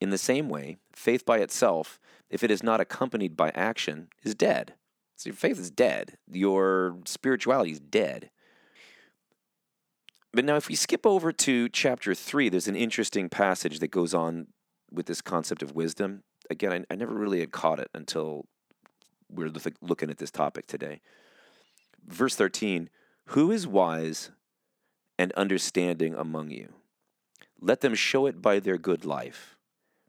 In 0.00 0.10
the 0.10 0.18
same 0.18 0.48
way, 0.48 0.78
faith 0.92 1.24
by 1.24 1.38
itself, 1.38 1.98
if 2.28 2.42
it 2.42 2.50
is 2.50 2.62
not 2.62 2.80
accompanied 2.80 3.36
by 3.36 3.50
action, 3.50 4.08
is 4.22 4.34
dead. 4.34 4.74
So 5.16 5.28
your 5.28 5.36
faith 5.36 5.58
is 5.58 5.70
dead. 5.70 6.18
Your 6.30 6.98
spirituality 7.04 7.72
is 7.72 7.80
dead. 7.80 8.30
But 10.32 10.44
now, 10.44 10.56
if 10.56 10.68
we 10.68 10.74
skip 10.74 11.06
over 11.06 11.30
to 11.30 11.68
chapter 11.68 12.12
3, 12.12 12.48
there's 12.48 12.66
an 12.66 12.74
interesting 12.74 13.28
passage 13.28 13.78
that 13.78 13.92
goes 13.92 14.12
on 14.12 14.48
with 14.90 15.06
this 15.06 15.20
concept 15.20 15.62
of 15.62 15.76
wisdom. 15.76 16.24
Again, 16.50 16.72
I, 16.72 16.92
I 16.92 16.96
never 16.96 17.14
really 17.14 17.38
had 17.38 17.52
caught 17.52 17.78
it 17.78 17.88
until 17.94 18.46
we're 19.30 19.48
look- 19.48 19.74
looking 19.80 20.10
at 20.10 20.18
this 20.18 20.32
topic 20.32 20.66
today. 20.66 21.00
Verse 22.04 22.34
13 22.34 22.90
Who 23.26 23.52
is 23.52 23.66
wise 23.66 24.32
and 25.18 25.32
understanding 25.32 26.14
among 26.14 26.50
you? 26.50 26.74
Let 27.60 27.80
them 27.80 27.94
show 27.94 28.26
it 28.26 28.42
by 28.42 28.58
their 28.58 28.76
good 28.76 29.04
life, 29.04 29.53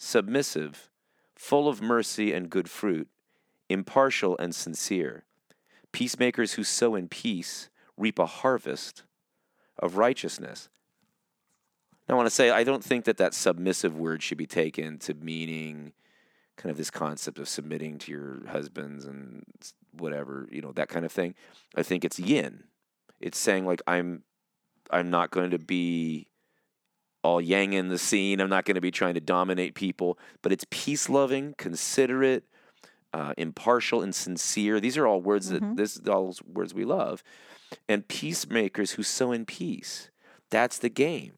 submissive, 0.00 0.88
full 1.36 1.68
of 1.68 1.82
mercy 1.82 2.32
and 2.32 2.50
good 2.50 2.68
fruit, 2.68 3.06
impartial 3.68 4.36
and 4.38 4.54
sincere. 4.54 5.24
Peacemakers 5.92 6.54
who 6.54 6.64
sow 6.64 6.94
in 6.94 7.06
peace 7.06 7.68
reap 7.96 8.18
a 8.18 8.26
harvest 8.26 9.04
of 9.78 9.96
righteousness. 9.96 10.68
Now, 12.08 12.14
I 12.14 12.16
want 12.16 12.26
to 12.26 12.34
say, 12.34 12.50
I 12.50 12.64
don't 12.64 12.82
think 12.82 13.04
that 13.04 13.18
that 13.18 13.34
submissive 13.34 13.96
word 13.96 14.22
should 14.22 14.38
be 14.38 14.46
taken 14.46 14.98
to 15.00 15.14
meaning 15.14 15.92
kind 16.56 16.70
of 16.70 16.76
this 16.76 16.90
concept 16.90 17.38
of 17.38 17.48
submitting 17.48 17.98
to 17.98 18.12
your 18.12 18.46
husbands 18.48 19.04
and 19.04 19.44
whatever, 19.92 20.48
you 20.50 20.60
know, 20.60 20.72
that 20.72 20.88
kind 20.88 21.04
of 21.04 21.12
thing. 21.12 21.34
I 21.76 21.82
think 21.82 22.04
it's 22.04 22.18
yin. 22.18 22.64
It's 23.20 23.38
saying 23.38 23.66
like 23.66 23.82
I'm 23.86 24.24
I'm 24.90 25.10
not 25.10 25.30
going 25.30 25.50
to 25.50 25.58
be 25.58 26.26
all 27.22 27.40
yang 27.40 27.72
in 27.72 27.88
the 27.88 27.98
scene. 27.98 28.40
I'm 28.40 28.48
not 28.48 28.64
going 28.64 28.76
to 28.76 28.80
be 28.80 28.90
trying 28.90 29.14
to 29.14 29.20
dominate 29.20 29.74
people, 29.74 30.18
but 30.42 30.52
it's 30.52 30.64
peace 30.70 31.08
loving, 31.08 31.54
considerate, 31.58 32.44
uh, 33.12 33.34
impartial, 33.36 34.02
and 34.02 34.14
sincere. 34.14 34.80
These 34.80 34.96
are 34.96 35.06
all 35.06 35.20
words 35.20 35.48
that 35.50 35.76
this 35.76 35.96
is 35.96 36.08
all 36.08 36.34
words 36.46 36.74
we 36.74 36.84
love. 36.84 37.22
And 37.88 38.06
peacemakers 38.08 38.92
who 38.92 39.02
sow 39.02 39.32
in 39.32 39.44
peace. 39.44 40.10
That's 40.50 40.78
the 40.78 40.88
game. 40.88 41.34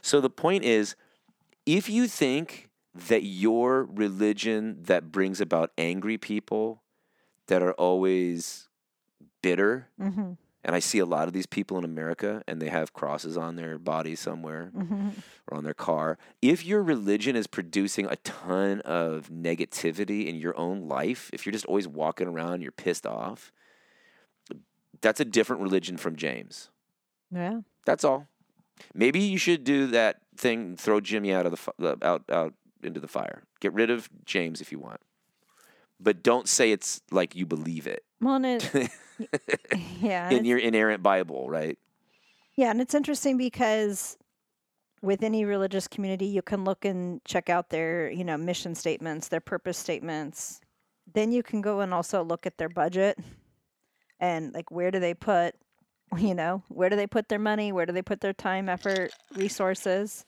So 0.00 0.20
the 0.20 0.30
point 0.30 0.64
is, 0.64 0.94
if 1.64 1.88
you 1.88 2.06
think 2.06 2.68
that 2.94 3.24
your 3.24 3.84
religion 3.84 4.78
that 4.84 5.10
brings 5.10 5.40
about 5.40 5.72
angry 5.76 6.16
people 6.16 6.82
that 7.48 7.62
are 7.62 7.72
always 7.74 8.68
bitter, 9.42 9.88
Mm-hmm. 10.00 10.32
And 10.66 10.74
I 10.76 10.80
see 10.80 10.98
a 10.98 11.06
lot 11.06 11.28
of 11.28 11.32
these 11.32 11.46
people 11.46 11.78
in 11.78 11.84
America 11.84 12.42
and 12.46 12.60
they 12.60 12.68
have 12.68 12.92
crosses 12.92 13.36
on 13.38 13.56
their 13.56 13.78
body 13.78 14.14
somewhere 14.16 14.70
Mm-hmm. 14.76 15.08
or 15.50 15.56
on 15.56 15.64
their 15.64 15.72
car. 15.74 16.18
If 16.42 16.66
your 16.66 16.82
religion 16.82 17.36
is 17.36 17.46
producing 17.46 18.06
a 18.06 18.16
ton 18.16 18.80
of 18.82 19.30
negativity 19.30 20.26
in 20.26 20.36
your 20.36 20.56
own 20.58 20.88
life, 20.88 21.30
if 21.32 21.46
you're 21.46 21.52
just 21.52 21.66
always 21.66 21.86
walking 21.88 22.26
around, 22.28 22.60
you're 22.62 22.72
pissed 22.72 23.06
off, 23.06 23.52
that's 25.00 25.20
a 25.20 25.24
different 25.24 25.62
religion 25.62 25.96
from 25.96 26.16
James. 26.16 26.68
Yeah. 27.30 27.60
That's 27.84 28.04
all. 28.04 28.26
Maybe 28.94 29.20
you 29.20 29.38
should 29.38 29.64
do 29.64 29.86
that 29.88 30.20
thing, 30.36 30.76
throw 30.76 31.00
Jimmy 31.00 31.32
out 31.32 31.46
of 31.46 31.52
the 31.52 31.56
fi- 31.56 31.96
out 32.02 32.24
out 32.30 32.54
into 32.82 33.00
the 33.00 33.08
fire. 33.08 33.42
Get 33.60 33.72
rid 33.72 33.90
of 33.90 34.08
James 34.24 34.60
if 34.60 34.70
you 34.72 34.78
want, 34.78 35.00
but 36.00 36.22
don't 36.22 36.48
say 36.48 36.72
it's 36.72 37.00
like 37.10 37.34
you 37.34 37.46
believe 37.46 37.86
it 37.86 38.04
Well, 38.20 38.44
it, 38.44 38.70
yeah, 40.00 40.30
in 40.30 40.44
your 40.44 40.58
inerrant 40.58 41.02
Bible, 41.02 41.48
right? 41.48 41.78
yeah, 42.56 42.70
and 42.70 42.80
it's 42.80 42.94
interesting 42.94 43.36
because 43.36 44.16
with 45.02 45.22
any 45.22 45.44
religious 45.44 45.86
community, 45.86 46.26
you 46.26 46.42
can 46.42 46.64
look 46.64 46.84
and 46.84 47.22
check 47.24 47.48
out 47.50 47.70
their, 47.70 48.10
you 48.10 48.24
know, 48.24 48.36
mission 48.36 48.74
statements, 48.74 49.28
their 49.28 49.40
purpose 49.40 49.78
statements. 49.78 50.60
Then 51.14 51.32
you 51.32 51.42
can 51.42 51.60
go 51.60 51.80
and 51.80 51.94
also 51.94 52.24
look 52.24 52.46
at 52.46 52.58
their 52.58 52.68
budget 52.68 53.18
and 54.18 54.52
like 54.54 54.70
where 54.70 54.90
do 54.90 54.98
they 54.98 55.14
put, 55.14 55.54
you 56.18 56.34
know, 56.34 56.62
where 56.68 56.88
do 56.88 56.96
they 56.96 57.06
put 57.06 57.28
their 57.28 57.38
money? 57.38 57.72
Where 57.72 57.86
do 57.86 57.92
they 57.92 58.02
put 58.02 58.20
their 58.20 58.32
time, 58.32 58.68
effort, 58.68 59.12
resources? 59.36 60.24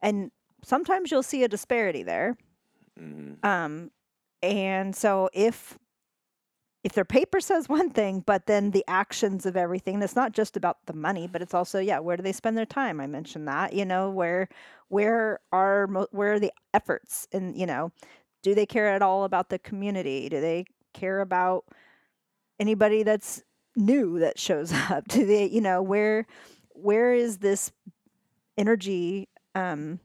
And 0.00 0.30
sometimes 0.64 1.10
you'll 1.10 1.22
see 1.22 1.44
a 1.44 1.48
disparity 1.48 2.02
there. 2.02 2.36
Mhm. 2.98 3.44
Um, 3.44 3.90
and 4.42 4.94
so 4.94 5.30
if 5.32 5.78
if 6.84 6.92
their 6.92 7.04
paper 7.04 7.40
says 7.40 7.68
one 7.68 7.90
thing, 7.90 8.20
but 8.26 8.46
then 8.46 8.72
the 8.72 8.84
actions 8.88 9.46
of 9.46 9.56
everything, 9.56 9.94
and 9.94 10.02
it's 10.02 10.16
not 10.16 10.32
just 10.32 10.56
about 10.56 10.78
the 10.86 10.92
money, 10.92 11.28
but 11.28 11.40
it's 11.42 11.54
also 11.54 11.78
yeah, 11.78 11.98
where 12.00 12.16
do 12.16 12.22
they 12.22 12.32
spend 12.32 12.56
their 12.56 12.66
time? 12.66 13.00
I 13.00 13.06
mentioned 13.06 13.46
that, 13.48 13.72
you 13.72 13.84
know, 13.84 14.10
where 14.10 14.48
where 14.88 15.40
are 15.52 15.86
where 16.10 16.34
are 16.34 16.40
the 16.40 16.52
efforts, 16.74 17.28
and 17.32 17.56
you 17.56 17.66
know, 17.66 17.92
do 18.42 18.54
they 18.54 18.66
care 18.66 18.88
at 18.88 19.02
all 19.02 19.24
about 19.24 19.48
the 19.48 19.58
community? 19.58 20.28
Do 20.28 20.40
they 20.40 20.64
care 20.92 21.20
about 21.20 21.64
anybody 22.58 23.02
that's 23.02 23.42
new 23.76 24.18
that 24.18 24.38
shows 24.38 24.72
up? 24.90 25.06
Do 25.08 25.24
they, 25.24 25.48
you 25.48 25.60
know, 25.60 25.82
where 25.82 26.26
where 26.70 27.14
is 27.14 27.38
this 27.38 27.70
energy? 28.58 29.28
Um, 29.54 30.00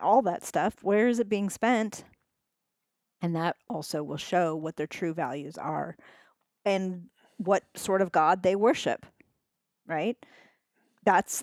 all 0.00 0.22
that 0.22 0.44
stuff. 0.44 0.74
Where 0.82 1.08
is 1.08 1.18
it 1.18 1.28
being 1.28 1.50
spent? 1.50 2.04
And 3.26 3.34
that 3.34 3.56
also 3.68 4.04
will 4.04 4.18
show 4.18 4.54
what 4.54 4.76
their 4.76 4.86
true 4.86 5.12
values 5.12 5.58
are 5.58 5.96
and 6.64 7.06
what 7.38 7.64
sort 7.74 8.00
of 8.00 8.12
God 8.12 8.44
they 8.44 8.54
worship, 8.54 9.04
right? 9.84 10.16
That's 11.04 11.42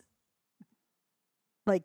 like 1.65 1.83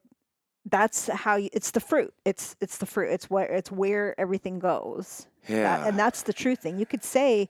that's 0.71 1.09
how 1.09 1.35
you, 1.35 1.51
it's 1.53 1.73
the 1.73 1.81
fruit. 1.81 2.15
It's 2.25 2.55
it's 2.61 2.79
the 2.79 2.87
fruit. 2.87 3.11
It's 3.11 3.29
where 3.29 3.47
it's 3.53 3.73
where 3.73 4.15
everything 4.21 4.61
goes. 4.61 5.27
That- 5.49 5.53
Yeah. 5.53 5.89
and 5.89 5.99
that's 5.99 6.23
the 6.23 6.33
true 6.33 6.55
thing. 6.55 6.79
You 6.79 6.87
could 6.87 7.03
say 7.03 7.49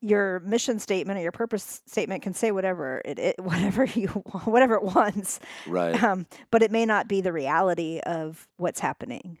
your 0.00 0.40
mission 0.40 0.78
statement 0.78 1.18
or 1.18 1.22
your 1.22 1.32
purpose 1.32 1.82
statement 1.84 2.22
can 2.22 2.32
say 2.32 2.50
whatever 2.50 3.02
it, 3.04 3.18
it 3.18 3.38
whatever 3.44 3.84
you 3.84 4.08
whatever 4.46 4.76
it 4.76 4.84
wants, 4.84 5.38
right. 5.66 6.02
um, 6.02 6.24
but 6.50 6.62
it 6.62 6.70
may 6.70 6.86
not 6.86 7.08
be 7.08 7.20
the 7.20 7.30
reality 7.34 8.00
of 8.06 8.48
what's 8.56 8.80
happening. 8.80 9.36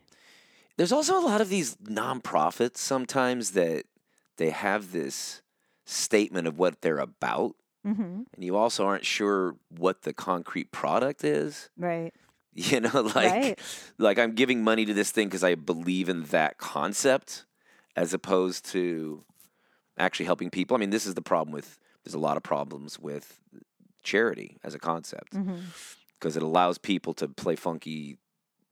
There's 0.80 0.92
also 0.92 1.18
a 1.18 1.20
lot 1.20 1.42
of 1.42 1.50
these 1.50 1.76
nonprofits 1.76 2.78
sometimes 2.78 3.50
that 3.50 3.84
they 4.38 4.48
have 4.48 4.92
this 4.92 5.42
statement 5.84 6.46
of 6.48 6.58
what 6.58 6.80
they're 6.80 7.00
about, 7.00 7.54
hmm 7.84 8.22
and 8.32 8.42
you 8.42 8.56
also 8.56 8.86
aren't 8.86 9.04
sure 9.04 9.56
what 9.68 10.02
the 10.04 10.14
concrete 10.14 10.72
product 10.72 11.22
is. 11.22 11.68
Right. 11.76 12.14
You 12.54 12.80
know, 12.80 13.02
like 13.14 13.30
Right. 13.30 13.58
like 13.98 14.18
I'm 14.18 14.34
giving 14.34 14.64
money 14.64 14.86
to 14.86 14.94
this 14.94 15.10
thing 15.10 15.28
because 15.28 15.44
I 15.44 15.54
believe 15.54 16.08
in 16.08 16.22
that 16.36 16.56
concept, 16.56 17.44
as 17.94 18.14
opposed 18.14 18.64
to 18.72 19.22
actually 19.98 20.26
helping 20.26 20.48
people. 20.48 20.74
I 20.78 20.80
mean, 20.80 20.88
this 20.88 21.04
is 21.04 21.12
the 21.12 21.20
problem 21.20 21.52
with. 21.52 21.78
There's 22.04 22.14
a 22.14 22.18
lot 22.18 22.38
of 22.38 22.42
problems 22.42 22.98
with 22.98 23.38
charity 24.02 24.56
as 24.64 24.74
a 24.74 24.78
concept 24.78 25.36
because 26.18 26.38
it 26.38 26.42
allows 26.42 26.78
people 26.78 27.12
to 27.14 27.28
play 27.28 27.54
funky 27.54 28.16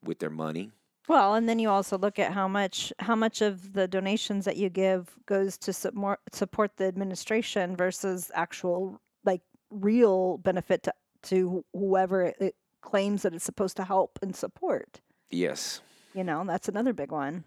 with 0.03 0.21
their 0.21 0.31
money. 0.31 0.71
Well, 1.09 1.35
and 1.35 1.49
then 1.49 1.59
you 1.59 1.71
also 1.71 1.97
look 1.97 2.19
at 2.19 2.33
how 2.33 2.47
much 2.47 2.93
how 2.99 3.17
much 3.17 3.41
of 3.41 3.73
the 3.73 3.89
donations 3.89 4.45
that 4.45 4.59
you 4.59 4.69
give 4.69 5.17
goes 5.27 5.57
to 5.59 5.73
support 5.73 6.21
support 6.33 6.77
the 6.77 6.85
administration 6.85 7.77
versus 7.77 8.31
actual 8.35 9.01
like 9.25 9.41
real 9.71 10.37
benefit 10.39 10.83
to 10.85 10.95
to 11.25 11.65
whoever 11.73 12.25
it, 12.25 12.37
it 12.39 12.55
claims 12.83 13.23
that 13.23 13.35
it's 13.35 13.45
supposed 13.45 13.77
to 13.79 13.85
help 13.85 14.19
and 14.23 14.37
support. 14.37 15.01
Yes. 15.31 15.81
You 16.15 16.25
know, 16.25 16.45
that's 16.47 16.69
another 16.69 16.93
big 16.93 17.11
one. 17.11 17.45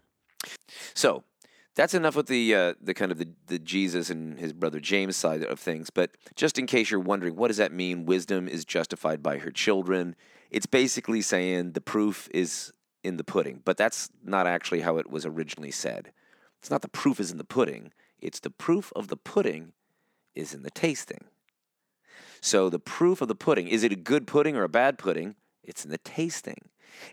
So 0.94 1.22
that's 1.76 1.94
enough 1.94 2.16
with 2.16 2.26
the 2.26 2.54
uh, 2.54 2.74
the 2.80 2.94
kind 2.94 3.12
of 3.12 3.18
the, 3.18 3.28
the 3.46 3.60
Jesus 3.60 4.10
and 4.10 4.40
his 4.40 4.52
brother 4.52 4.80
James 4.80 5.16
side 5.16 5.44
of 5.44 5.60
things. 5.60 5.88
But 5.88 6.10
just 6.34 6.58
in 6.58 6.66
case 6.66 6.90
you're 6.90 7.00
wondering, 7.00 7.36
what 7.36 7.48
does 7.48 7.58
that 7.58 7.72
mean? 7.72 8.06
Wisdom 8.06 8.48
is 8.48 8.64
justified 8.64 9.22
by 9.22 9.38
her 9.38 9.52
children. 9.52 10.16
It's 10.50 10.66
basically 10.66 11.22
saying 11.22 11.72
the 11.72 11.80
proof 11.80 12.28
is 12.34 12.72
in 13.02 13.16
the 13.16 13.24
pudding, 13.24 13.60
but 13.64 13.76
that's 13.76 14.10
not 14.24 14.46
actually 14.46 14.80
how 14.80 14.96
it 14.96 15.10
was 15.10 15.26
originally 15.26 15.70
said. 15.70 16.12
It's 16.60 16.70
not 16.70 16.82
the 16.82 16.88
proof 16.88 17.18
is 17.18 17.30
in 17.30 17.38
the 17.38 17.44
pudding. 17.44 17.92
It's 18.20 18.40
the 18.40 18.50
proof 18.50 18.92
of 18.94 19.08
the 19.08 19.16
pudding 19.16 19.72
is 20.34 20.54
in 20.54 20.62
the 20.62 20.70
tasting. 20.70 21.24
So 22.40 22.68
the 22.68 22.78
proof 22.78 23.20
of 23.20 23.28
the 23.28 23.34
pudding 23.34 23.68
is 23.68 23.82
it 23.82 23.92
a 23.92 23.96
good 23.96 24.26
pudding 24.26 24.56
or 24.56 24.64
a 24.64 24.68
bad 24.68 24.98
pudding? 24.98 25.34
It's 25.62 25.84
in 25.84 25.90
the 25.90 25.98
tasting. 25.98 26.68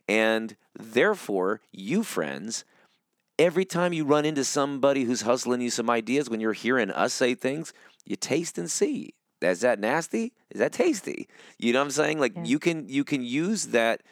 And 0.07 0.55
therefore, 0.77 1.61
you 1.71 2.03
friends, 2.03 2.65
every 3.37 3.65
time 3.65 3.93
you 3.93 4.05
run 4.05 4.25
into 4.25 4.43
somebody 4.43 5.03
who's 5.03 5.21
hustling 5.21 5.61
you 5.61 5.69
some 5.69 5.89
ideas, 5.89 6.29
when 6.29 6.39
you're 6.41 6.53
hearing 6.53 6.91
us 6.91 7.13
say 7.13 7.35
things, 7.35 7.73
you 8.05 8.15
taste 8.15 8.57
and 8.57 8.69
see. 8.69 9.13
Is 9.41 9.61
that 9.61 9.79
nasty? 9.79 10.33
Is 10.49 10.59
that 10.59 10.73
tasty? 10.73 11.27
You 11.57 11.73
know 11.73 11.79
what 11.79 11.85
I'm 11.85 11.91
saying? 11.91 12.19
Like 12.19 12.35
Yeah. 12.35 12.43
you 12.43 12.59
can 12.59 12.89
you 12.89 13.03
can 13.03 13.23
use 13.23 13.67
that 13.67 14.03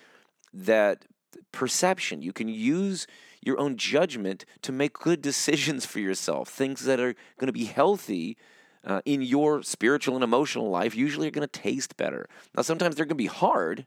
that 0.54 1.06
perception. 1.52 2.22
You 2.22 2.34
can 2.34 2.48
use 2.48 3.08
your 3.42 3.60
own 3.60 3.78
judgment 3.78 4.46
to 4.64 4.72
make 4.72 4.94
good 4.94 5.22
decisions 5.32 5.86
for 5.86 6.00
yourself. 6.00 6.50
Things 6.50 6.84
that 6.86 7.00
are 7.00 7.16
going 7.38 7.48
to 7.48 7.54
be 7.54 7.66
healthy 7.66 8.38
uh, 8.86 9.02
in 9.06 9.22
your 9.22 9.64
spiritual 9.64 10.16
and 10.16 10.24
emotional 10.24 10.70
life 10.70 10.96
usually 10.96 11.28
are 11.28 11.32
going 11.32 11.48
to 11.48 11.60
taste 11.60 11.98
better. 11.98 12.28
Now 12.56 12.62
sometimes 12.62 12.96
they're 12.96 13.06
going 13.06 13.10
to 13.10 13.16
be 13.16 13.26
hard, 13.26 13.86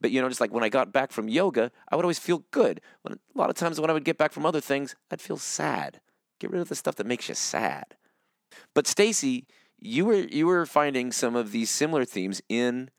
but 0.00 0.10
you 0.10 0.20
know, 0.20 0.28
just 0.28 0.40
like 0.40 0.52
when 0.52 0.64
I 0.64 0.68
got 0.68 0.92
back 0.92 1.12
from 1.12 1.28
yoga, 1.28 1.70
I 1.88 1.96
would 1.96 2.04
always 2.04 2.18
feel 2.18 2.44
good. 2.50 2.80
When, 3.02 3.14
a 3.14 3.38
lot 3.38 3.50
of 3.50 3.56
times 3.56 3.80
when 3.80 3.90
I 3.90 3.92
would 3.92 4.04
get 4.04 4.18
back 4.18 4.32
from 4.32 4.46
other 4.46 4.60
things, 4.60 4.96
I'd 5.10 5.20
feel 5.20 5.36
sad. 5.36 6.00
Get 6.38 6.50
rid 6.50 6.60
of 6.60 6.68
the 6.68 6.74
stuff 6.74 6.96
that 6.96 7.06
makes 7.06 7.28
you 7.28 7.34
sad. 7.34 7.96
But 8.74 8.86
Stacy, 8.86 9.46
you 9.78 10.04
were 10.06 10.14
you 10.14 10.46
were 10.46 10.66
finding 10.66 11.12
some 11.12 11.36
of 11.36 11.52
these 11.52 11.70
similar 11.70 12.04
themes 12.04 12.42
in 12.48 12.90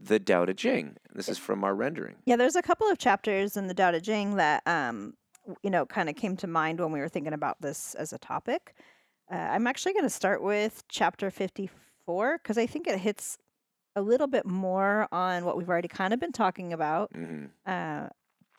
the 0.00 0.18
Tao 0.18 0.44
Te 0.44 0.54
Ching. 0.54 0.96
This 1.14 1.28
is 1.28 1.38
from 1.38 1.64
our 1.64 1.74
rendering. 1.74 2.16
Yeah, 2.24 2.36
there's 2.36 2.56
a 2.56 2.62
couple 2.62 2.88
of 2.88 2.98
chapters 2.98 3.56
in 3.56 3.66
the 3.66 3.74
Tao 3.74 3.90
Te 3.90 4.00
Ching 4.00 4.36
that 4.36 4.62
um, 4.66 5.14
you 5.62 5.70
know, 5.70 5.86
kind 5.86 6.08
of 6.08 6.16
came 6.16 6.36
to 6.36 6.46
mind 6.46 6.80
when 6.80 6.92
we 6.92 7.00
were 7.00 7.08
thinking 7.08 7.32
about 7.32 7.60
this 7.60 7.94
as 7.94 8.12
a 8.12 8.18
topic. 8.18 8.74
Uh, 9.30 9.36
I'm 9.36 9.66
actually 9.66 9.92
going 9.92 10.04
to 10.04 10.10
start 10.10 10.42
with 10.42 10.84
chapter 10.88 11.30
54 11.30 12.38
because 12.38 12.58
I 12.58 12.66
think 12.66 12.86
it 12.86 12.98
hits 12.98 13.38
a 13.96 14.02
little 14.02 14.26
bit 14.26 14.46
more 14.46 15.08
on 15.12 15.44
what 15.44 15.56
we've 15.56 15.68
already 15.68 15.88
kind 15.88 16.14
of 16.14 16.20
been 16.20 16.32
talking 16.32 16.72
about. 16.72 17.10
hmm 17.12 17.46
Uh, 17.66 18.08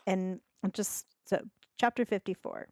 and 0.08 0.40
just 0.74 1.06
so, 1.26 1.42
chapter 1.78 2.04
54 2.06 2.68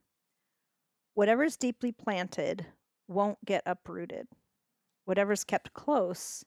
whatever's 1.14 1.58
deeply 1.58 1.92
planted 1.92 2.68
won't 3.08 3.44
get 3.44 3.64
uprooted, 3.66 4.28
whatever's 5.06 5.44
kept 5.44 5.74
close 5.74 6.46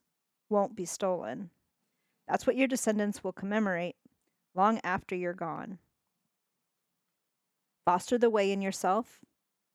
won't 0.49 0.77
be 0.77 0.85
stolen. 0.85 1.51
That's 2.31 2.47
what 2.47 2.57
your 2.57 2.69
descendants 2.69 3.25
will 3.25 3.33
commemorate 3.33 3.97
long 4.55 4.79
after 4.85 5.17
you're 5.17 5.35
gone. 5.35 5.79
Foster 7.85 8.19
the 8.19 8.31
way 8.31 8.53
in 8.53 8.63
yourself, 8.63 9.19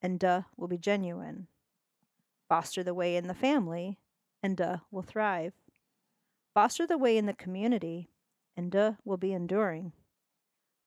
and 0.01 0.17
De 0.17 0.45
will 0.55 0.69
be 0.69 0.77
genuine. 0.77 1.47
Foster 2.47 2.81
the 2.81 2.93
way 2.93 3.17
in 3.17 3.27
the 3.27 3.33
family, 3.33 3.99
and 4.41 4.55
De 4.55 4.81
will 4.89 5.01
thrive. 5.01 5.51
Foster 6.53 6.87
the 6.87 6.97
way 6.97 7.17
in 7.17 7.25
the 7.25 7.33
community, 7.33 8.07
and 8.55 8.71
De 8.71 8.97
will 9.03 9.17
be 9.17 9.33
enduring. 9.33 9.91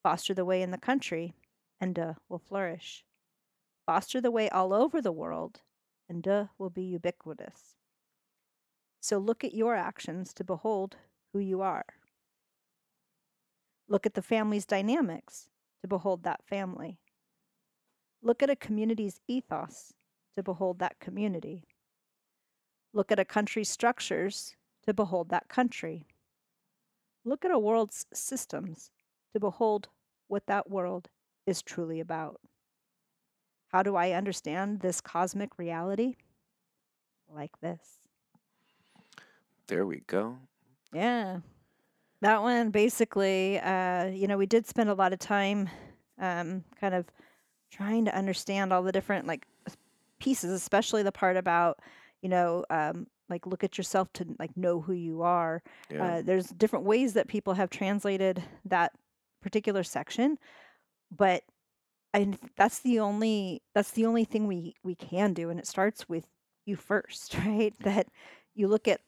Foster 0.02 0.32
the 0.32 0.46
way 0.46 0.62
in 0.62 0.70
the 0.70 0.78
country, 0.78 1.34
and 1.78 1.94
De 1.94 2.16
will 2.30 2.38
flourish. 2.38 3.04
Foster 3.84 4.22
the 4.22 4.30
way 4.30 4.48
all 4.48 4.72
over 4.72 5.02
the 5.02 5.12
world, 5.12 5.60
and 6.08 6.22
De 6.22 6.48
will 6.56 6.70
be 6.70 6.84
ubiquitous. 6.84 7.74
So 9.00 9.18
look 9.18 9.44
at 9.44 9.52
your 9.52 9.74
actions 9.74 10.32
to 10.32 10.44
behold 10.44 10.96
who 11.32 11.38
you 11.38 11.62
are. 11.62 11.84
Look 13.88 14.06
at 14.06 14.14
the 14.14 14.22
family's 14.22 14.66
dynamics 14.66 15.48
to 15.82 15.88
behold 15.88 16.22
that 16.24 16.44
family. 16.46 16.98
Look 18.22 18.42
at 18.42 18.50
a 18.50 18.56
community's 18.56 19.20
ethos 19.28 19.92
to 20.36 20.42
behold 20.42 20.78
that 20.80 20.98
community. 21.00 21.64
Look 22.92 23.12
at 23.12 23.18
a 23.18 23.24
country's 23.24 23.68
structures 23.68 24.56
to 24.86 24.94
behold 24.94 25.28
that 25.30 25.48
country. 25.48 26.06
Look 27.24 27.44
at 27.44 27.50
a 27.50 27.58
world's 27.58 28.06
systems 28.12 28.90
to 29.32 29.40
behold 29.40 29.88
what 30.28 30.46
that 30.46 30.70
world 30.70 31.08
is 31.46 31.62
truly 31.62 32.00
about. 32.00 32.40
How 33.68 33.82
do 33.82 33.96
I 33.96 34.12
understand 34.12 34.80
this 34.80 35.00
cosmic 35.00 35.58
reality? 35.58 36.16
Like 37.30 37.60
this. 37.60 38.00
There 39.66 39.84
we 39.84 40.00
go. 40.06 40.38
Yeah. 40.92 41.40
That 42.20 42.42
one 42.42 42.70
basically, 42.70 43.58
uh, 43.60 44.06
you 44.06 44.26
know, 44.26 44.36
we 44.36 44.46
did 44.46 44.66
spend 44.66 44.90
a 44.90 44.94
lot 44.94 45.12
of 45.12 45.18
time 45.18 45.68
um, 46.20 46.64
kind 46.80 46.94
of 46.94 47.06
trying 47.70 48.04
to 48.06 48.16
understand 48.16 48.72
all 48.72 48.82
the 48.82 48.92
different 48.92 49.26
like 49.26 49.46
pieces, 50.18 50.50
especially 50.50 51.02
the 51.02 51.12
part 51.12 51.36
about, 51.36 51.78
you 52.22 52.28
know, 52.28 52.64
um, 52.70 53.06
like 53.28 53.46
look 53.46 53.62
at 53.62 53.78
yourself 53.78 54.12
to 54.14 54.26
like 54.38 54.56
know 54.56 54.80
who 54.80 54.92
you 54.92 55.22
are. 55.22 55.62
Yeah. 55.90 56.04
Uh, 56.04 56.22
there's 56.22 56.48
different 56.48 56.84
ways 56.84 57.12
that 57.12 57.28
people 57.28 57.54
have 57.54 57.70
translated 57.70 58.42
that 58.64 58.92
particular 59.42 59.82
section, 59.82 60.38
but 61.16 61.42
I 62.14 62.32
that's 62.56 62.80
the 62.80 63.00
only 63.00 63.62
that's 63.74 63.90
the 63.92 64.06
only 64.06 64.24
thing 64.24 64.46
we 64.46 64.74
we 64.82 64.94
can 64.94 65.34
do, 65.34 65.50
and 65.50 65.60
it 65.60 65.66
starts 65.66 66.08
with 66.08 66.26
you 66.64 66.76
first, 66.76 67.34
right? 67.46 67.74
That 67.80 68.08
you 68.54 68.66
look 68.68 68.88
at 68.88 69.00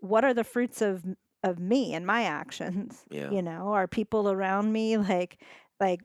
what 0.00 0.24
are 0.24 0.34
the 0.34 0.44
fruits 0.44 0.82
of 0.82 1.04
of 1.44 1.58
me 1.58 1.94
and 1.94 2.06
my 2.06 2.24
actions. 2.24 3.04
Yeah. 3.10 3.30
You 3.30 3.42
know, 3.42 3.72
are 3.72 3.86
people 3.86 4.30
around 4.30 4.72
me 4.72 4.96
like 4.96 5.38
like 5.80 6.00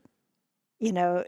you 0.80 0.92
know, 0.92 1.24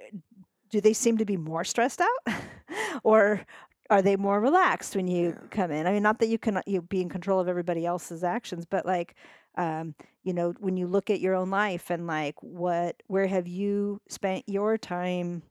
do 0.71 0.81
they 0.81 0.93
seem 0.93 1.19
to 1.19 1.25
be 1.25 1.37
more 1.37 1.65
stressed 1.65 2.01
out, 2.01 2.35
or 3.05 3.47
are 3.89 4.03
they 4.03 4.17
more 4.17 4.41
relaxed 4.41 4.97
when 4.97 5.07
you 5.09 5.29
Yeah. 5.29 5.49
come 5.51 5.71
in? 5.71 5.87
I 5.87 5.93
mean, 5.93 6.03
not 6.03 6.19
that 6.19 6.29
you 6.29 6.39
can 6.39 6.61
you 6.67 6.83
be 6.83 7.01
in 7.01 7.09
control 7.09 7.41
of 7.41 7.49
everybody 7.49 7.87
else's 7.87 8.25
actions, 8.25 8.67
but 8.67 8.85
like 8.87 9.15
um, 9.57 9.95
you 10.23 10.35
know, 10.35 10.53
when 10.61 10.77
you 10.77 10.87
look 10.87 11.09
at 11.09 11.21
your 11.21 11.35
own 11.35 11.49
life 11.51 11.91
and 11.91 12.07
like 12.07 12.35
what, 12.43 13.03
where 13.07 13.27
have 13.27 13.49
you 13.49 14.01
spent 14.09 14.45
your 14.47 14.77
time, 14.77 15.43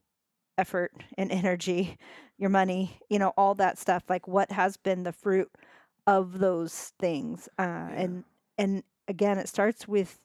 effort, 0.59 0.91
and 1.17 1.31
energy, 1.31 1.97
your 2.37 2.51
money, 2.51 2.99
you 3.09 3.17
know, 3.17 3.33
all 3.35 3.55
that 3.55 3.79
stuff. 3.79 4.03
Like, 4.09 4.27
what 4.27 4.51
has 4.51 4.77
been 4.77 5.03
the 5.03 5.11
fruit 5.11 5.49
of 6.05 6.37
those 6.37 6.93
things? 6.99 7.49
Uh, 7.57 7.61
And 7.95 8.23
and 8.57 8.83
again, 9.07 9.37
it 9.37 9.49
starts 9.49 9.87
with 9.87 10.19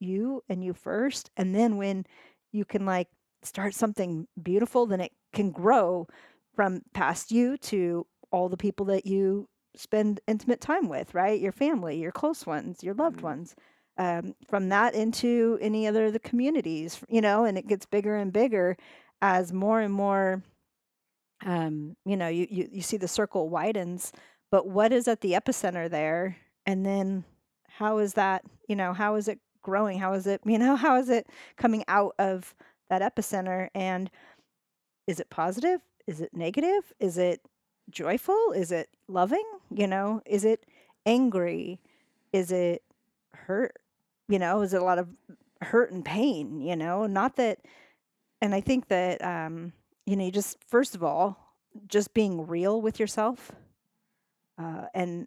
you 0.00 0.42
and 0.48 0.64
you 0.64 0.74
first, 0.74 1.30
and 1.36 1.54
then 1.54 1.76
when 1.76 2.06
you 2.52 2.64
can 2.64 2.84
like 2.86 3.08
start 3.42 3.74
something 3.74 4.26
beautiful, 4.42 4.86
then 4.86 5.00
it 5.00 5.12
can 5.32 5.50
grow 5.50 6.06
from 6.54 6.82
past 6.94 7.30
you 7.32 7.56
to 7.58 8.06
all 8.30 8.48
the 8.48 8.56
people 8.56 8.86
that 8.86 9.06
you 9.06 9.48
spend 9.76 10.20
intimate 10.26 10.60
time 10.60 10.88
with, 10.88 11.14
right? 11.14 11.40
Your 11.40 11.52
family, 11.52 11.98
your 11.98 12.12
close 12.12 12.46
ones, 12.46 12.82
your 12.82 12.94
loved 12.94 13.20
Mhm. 13.20 13.22
ones. 13.22 13.54
Um, 13.98 14.34
from 14.48 14.68
that 14.70 14.94
into 14.94 15.58
any 15.60 15.86
other 15.86 16.06
of 16.06 16.12
the 16.12 16.18
communities, 16.20 17.02
you 17.08 17.20
know, 17.20 17.44
and 17.44 17.58
it 17.58 17.66
gets 17.68 17.86
bigger 17.86 18.16
and 18.16 18.32
bigger 18.32 18.76
as 19.22 19.52
more 19.52 19.80
and 19.80 19.92
more, 19.92 20.42
um, 21.44 21.96
you 22.04 22.16
know, 22.16 22.28
you, 22.28 22.46
you, 22.50 22.68
you 22.70 22.82
see 22.82 22.96
the 22.96 23.08
circle 23.08 23.48
widens. 23.48 24.12
But 24.50 24.68
what 24.68 24.92
is 24.92 25.08
at 25.08 25.20
the 25.20 25.32
epicenter 25.32 25.90
there? 25.90 26.36
And 26.66 26.84
then 26.86 27.24
how 27.82 27.98
is 27.98 28.14
that, 28.14 28.44
you 28.68 28.76
know, 28.76 28.92
how 28.92 29.16
is 29.16 29.28
it 29.28 29.40
growing? 29.62 29.98
How 29.98 30.12
is 30.12 30.26
it, 30.26 30.40
you 30.44 30.58
know, 30.58 30.76
how 30.86 30.96
is 30.98 31.08
it 31.08 31.26
coming 31.56 31.84
out 31.88 32.14
of 32.18 32.54
that 32.88 33.02
epicenter? 33.02 33.68
And 33.74 34.10
is 35.06 35.20
it 35.20 35.30
positive? 35.30 35.80
Is 36.06 36.20
it 36.20 36.30
negative? 36.32 36.92
Is 37.00 37.18
it 37.18 37.40
joyful? 37.90 38.52
Is 38.54 38.70
it 38.70 38.88
loving? 39.08 39.44
You 39.70 39.86
know, 39.86 40.22
is 40.26 40.44
it 40.44 40.64
angry? 41.06 41.80
Is 42.32 42.52
it 42.52 42.82
hurt? 43.34 43.76
You 44.28 44.38
know, 44.38 44.62
is 44.62 44.72
it 44.72 44.80
a 44.80 44.84
lot 44.84 44.98
of 44.98 45.08
hurt 45.60 45.92
and 45.92 46.04
pain? 46.04 46.60
You 46.60 46.76
know, 46.76 47.06
not 47.06 47.36
that, 47.36 47.58
and 48.40 48.54
I 48.54 48.60
think 48.60 48.88
that, 48.88 49.22
um, 49.24 49.72
you 50.06 50.16
know, 50.16 50.24
you 50.24 50.30
just, 50.30 50.58
first 50.66 50.94
of 50.94 51.02
all, 51.02 51.36
just 51.88 52.14
being 52.14 52.46
real 52.46 52.80
with 52.80 53.00
yourself. 53.00 53.52
Uh, 54.58 54.86
and 54.94 55.26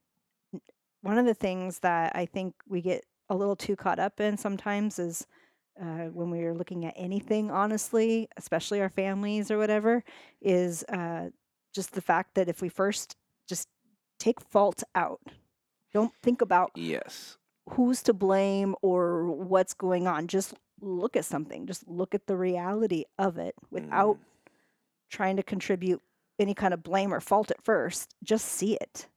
one 1.06 1.20
of 1.20 1.26
the 1.28 1.36
things 1.36 1.80
that 1.80 2.14
I 2.16 2.26
think 2.26 2.56
we 2.68 2.82
get 2.82 3.06
a 3.30 3.36
little 3.36 3.56
too 3.56 3.76
caught 3.76 4.00
up 4.00 4.20
in 4.20 4.38
sometimes 4.38 4.98
is 4.98 5.28
uh, 5.80 6.06
when 6.06 6.32
we 6.32 6.44
are 6.46 6.54
looking 6.56 6.84
at 6.84 6.96
anything, 6.98 7.52
honestly, 7.52 8.28
especially 8.38 8.82
our 8.82 8.90
families 8.90 9.52
or 9.52 9.60
whatever, 9.60 10.04
is 10.42 10.84
uh, 10.86 11.30
just 11.76 11.94
the 11.94 12.02
fact 12.02 12.34
that 12.34 12.50
if 12.50 12.60
we 12.60 12.70
first 12.70 13.16
just 13.48 13.68
take 14.20 14.42
fault 14.42 14.82
out, 14.96 15.20
don't 15.94 16.12
think 16.24 16.42
about 16.42 16.72
Yes. 16.76 17.38
who's 17.70 18.02
to 18.04 18.14
blame 18.14 18.76
or 18.82 19.30
what's 19.32 19.76
going 19.76 20.08
on, 20.08 20.26
just 20.28 20.56
look 20.82 21.16
at 21.16 21.26
something, 21.26 21.68
just 21.68 21.88
look 21.88 22.16
at 22.16 22.26
the 22.26 22.36
reality 22.36 23.04
of 23.20 23.38
it 23.38 23.54
without 23.70 24.16
Mm. 24.16 24.20
trying 25.12 25.36
to 25.38 25.44
contribute 25.44 26.02
any 26.40 26.56
kind 26.56 26.74
of 26.74 26.82
blame 26.82 27.14
or 27.14 27.20
fault 27.20 27.52
at 27.52 27.64
first. 27.64 28.16
Just 28.24 28.46
see 28.46 28.76
it. 28.76 29.08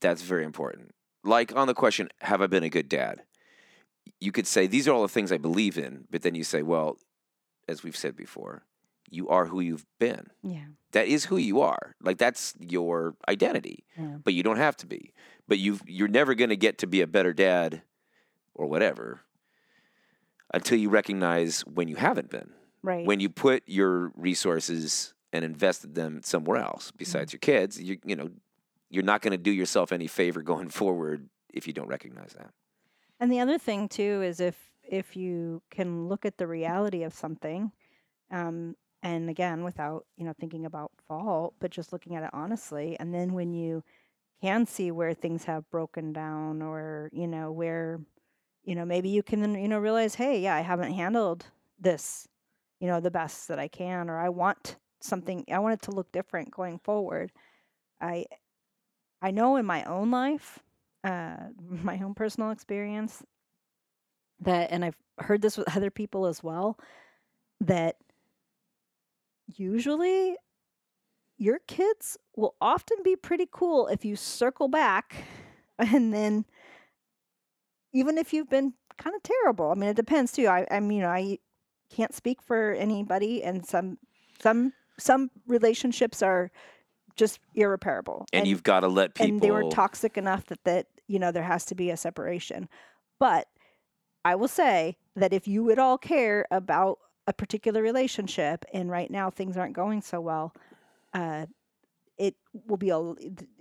That's 0.00 0.22
very 0.22 0.44
important. 0.44 0.92
Like 1.22 1.54
on 1.56 1.66
the 1.66 1.74
question, 1.74 2.08
have 2.20 2.42
I 2.42 2.46
been 2.46 2.64
a 2.64 2.70
good 2.70 2.88
dad? 2.88 3.22
You 4.20 4.32
could 4.32 4.46
say, 4.46 4.66
these 4.66 4.86
are 4.86 4.92
all 4.92 5.02
the 5.02 5.08
things 5.08 5.32
I 5.32 5.38
believe 5.38 5.78
in, 5.78 6.04
but 6.10 6.22
then 6.22 6.34
you 6.34 6.44
say, 6.44 6.62
well, 6.62 6.98
as 7.68 7.82
we've 7.82 7.96
said 7.96 8.16
before, 8.16 8.64
you 9.10 9.28
are 9.28 9.46
who 9.46 9.60
you've 9.60 9.86
been. 9.98 10.28
Yeah. 10.42 10.66
That 10.92 11.08
is 11.08 11.26
who 11.26 11.36
you 11.36 11.60
are. 11.60 11.94
Like 12.02 12.18
that's 12.18 12.54
your 12.58 13.16
identity. 13.28 13.84
Yeah. 13.98 14.16
But 14.22 14.34
you 14.34 14.42
don't 14.42 14.56
have 14.56 14.76
to 14.78 14.86
be. 14.86 15.12
But 15.48 15.58
you've 15.58 15.82
you're 15.86 16.08
never 16.08 16.34
gonna 16.34 16.56
get 16.56 16.78
to 16.78 16.86
be 16.86 17.00
a 17.00 17.06
better 17.06 17.32
dad 17.32 17.82
or 18.54 18.66
whatever 18.66 19.20
until 20.52 20.78
you 20.78 20.88
recognize 20.88 21.60
when 21.62 21.88
you 21.88 21.96
haven't 21.96 22.30
been. 22.30 22.50
Right. 22.82 23.06
When 23.06 23.20
you 23.20 23.28
put 23.28 23.62
your 23.66 24.12
resources 24.16 25.14
and 25.32 25.44
invested 25.44 25.94
them 25.94 26.20
somewhere 26.22 26.58
else 26.58 26.92
besides 26.96 27.32
your 27.32 27.40
kids, 27.40 27.80
you 27.80 27.98
you 28.04 28.16
know, 28.16 28.30
you're 28.94 29.02
not 29.02 29.22
gonna 29.22 29.36
do 29.38 29.50
yourself 29.50 29.92
any 29.92 30.06
favor 30.06 30.40
going 30.40 30.68
forward 30.80 31.28
if 31.52 31.66
you 31.66 31.72
don't 31.72 31.88
recognize 31.88 32.34
that. 32.38 32.50
And 33.20 33.30
the 33.30 33.40
other 33.40 33.58
thing 33.58 33.88
too 33.88 34.22
is 34.22 34.40
if 34.40 34.56
if 34.82 35.16
you 35.16 35.62
can 35.70 36.08
look 36.08 36.24
at 36.24 36.38
the 36.38 36.46
reality 36.46 37.02
of 37.02 37.14
something, 37.14 37.72
um, 38.30 38.76
and 39.02 39.28
again 39.28 39.64
without 39.64 40.06
you 40.16 40.24
know 40.24 40.34
thinking 40.38 40.64
about 40.64 40.92
fault, 41.08 41.54
but 41.60 41.70
just 41.70 41.92
looking 41.92 42.14
at 42.14 42.22
it 42.22 42.30
honestly, 42.32 42.96
and 43.00 43.12
then 43.12 43.32
when 43.32 43.52
you 43.52 43.82
can 44.42 44.66
see 44.66 44.90
where 44.90 45.14
things 45.14 45.44
have 45.44 45.68
broken 45.70 46.12
down, 46.12 46.62
or 46.62 47.10
you 47.12 47.26
know 47.26 47.50
where, 47.50 48.00
you 48.64 48.74
know 48.74 48.84
maybe 48.84 49.08
you 49.08 49.22
can 49.22 49.54
you 49.54 49.68
know 49.68 49.78
realize, 49.78 50.14
hey, 50.14 50.40
yeah, 50.40 50.54
I 50.54 50.60
haven't 50.60 50.92
handled 50.92 51.46
this, 51.78 52.28
you 52.80 52.86
know, 52.86 53.00
the 53.00 53.10
best 53.10 53.48
that 53.48 53.58
I 53.58 53.68
can, 53.68 54.08
or 54.10 54.18
I 54.18 54.28
want 54.28 54.76
something, 55.00 55.44
I 55.50 55.58
want 55.58 55.74
it 55.74 55.82
to 55.82 55.90
look 55.92 56.10
different 56.12 56.50
going 56.50 56.78
forward. 56.78 57.32
I 58.00 58.26
I 59.24 59.30
know 59.30 59.56
in 59.56 59.64
my 59.64 59.82
own 59.84 60.10
life 60.10 60.60
uh, 61.02 61.36
my 61.82 61.98
own 62.04 62.14
personal 62.14 62.50
experience 62.50 63.22
that, 64.40 64.70
and 64.70 64.84
I've 64.84 64.96
heard 65.18 65.42
this 65.42 65.56
with 65.56 65.68
other 65.76 65.90
people 65.90 66.26
as 66.26 66.42
well, 66.42 66.78
that 67.60 67.96
usually 69.56 70.36
your 71.38 71.58
kids 71.66 72.16
will 72.36 72.54
often 72.60 72.98
be 73.02 73.16
pretty 73.16 73.48
cool 73.50 73.88
if 73.88 74.04
you 74.04 74.14
circle 74.14 74.68
back 74.68 75.24
and 75.78 76.12
then 76.12 76.44
even 77.92 78.18
if 78.18 78.32
you've 78.32 78.50
been 78.50 78.74
kind 78.98 79.16
of 79.16 79.22
terrible. 79.22 79.70
I 79.70 79.74
mean, 79.74 79.90
it 79.90 79.96
depends 79.96 80.32
too. 80.32 80.46
I, 80.46 80.66
I 80.70 80.80
mean, 80.80 81.04
I 81.04 81.38
can't 81.90 82.14
speak 82.14 82.42
for 82.42 82.72
anybody, 82.72 83.42
and 83.42 83.64
some 83.64 83.98
some 84.40 84.72
some 84.98 85.30
relationships 85.46 86.22
are 86.22 86.50
just 87.16 87.40
irreparable. 87.54 88.26
And, 88.32 88.46
you've 88.46 88.62
got 88.62 88.80
to 88.80 88.88
let 88.88 89.14
people. 89.14 89.30
and 89.32 89.40
they 89.40 89.50
were 89.50 89.68
toxic 89.70 90.16
enough 90.18 90.46
that 90.46 90.62
that 90.64 90.86
you 91.06 91.18
know 91.18 91.32
there 91.32 91.42
has 91.42 91.64
to 91.66 91.74
be 91.74 91.90
a 91.90 91.96
separation. 91.96 92.68
But 93.20 93.46
I 94.24 94.34
will 94.34 94.48
say 94.48 94.96
that 95.16 95.32
if 95.32 95.46
you 95.46 95.70
at 95.70 95.78
all 95.78 95.98
care 95.98 96.46
about 96.50 96.98
a 97.26 97.32
particular 97.32 97.82
relationship, 97.82 98.64
and 98.72 98.90
right 98.90 99.10
now 99.10 99.30
things 99.30 99.56
aren't 99.56 99.74
going 99.74 100.02
so 100.02 100.20
well, 100.20 100.52
uh, 101.12 101.46
it 102.18 102.34
will 102.66 102.76
be 102.76 102.90
a 102.90 103.14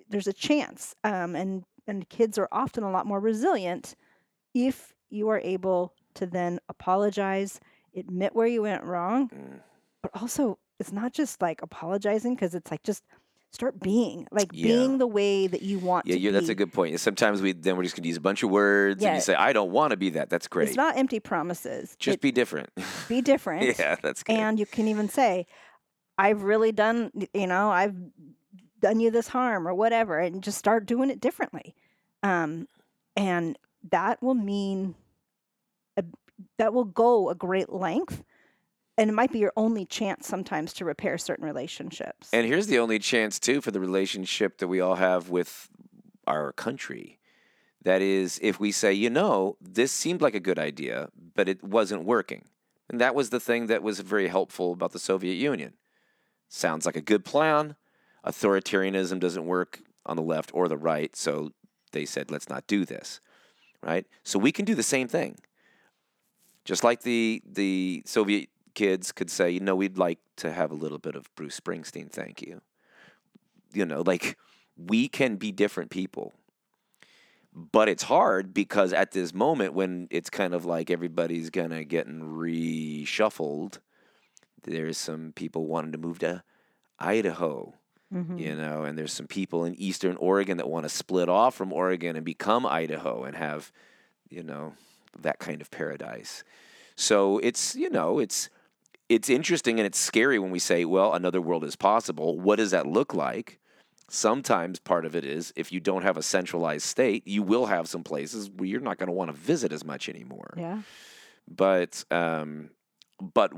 there's 0.09 0.27
a 0.27 0.33
chance, 0.33 0.95
um, 1.03 1.35
and 1.35 1.63
and 1.87 2.07
kids 2.09 2.37
are 2.37 2.49
often 2.51 2.83
a 2.83 2.91
lot 2.91 3.05
more 3.05 3.19
resilient 3.19 3.95
if 4.53 4.93
you 5.09 5.29
are 5.29 5.39
able 5.39 5.93
to 6.15 6.25
then 6.25 6.59
apologize, 6.69 7.59
admit 7.95 8.35
where 8.35 8.47
you 8.47 8.61
went 8.61 8.83
wrong, 8.83 9.29
Mm. 9.29 9.59
but 10.01 10.11
also 10.21 10.57
it's 10.79 10.91
not 10.91 11.13
just 11.13 11.41
like 11.41 11.61
apologizing 11.61 12.35
because 12.35 12.55
it's 12.55 12.71
like 12.71 12.83
just 12.83 13.03
start 13.53 13.79
being 13.79 14.27
like 14.31 14.49
Yeah. 14.51 14.67
being 14.67 14.97
the 14.97 15.07
way 15.07 15.47
that 15.47 15.61
you 15.61 15.77
want 15.79 16.07
Yeah, 16.07 16.15
to 16.15 16.19
yeah, 16.21 16.31
that's 16.31 16.49
a 16.49 16.55
good 16.55 16.73
point. 16.73 16.99
Sometimes 16.99 17.41
we 17.41 17.51
then 17.53 17.77
we're 17.77 17.83
just 17.83 17.95
gonna 17.95 18.07
use 18.07 18.17
a 18.17 18.21
bunch 18.21 18.41
of 18.43 18.49
words, 18.49 19.03
and 19.03 19.15
you 19.15 19.21
say, 19.21 19.35
"I 19.35 19.53
don't 19.53 19.71
want 19.71 19.91
to 19.91 19.97
be 19.97 20.09
that." 20.11 20.29
That's 20.29 20.47
great. 20.47 20.69
It's 20.69 20.77
not 20.77 20.97
empty 20.97 21.19
promises. 21.19 21.95
just 21.99 22.15
It- 22.15 22.21
be 22.21 22.31
different. 22.31 22.69
be 23.07 23.21
different. 23.31 23.77
yeah, 23.77 23.95
that's 24.01 24.23
good. 24.23 24.33
And 24.33 24.59
you 24.59 24.65
can 24.65 24.87
even 24.87 25.07
say, 25.07 25.45
I've 26.17 26.43
really 26.43 26.71
done, 26.71 27.11
you 27.33 27.47
know, 27.47 27.69
I've 27.69 27.95
done 28.79 28.99
you 28.99 29.11
this 29.11 29.27
harm 29.29 29.67
or 29.67 29.73
whatever, 29.73 30.19
and 30.19 30.43
just 30.43 30.57
start 30.57 30.85
doing 30.85 31.09
it 31.09 31.19
differently. 31.21 31.75
Um, 32.23 32.67
and 33.15 33.57
that 33.91 34.21
will 34.23 34.33
mean 34.35 34.95
a, 35.97 36.03
that 36.57 36.73
will 36.73 36.85
go 36.85 37.29
a 37.29 37.35
great 37.35 37.71
length. 37.71 38.23
And 38.97 39.09
it 39.09 39.13
might 39.13 39.31
be 39.31 39.39
your 39.39 39.53
only 39.57 39.85
chance 39.85 40.27
sometimes 40.27 40.73
to 40.73 40.85
repair 40.85 41.17
certain 41.17 41.45
relationships. 41.45 42.29
And 42.31 42.45
here's 42.45 42.67
the 42.67 42.79
only 42.79 42.99
chance 42.99 43.39
too 43.39 43.59
for 43.59 43.71
the 43.71 43.79
relationship 43.79 44.59
that 44.59 44.67
we 44.67 44.79
all 44.79 44.95
have 44.95 45.29
with 45.29 45.69
our 46.27 46.51
country. 46.51 47.19
That 47.81 48.01
is, 48.01 48.39
if 48.41 48.59
we 48.59 48.71
say, 48.71 48.93
you 48.93 49.09
know, 49.09 49.57
this 49.59 49.91
seemed 49.91 50.21
like 50.21 50.35
a 50.35 50.39
good 50.39 50.59
idea, 50.59 51.09
but 51.35 51.49
it 51.49 51.63
wasn't 51.63 52.05
working. 52.05 52.45
And 52.89 53.01
that 53.01 53.15
was 53.15 53.29
the 53.29 53.39
thing 53.39 53.67
that 53.67 53.83
was 53.83 53.99
very 53.99 54.27
helpful 54.27 54.73
about 54.73 54.91
the 54.91 54.99
Soviet 54.99 55.35
Union. 55.35 55.73
Sounds 56.47 56.85
like 56.85 56.95
a 56.95 57.01
good 57.01 57.25
plan. 57.25 57.75
Authoritarianism 58.25 59.19
doesn't 59.19 59.45
work 59.45 59.81
on 60.05 60.15
the 60.15 60.23
left 60.23 60.51
or 60.53 60.67
the 60.67 60.77
right, 60.77 61.15
so 61.15 61.51
they 61.91 62.05
said, 62.05 62.29
let's 62.29 62.49
not 62.49 62.67
do 62.67 62.85
this. 62.85 63.19
Right? 63.81 64.05
So 64.23 64.39
we 64.39 64.51
can 64.51 64.63
do 64.63 64.75
the 64.75 64.83
same 64.83 65.07
thing. 65.07 65.39
Just 66.63 66.83
like 66.83 67.01
the 67.01 67.41
the 67.45 68.03
Soviet 68.05 68.49
kids 68.73 69.11
could 69.11 69.29
say, 69.29 69.51
you 69.51 69.59
know, 69.59 69.75
we'd 69.75 69.97
like 69.97 70.19
to 70.37 70.51
have 70.51 70.71
a 70.71 70.75
little 70.75 70.99
bit 70.99 71.15
of 71.15 71.33
Bruce 71.35 71.59
Springsteen, 71.59 72.09
thank 72.11 72.41
you. 72.41 72.61
You 73.73 73.85
know, 73.85 74.03
like 74.05 74.37
we 74.77 75.07
can 75.07 75.37
be 75.37 75.51
different 75.51 75.89
people. 75.91 76.33
But 77.55 77.87
it's 77.87 78.03
hard 78.03 78.53
because 78.53 78.93
at 78.93 79.11
this 79.11 79.33
moment 79.33 79.73
when 79.73 80.07
it's 80.09 80.29
kind 80.29 80.53
of 80.55 80.65
like 80.65 80.89
everybody's 80.89 81.49
gonna 81.51 81.83
getting 81.83 82.21
reshuffled, 82.21 83.77
there's 84.63 84.97
some 84.97 85.33
people 85.33 85.67
wanting 85.67 85.91
to 85.93 85.97
move 85.97 86.19
to 86.19 86.43
Idaho, 86.99 87.75
Mhm. 88.11 88.39
you 88.39 88.55
know, 88.55 88.83
and 88.83 88.97
there's 88.97 89.13
some 89.13 89.27
people 89.27 89.65
in 89.65 89.75
eastern 89.75 90.15
Oregon 90.17 90.57
that 90.57 90.69
want 90.69 90.85
to 90.85 90.89
split 90.89 91.29
off 91.29 91.55
from 91.55 91.73
Oregon 91.73 92.15
and 92.15 92.25
become 92.25 92.65
Idaho 92.65 93.23
and 93.23 93.35
have, 93.35 93.71
you 94.29 94.43
know, 94.43 94.75
that 95.19 95.39
kind 95.39 95.61
of 95.61 95.71
paradise. 95.71 96.43
So 96.95 97.39
it's, 97.39 97.75
you 97.75 97.89
know, 97.89 98.19
it's 98.19 98.49
it's 99.13 99.29
interesting 99.29 99.79
and 99.79 99.85
it's 99.85 99.99
scary 99.99 100.39
when 100.39 100.49
we 100.49 100.59
say, 100.59 100.85
well, 100.85 101.13
another 101.13 101.39
world 101.39 101.63
is 101.63 101.75
possible. 101.75 102.39
What 102.39 102.55
does 102.55 102.71
that 102.71 102.87
look 102.87 103.13
like? 103.13 103.59
Sometimes 104.09 104.79
part 104.79 105.05
of 105.05 105.15
it 105.15 105.23
is 105.23 105.53
if 105.55 105.71
you 105.71 105.79
don't 105.79 106.01
have 106.01 106.17
a 106.17 106.23
centralized 106.23 106.85
state, 106.85 107.27
you 107.27 107.43
will 107.43 107.67
have 107.67 107.87
some 107.87 108.03
places 108.03 108.49
where 108.49 108.67
you're 108.67 108.81
not 108.81 108.97
going 108.97 109.07
to 109.07 109.13
want 109.13 109.29
to 109.29 109.37
visit 109.37 109.71
as 109.71 109.85
much 109.85 110.09
anymore. 110.09 110.53
yeah. 110.57 110.81
But 111.47 112.03
um, 112.09 112.69
but 113.21 113.51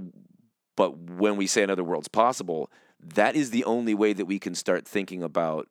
but 0.75 0.97
when 0.97 1.37
we 1.37 1.45
say 1.45 1.61
another 1.61 1.83
world's 1.83 2.07
possible, 2.07 2.71
that 2.99 3.35
is 3.35 3.51
the 3.51 3.63
only 3.63 3.93
way 3.93 4.11
that 4.13 4.25
we 4.25 4.39
can 4.39 4.55
start 4.55 4.87
thinking 4.87 5.21
about 5.21 5.67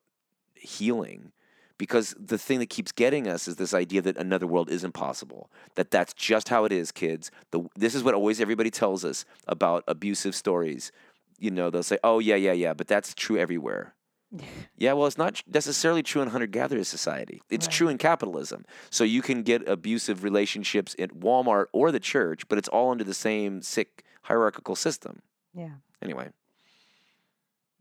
healing. 0.54 1.32
Because 1.76 2.14
the 2.18 2.38
thing 2.38 2.60
that 2.60 2.70
keeps 2.70 2.92
getting 2.92 3.26
us 3.26 3.48
is 3.48 3.56
this 3.56 3.74
idea 3.74 4.00
that 4.02 4.16
another 4.16 4.46
world 4.46 4.70
isn't 4.70 4.92
possible. 4.92 5.50
That 5.74 5.90
that's 5.90 6.14
just 6.14 6.48
how 6.48 6.64
it 6.64 6.72
is, 6.72 6.92
kids. 6.92 7.30
The, 7.50 7.66
this 7.76 7.94
is 7.94 8.04
what 8.04 8.14
always 8.14 8.40
everybody 8.40 8.70
tells 8.70 9.04
us 9.04 9.24
about 9.48 9.82
abusive 9.88 10.34
stories. 10.34 10.92
You 11.38 11.50
know, 11.50 11.70
they'll 11.70 11.82
say, 11.82 11.98
"Oh 12.04 12.20
yeah, 12.20 12.36
yeah, 12.36 12.52
yeah," 12.52 12.74
but 12.74 12.86
that's 12.86 13.14
true 13.14 13.36
everywhere. 13.36 13.94
Yeah, 14.76 14.92
well, 14.94 15.06
it's 15.06 15.16
not 15.16 15.40
necessarily 15.46 16.02
true 16.02 16.20
in 16.20 16.28
hunter-gatherer 16.28 16.82
society. 16.82 17.40
It's 17.48 17.68
true 17.68 17.88
in 17.88 17.96
capitalism. 17.96 18.64
So 18.90 19.04
you 19.04 19.22
can 19.22 19.42
get 19.44 19.66
abusive 19.68 20.24
relationships 20.24 20.96
at 20.98 21.10
Walmart 21.10 21.66
or 21.72 21.92
the 21.92 22.00
church, 22.00 22.48
but 22.48 22.58
it's 22.58 22.68
all 22.68 22.90
under 22.90 23.04
the 23.04 23.14
same 23.14 23.62
sick 23.62 24.04
hierarchical 24.22 24.74
system. 24.74 25.22
Yeah. 25.54 25.74
Anyway, 26.02 26.30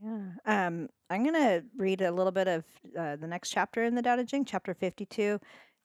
Yeah. 0.03 0.17
Um, 0.45 0.89
I'm 1.09 1.23
going 1.23 1.35
to 1.35 1.63
read 1.77 2.01
a 2.01 2.11
little 2.11 2.31
bit 2.31 2.47
of 2.49 2.65
uh, 2.97 3.15
the 3.15 3.27
next 3.27 3.51
chapter 3.51 3.85
in 3.85 3.95
the 3.95 4.01
Tao 4.01 4.17
Te 4.17 4.25
Ching, 4.25 4.43
chapter 4.43 4.73
52. 4.73 5.39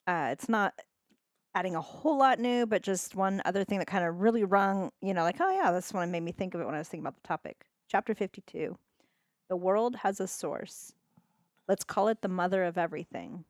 Uh, 0.09 0.29
it's 0.33 0.49
not 0.49 0.75
adding 1.55 1.77
a 1.77 1.81
whole 1.81 2.19
lot 2.19 2.41
new, 2.41 2.67
but 2.67 2.83
just 2.83 3.15
one 3.15 3.41
other 3.45 3.63
thing 3.63 3.79
that 3.79 3.87
kind 3.87 4.05
of 4.05 4.17
really 4.17 4.43
rung, 4.43 4.91
you 5.01 5.15
know, 5.15 5.23
like, 5.23 5.37
oh, 5.41 5.53
yeah, 5.53 5.71
this 5.71 5.93
one 5.93 6.11
made 6.11 6.25
me 6.25 6.33
think 6.33 6.55
of 6.55 6.61
it 6.61 6.65
when 6.65 6.75
I 6.75 6.79
was 6.79 6.89
thinking 6.89 7.07
about 7.07 7.15
the 7.23 7.29
topic. 7.29 7.67
Chapter 7.89 8.13
52 8.13 8.77
The 9.49 9.57
world 9.57 9.95
has 9.97 10.19
a 10.19 10.27
source. 10.27 10.93
Let's 11.69 11.85
call 11.85 12.09
it 12.09 12.21
the 12.21 12.29
mother 12.29 12.65
of 12.65 12.77
everything. 12.77 13.45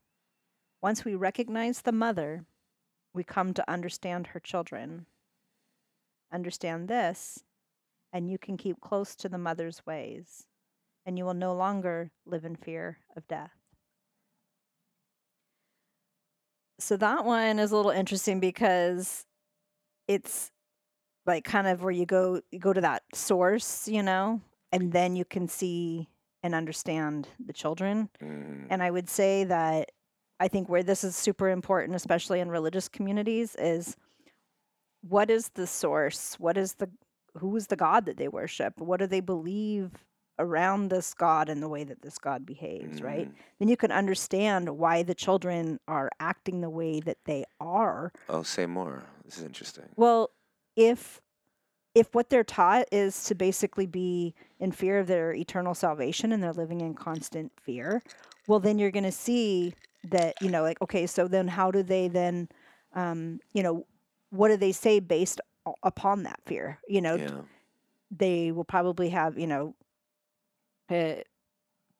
Once 0.83 1.03
we 1.03 1.15
recognize 1.15 1.81
the 1.81 1.93
mother, 1.93 2.45
we 3.15 3.25
come 3.25 3.55
to 3.55 3.71
understand 3.71 4.29
her 4.29 4.41
children. 4.41 5.07
Understand 6.31 6.89
this, 6.89 7.43
and 8.13 8.31
you 8.31 8.37
can 8.37 8.59
keep 8.59 8.81
close 8.81 9.17
to 9.17 9.31
the 9.31 9.39
mother's 9.39 9.87
ways 9.87 10.45
and 11.09 11.17
you 11.17 11.25
will 11.25 11.33
no 11.33 11.55
longer 11.55 12.11
live 12.27 12.45
in 12.45 12.55
fear 12.55 12.99
of 13.17 13.27
death. 13.29 13.51
So 16.79 16.99
that 16.99 17.25
one 17.25 17.59
is 17.59 17.73
a 17.73 17.77
little 17.77 17.91
interesting 17.91 18.41
because 18.41 19.25
it's 20.07 20.53
like 21.25 21.45
kind 21.45 21.67
of 21.67 21.83
where 21.83 21.93
you 21.93 22.05
go 22.05 22.43
you 22.53 22.59
go 22.59 22.75
to 22.75 22.83
that 22.83 23.05
source, 23.15 23.89
you 23.89 24.03
know, 24.03 24.43
and 24.71 24.93
then 24.93 25.17
you 25.17 25.25
can 25.25 25.49
see 25.49 26.11
and 26.43 26.55
understand 26.55 27.27
the 27.45 27.55
children. 27.55 28.11
mm, 28.23 28.67
And 28.69 28.83
I 28.83 28.91
would 28.91 29.09
say 29.09 29.45
that 29.45 29.91
I 30.39 30.49
think 30.49 30.69
where 30.69 30.83
this 30.83 31.05
is 31.05 31.17
super 31.17 31.49
important, 31.49 31.97
especially 31.97 32.41
in 32.41 32.51
religious 32.51 32.87
communities, 32.87 33.57
is 33.59 33.97
what 35.01 35.31
is 35.31 35.49
the 35.55 35.67
source? 35.67 36.37
What 36.39 36.59
is 36.59 36.75
the 36.75 36.91
who 37.39 37.57
is 37.57 37.69
the 37.69 37.77
God 37.77 38.05
that 38.05 38.19
they 38.19 38.29
worship? 38.29 38.75
What 38.79 39.01
do 39.01 39.07
they 39.07 39.21
believe 39.21 39.91
around 40.39 40.89
this 40.91 41.15
God 41.15 41.49
and 41.49 41.63
the 41.63 41.69
way 41.69 41.85
that 41.85 42.03
this 42.03 42.19
God 42.19 42.47
behaves, 42.47 43.03
right? 43.03 43.29
mm. 43.29 43.35
Then 43.59 43.69
you 43.69 43.77
can 43.77 43.91
understand 43.93 44.69
why 44.79 45.03
the 45.03 45.15
children 45.15 45.81
are 45.89 46.11
acting 46.21 46.61
the 46.61 46.71
way 46.71 47.01
that 47.01 47.19
they 47.25 47.45
are. 47.61 48.13
Oh, 48.29 48.43
say 48.43 48.67
more. 48.67 49.03
This 49.25 49.39
is 49.39 49.45
interesting. 49.45 49.85
Well, 49.97 50.31
if 50.77 51.21
if 51.95 52.15
what 52.15 52.31
they're 52.31 52.45
taught 52.45 52.87
is 52.93 53.25
to 53.25 53.35
basically 53.35 53.87
be 53.87 54.35
in 54.61 54.71
fear 54.71 54.99
of 55.01 55.07
their 55.09 55.33
eternal 55.33 55.75
salvation 55.75 56.31
and 56.33 56.41
they're 56.43 56.53
living 56.53 56.81
in 56.81 56.95
constant 56.95 57.51
fear, 57.61 58.03
well 58.47 58.61
then 58.61 58.79
you're 58.79 58.93
going 58.93 59.03
to 59.05 59.11
see 59.13 59.75
that, 60.05 60.35
you 60.41 60.49
know, 60.51 60.63
like 60.63 60.81
okay, 60.81 61.07
so 61.07 61.27
then 61.27 61.49
how 61.49 61.71
do 61.71 61.83
they 61.83 62.07
then 62.09 62.49
um, 62.95 63.41
you 63.53 63.63
know, 63.63 63.85
what 64.31 64.49
do 64.49 64.57
they 64.57 64.73
say 64.73 65.01
based 65.01 65.41
upon 65.83 66.23
that 66.23 66.41
fear? 66.47 66.79
You 66.89 67.01
know, 67.01 67.17
Yeah. 67.17 67.41
they 68.11 68.53
will 68.53 68.65
probably 68.65 69.09
have, 69.11 69.39
you 69.39 69.47
know, 69.47 69.75
uh, 70.91 71.15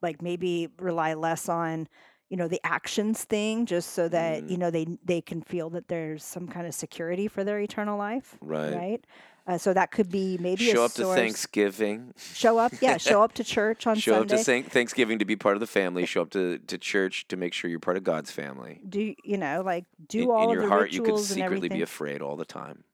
like 0.03 0.23
maybe 0.23 0.69
rely 0.79 1.15
less 1.15 1.49
on, 1.49 1.89
you 2.29 2.37
know, 2.37 2.49
the 2.49 2.61
actions 2.65 3.25
thing, 3.25 3.67
just 3.67 3.91
so 3.93 4.09
that 4.09 4.45
Mm. 4.45 4.51
you 4.51 4.57
know 4.59 4.71
they 4.71 4.87
they 5.05 5.21
can 5.21 5.43
feel 5.43 5.71
that 5.71 5.89
there's 5.89 6.23
some 6.25 6.47
kind 6.49 6.67
of 6.67 6.75
security 6.75 7.27
for 7.29 7.43
their 7.45 7.59
eternal 7.61 7.99
life, 7.99 8.37
Right. 8.41 8.75
right? 8.75 9.05
Uh, 9.47 9.57
so 9.57 9.73
that 9.73 9.91
could 9.91 10.11
be 10.11 10.37
maybe 10.39 10.63
Show 10.71 10.85
up 10.85 10.93
to. 10.93 11.07
Thanksgiving. 11.15 12.13
Show 12.19 12.59
up, 12.59 12.71
yeah. 12.83 12.97
Show 13.11 13.23
up 13.23 13.33
to 13.33 13.43
church 13.45 13.87
on 13.87 13.97
Show 13.97 14.13
Sunday. 14.27 14.35
up 14.35 14.45
to 14.45 14.71
Thanksgiving 14.71 15.19
to 15.21 15.25
be 15.25 15.37
part 15.37 15.57
of 15.57 15.61
the 15.61 15.67
family. 15.67 16.05
Show 16.05 16.21
up 16.21 16.31
to, 16.31 16.59
to 16.59 16.77
church 16.77 17.27
to 17.29 17.37
make 17.39 17.55
sure 17.55 17.71
you're 17.71 17.81
part 17.81 17.97
of 17.97 18.05
God's 18.05 18.31
family. 18.31 18.83
do 18.87 19.15
you 19.25 19.39
know 19.39 19.63
like 19.65 19.87
do 20.07 20.25
in, 20.25 20.31
all 20.31 20.45
in 20.45 20.51
your 20.51 20.63
the 20.65 20.69
heart, 20.69 20.93
you 20.93 21.03
could 21.03 21.19
secretly 21.19 21.71
be 21.71 21.81
afraid 21.81 22.21
all 22.21 22.37
the 22.37 22.45
time. 22.45 22.85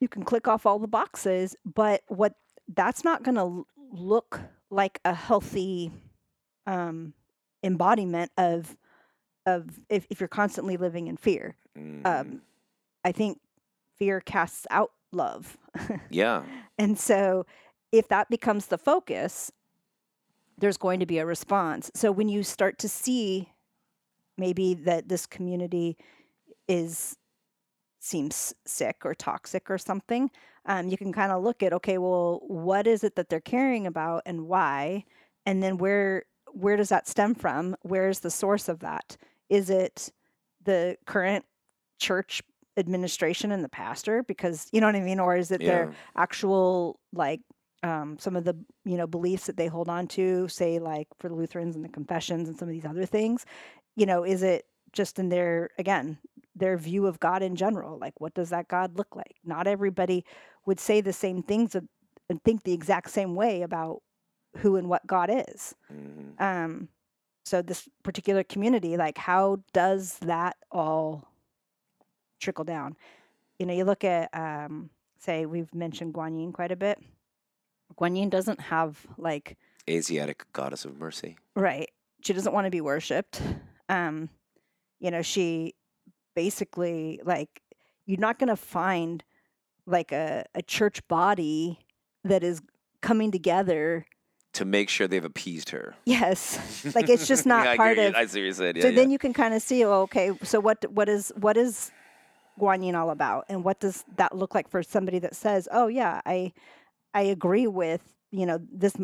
you 0.00 0.08
can 0.08 0.22
click 0.22 0.46
off 0.46 0.66
all 0.66 0.78
the 0.78 0.86
boxes, 0.86 1.56
but 1.64 2.02
what 2.08 2.34
that's 2.68 3.04
not 3.04 3.22
going 3.22 3.36
to 3.36 3.66
look 3.90 4.40
like 4.72 4.98
a 5.04 5.14
healthy 5.14 5.92
um, 6.66 7.12
embodiment 7.62 8.32
of 8.38 8.76
of 9.44 9.80
if, 9.88 10.06
if 10.08 10.20
you're 10.20 10.28
constantly 10.28 10.76
living 10.76 11.08
in 11.08 11.16
fear. 11.16 11.56
Mhm. 11.76 12.06
Um, 12.06 12.42
I 13.04 13.12
think 13.12 13.40
fear 13.98 14.20
casts 14.20 14.66
out 14.70 14.92
love. 15.12 15.58
yeah. 16.10 16.42
And 16.78 16.98
so, 16.98 17.44
if 17.92 18.08
that 18.08 18.30
becomes 18.30 18.66
the 18.66 18.78
focus, 18.78 19.52
there's 20.58 20.78
going 20.78 21.00
to 21.00 21.06
be 21.06 21.18
a 21.18 21.26
response. 21.26 21.90
So, 21.94 22.10
when 22.10 22.28
you 22.28 22.42
start 22.42 22.78
to 22.78 22.88
see 22.88 23.50
maybe 24.38 24.74
that 24.74 25.08
this 25.08 25.26
community 25.26 25.96
is 26.66 27.16
seems 28.02 28.54
sick 28.66 28.96
or 29.04 29.14
toxic 29.14 29.70
or 29.70 29.78
something, 29.78 30.30
um, 30.66 30.88
you 30.88 30.96
can 30.96 31.12
kind 31.12 31.32
of 31.32 31.42
look 31.42 31.62
at 31.62 31.72
okay, 31.72 31.98
well, 31.98 32.40
what 32.46 32.86
is 32.86 33.04
it 33.04 33.16
that 33.16 33.28
they're 33.28 33.40
caring 33.40 33.86
about 33.86 34.22
and 34.26 34.46
why, 34.46 35.04
and 35.46 35.62
then 35.62 35.78
where 35.78 36.24
where 36.52 36.76
does 36.76 36.90
that 36.90 37.08
stem 37.08 37.34
from? 37.34 37.76
Where 37.82 38.08
is 38.08 38.20
the 38.20 38.30
source 38.30 38.68
of 38.68 38.80
that? 38.80 39.16
Is 39.48 39.70
it 39.70 40.12
the 40.64 40.96
current 41.06 41.44
church 41.98 42.42
administration 42.76 43.52
and 43.52 43.64
the 43.64 43.68
pastor? 43.68 44.22
Because 44.22 44.68
you 44.72 44.80
know 44.80 44.86
what 44.86 44.96
I 44.96 45.00
mean, 45.00 45.20
or 45.20 45.36
is 45.36 45.50
it 45.50 45.60
their 45.60 45.92
actual 46.16 47.00
like 47.12 47.40
um, 47.82 48.16
some 48.18 48.36
of 48.36 48.44
the 48.44 48.56
you 48.84 48.96
know 48.96 49.06
beliefs 49.06 49.46
that 49.46 49.56
they 49.56 49.66
hold 49.66 49.88
on 49.88 50.06
to 50.08 50.48
say 50.48 50.78
like 50.78 51.08
for 51.18 51.28
the 51.28 51.34
lutherans 51.34 51.76
and 51.76 51.84
the 51.84 51.88
confessions 51.88 52.48
and 52.48 52.58
some 52.58 52.68
of 52.68 52.74
these 52.74 52.84
other 52.84 53.06
things 53.06 53.44
you 53.96 54.06
know 54.06 54.24
is 54.24 54.42
it 54.42 54.66
just 54.92 55.18
in 55.18 55.28
their 55.28 55.70
again 55.78 56.18
their 56.54 56.76
view 56.76 57.06
of 57.06 57.18
god 57.18 57.42
in 57.42 57.56
general 57.56 57.98
like 57.98 58.12
what 58.20 58.34
does 58.34 58.50
that 58.50 58.68
god 58.68 58.96
look 58.98 59.14
like? 59.16 59.36
Not 59.44 59.66
everybody 59.66 60.24
would 60.66 60.78
say 60.80 61.00
the 61.00 61.12
same 61.12 61.42
things 61.42 61.74
and 61.74 62.42
think 62.44 62.62
the 62.62 62.72
exact 62.72 63.10
same 63.10 63.34
way 63.34 63.62
about 63.62 64.02
who 64.58 64.76
and 64.76 64.88
what 64.88 65.06
god 65.06 65.30
is. 65.30 65.74
Mhm. 65.92 66.40
um 66.40 66.88
so 67.44 67.60
this 67.62 67.88
particular 68.04 68.44
community 68.44 68.96
like 68.96 69.18
how 69.18 69.58
does 69.72 70.18
that 70.18 70.56
all 70.70 71.26
trickle 72.40 72.64
down? 72.64 72.96
You 73.58 73.66
know 73.66 73.74
you 73.74 73.84
look 73.84 74.04
at 74.04 74.28
um 74.34 74.90
say 75.18 75.46
we've 75.46 75.72
mentioned 75.74 76.14
Guanyin 76.14 76.52
quite 76.52 76.72
a 76.72 76.76
bit. 76.76 76.98
Guanyin 77.98 78.30
doesn't 78.30 78.60
have 78.60 79.06
like 79.18 79.56
Asiatic 79.90 80.44
goddess 80.52 80.84
of 80.84 80.96
mercy. 80.98 81.36
right. 81.56 81.90
She 82.22 82.32
doesn't 82.32 82.52
want 82.52 82.66
to 82.66 82.70
be 82.70 82.80
worshipped. 82.80 83.40
Um 83.88 84.28
you 85.00 85.10
know 85.10 85.22
she 85.22 85.74
basically 86.34 87.20
like 87.24 87.62
you're 88.06 88.18
not 88.20 88.38
going 88.38 88.48
to 88.48 88.56
find 88.56 89.22
like 89.86 90.12
a, 90.12 90.44
a 90.54 90.62
church 90.62 91.06
body 91.08 91.78
that 92.24 92.42
is 92.44 92.60
coming 93.00 93.30
together 93.32 94.06
To 94.54 94.64
make 94.64 94.88
sure 94.88 95.08
they've 95.08 95.24
appeased 95.24 95.70
her. 95.70 95.94
yes 96.04 96.84
like 96.94 97.08
it's 97.08 97.26
just 97.26 97.46
not 97.46 97.64
Yeah, 97.64 97.76
part 97.76 97.98
of 97.98 98.14
I 98.14 98.26
see 98.26 98.40
what 98.40 98.46
you 98.46 98.52
said. 98.52 98.76
Yeah, 98.76 98.82
so 98.82 98.88
yeah. 98.88 98.94
then 98.96 99.10
you 99.10 99.18
can 99.18 99.32
kind 99.32 99.54
of 99.54 99.62
see 99.62 99.84
oh, 99.84 100.02
okay 100.02 100.30
so 100.42 100.60
what 100.60 100.84
what 100.92 101.08
is 101.08 101.32
what 101.36 101.56
is 101.56 101.90
Guanyin 102.60 102.94
all 102.94 103.10
about 103.10 103.46
and 103.48 103.64
what 103.64 103.80
does 103.80 104.04
that 104.16 104.36
look 104.36 104.54
like 104.54 104.68
for 104.68 104.82
somebody 104.82 105.18
that 105.18 105.34
says 105.34 105.66
oh 105.72 105.86
yeah 105.88 106.20
i 106.26 106.52
i 107.14 107.22
agree 107.22 107.66
with 107.66 108.02
you 108.30 108.44
know 108.46 108.58
this 108.70 108.94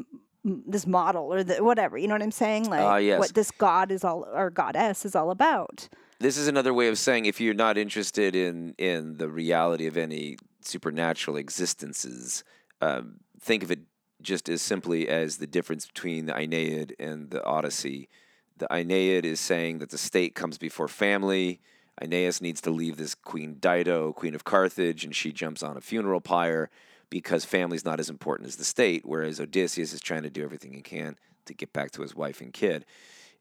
this 0.45 0.87
model 0.87 1.33
or 1.33 1.43
the, 1.43 1.62
whatever 1.64 1.97
you 1.99 2.07
know 2.07 2.14
what 2.14 2.22
i'm 2.22 2.31
saying 2.31 2.68
like 2.68 2.81
Ah, 2.81 2.97
yes. 2.97 3.18
what 3.18 3.35
this 3.35 3.51
god 3.51 3.91
is 3.91 4.05
all 4.05 4.24
or 4.35 4.51
goddess 4.51 5.05
is 5.05 5.16
all 5.16 5.31
about 5.31 5.89
this 6.21 6.37
is 6.37 6.49
another 6.49 6.75
way 6.75 6.89
of 6.89 6.99
saying 6.99 7.27
if 7.27 7.41
you're 7.41 7.55
not 7.55 7.79
interested 7.79 8.35
in 8.35 8.75
in 8.79 9.16
the 9.19 9.29
reality 9.29 9.87
of 9.87 9.97
any 9.97 10.37
supernatural 10.61 11.37
existences, 11.37 12.45
um, 12.81 13.21
think 13.41 13.62
of 13.62 13.71
it 13.71 13.81
just 14.21 14.49
as 14.49 14.61
simply 14.61 15.09
as 15.09 15.37
the 15.37 15.47
difference 15.47 15.87
between 15.87 16.27
the 16.27 16.37
Aeneid 16.37 16.95
and 16.99 17.31
the 17.31 17.45
Odyssey. 17.45 18.09
The 18.57 18.66
Aeneid 18.73 19.25
is 19.25 19.39
saying 19.39 19.79
that 19.79 19.91
the 19.91 19.99
state 19.99 20.35
comes 20.35 20.59
before 20.59 20.89
family. 20.89 21.61
Aeneas 22.03 22.41
needs 22.41 22.61
to 22.62 22.71
leave 22.71 22.97
this 22.97 23.14
Queen 23.14 23.57
Dido, 23.61 24.12
Queen 24.12 24.35
of 24.35 24.45
Carthage, 24.45 25.05
and 25.05 25.14
she 25.14 25.33
jumps 25.33 25.62
on 25.62 25.77
a 25.77 25.81
funeral 25.81 26.21
pyre 26.21 26.69
because 27.11 27.45
family's 27.45 27.85
not 27.85 28.01
as 28.01 28.11
important 28.11 28.49
as 28.49 28.57
the 28.57 28.64
state, 28.64 29.03
whereas 29.05 29.41
Odysseus 29.41 29.93
is 29.93 30.01
trying 30.01 30.25
to 30.25 30.31
do 30.31 30.43
everything 30.43 30.73
he 30.73 30.83
can 30.83 31.16
to 31.47 31.55
get 31.55 31.73
back 31.73 31.93
to 31.93 32.03
his 32.03 32.14
wife 32.14 32.41
and 32.41 32.53
kid. 32.53 32.85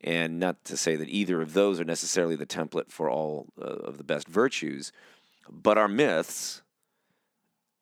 And 0.01 0.39
not 0.39 0.63
to 0.65 0.77
say 0.77 0.95
that 0.95 1.09
either 1.09 1.41
of 1.41 1.53
those 1.53 1.79
are 1.79 1.85
necessarily 1.85 2.35
the 2.35 2.45
template 2.45 2.91
for 2.91 3.09
all 3.09 3.47
uh, 3.59 3.63
of 3.65 3.97
the 3.97 4.03
best 4.03 4.27
virtues, 4.27 4.91
but 5.49 5.77
our 5.77 5.87
myths 5.87 6.61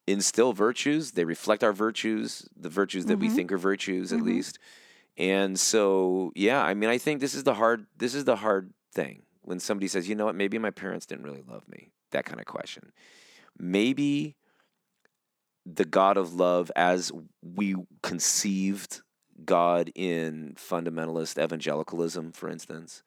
instill 0.08 0.54
virtues. 0.54 1.12
They 1.12 1.26
reflect 1.26 1.64
our 1.64 1.74
virtues, 1.74 2.48
the 2.56 2.70
virtues 2.70 3.06
that 3.08 3.20
we 3.20 3.28
Mhm. 3.28 3.36
think 3.36 3.52
are 3.52 3.58
virtues, 3.58 4.14
at 4.14 4.20
Mhm. 4.20 4.26
least. 4.26 4.60
And 5.18 5.60
so, 5.60 6.32
yeah, 6.36 6.64
I 6.64 6.74
mean, 6.74 6.90
I 6.90 6.98
think 6.98 7.22
this 7.22 7.34
is 7.34 7.44
the 7.44 7.56
hard. 7.56 7.88
This 7.98 8.14
is 8.14 8.26
the 8.26 8.38
hard 8.38 8.74
thing 8.94 9.24
when 9.42 9.60
somebody 9.60 9.88
says, 9.88 10.08
"You 10.08 10.16
know 10.16 10.26
what? 10.26 10.36
Maybe 10.36 10.58
my 10.58 10.72
parents 10.72 11.06
didn't 11.06 11.26
really 11.26 11.42
love 11.42 11.68
me." 11.68 11.92
That 12.12 12.26
kind 12.26 12.40
of 12.40 12.46
question. 12.46 12.92
Maybe 13.58 14.36
the 15.66 15.86
God 15.86 16.18
of 16.18 16.34
love, 16.36 16.72
as 16.76 17.12
we 17.42 17.76
conceived 18.04 19.02
God 19.44 19.92
in 19.96 20.56
fundamentalist 20.58 21.42
evangelicalism, 21.44 22.32
for 22.32 22.50
instance, 22.50 23.04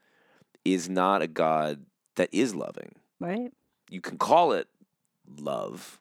is 0.65 0.89
not 0.89 1.23
a 1.23 1.27
God 1.27 1.87
that 2.17 2.29
is 2.33 2.55
loving. 2.55 2.97
right 3.21 3.53
You 3.91 4.01
can 4.01 4.19
call 4.19 4.53
it 4.53 4.69
love, 5.39 6.01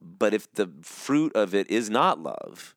but 0.00 0.32
if 0.34 0.50
the 0.52 0.70
fruit 0.82 1.34
of 1.34 1.54
it 1.54 1.70
is 1.70 1.90
not 1.90 2.20
love, 2.20 2.74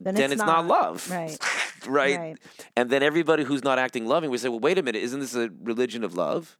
then, 0.00 0.14
then, 0.14 0.32
it's, 0.32 0.38
not. 0.42 0.66
love. 0.66 1.08
right 1.10 1.38
right? 1.86 2.18
right 2.18 2.38
And 2.76 2.90
then 2.90 3.02
everybody 3.02 3.44
who's 3.44 3.62
not 3.62 3.78
acting 3.78 4.06
loving, 4.06 4.30
we 4.30 4.38
say, 4.38 4.48
well, 4.48 4.60
wait 4.60 4.78
a 4.78 4.82
minute, 4.82 5.02
isn't 5.02 5.20
this 5.20 5.34
a 5.34 5.50
religion 5.62 6.02
of 6.04 6.14
love? 6.14 6.58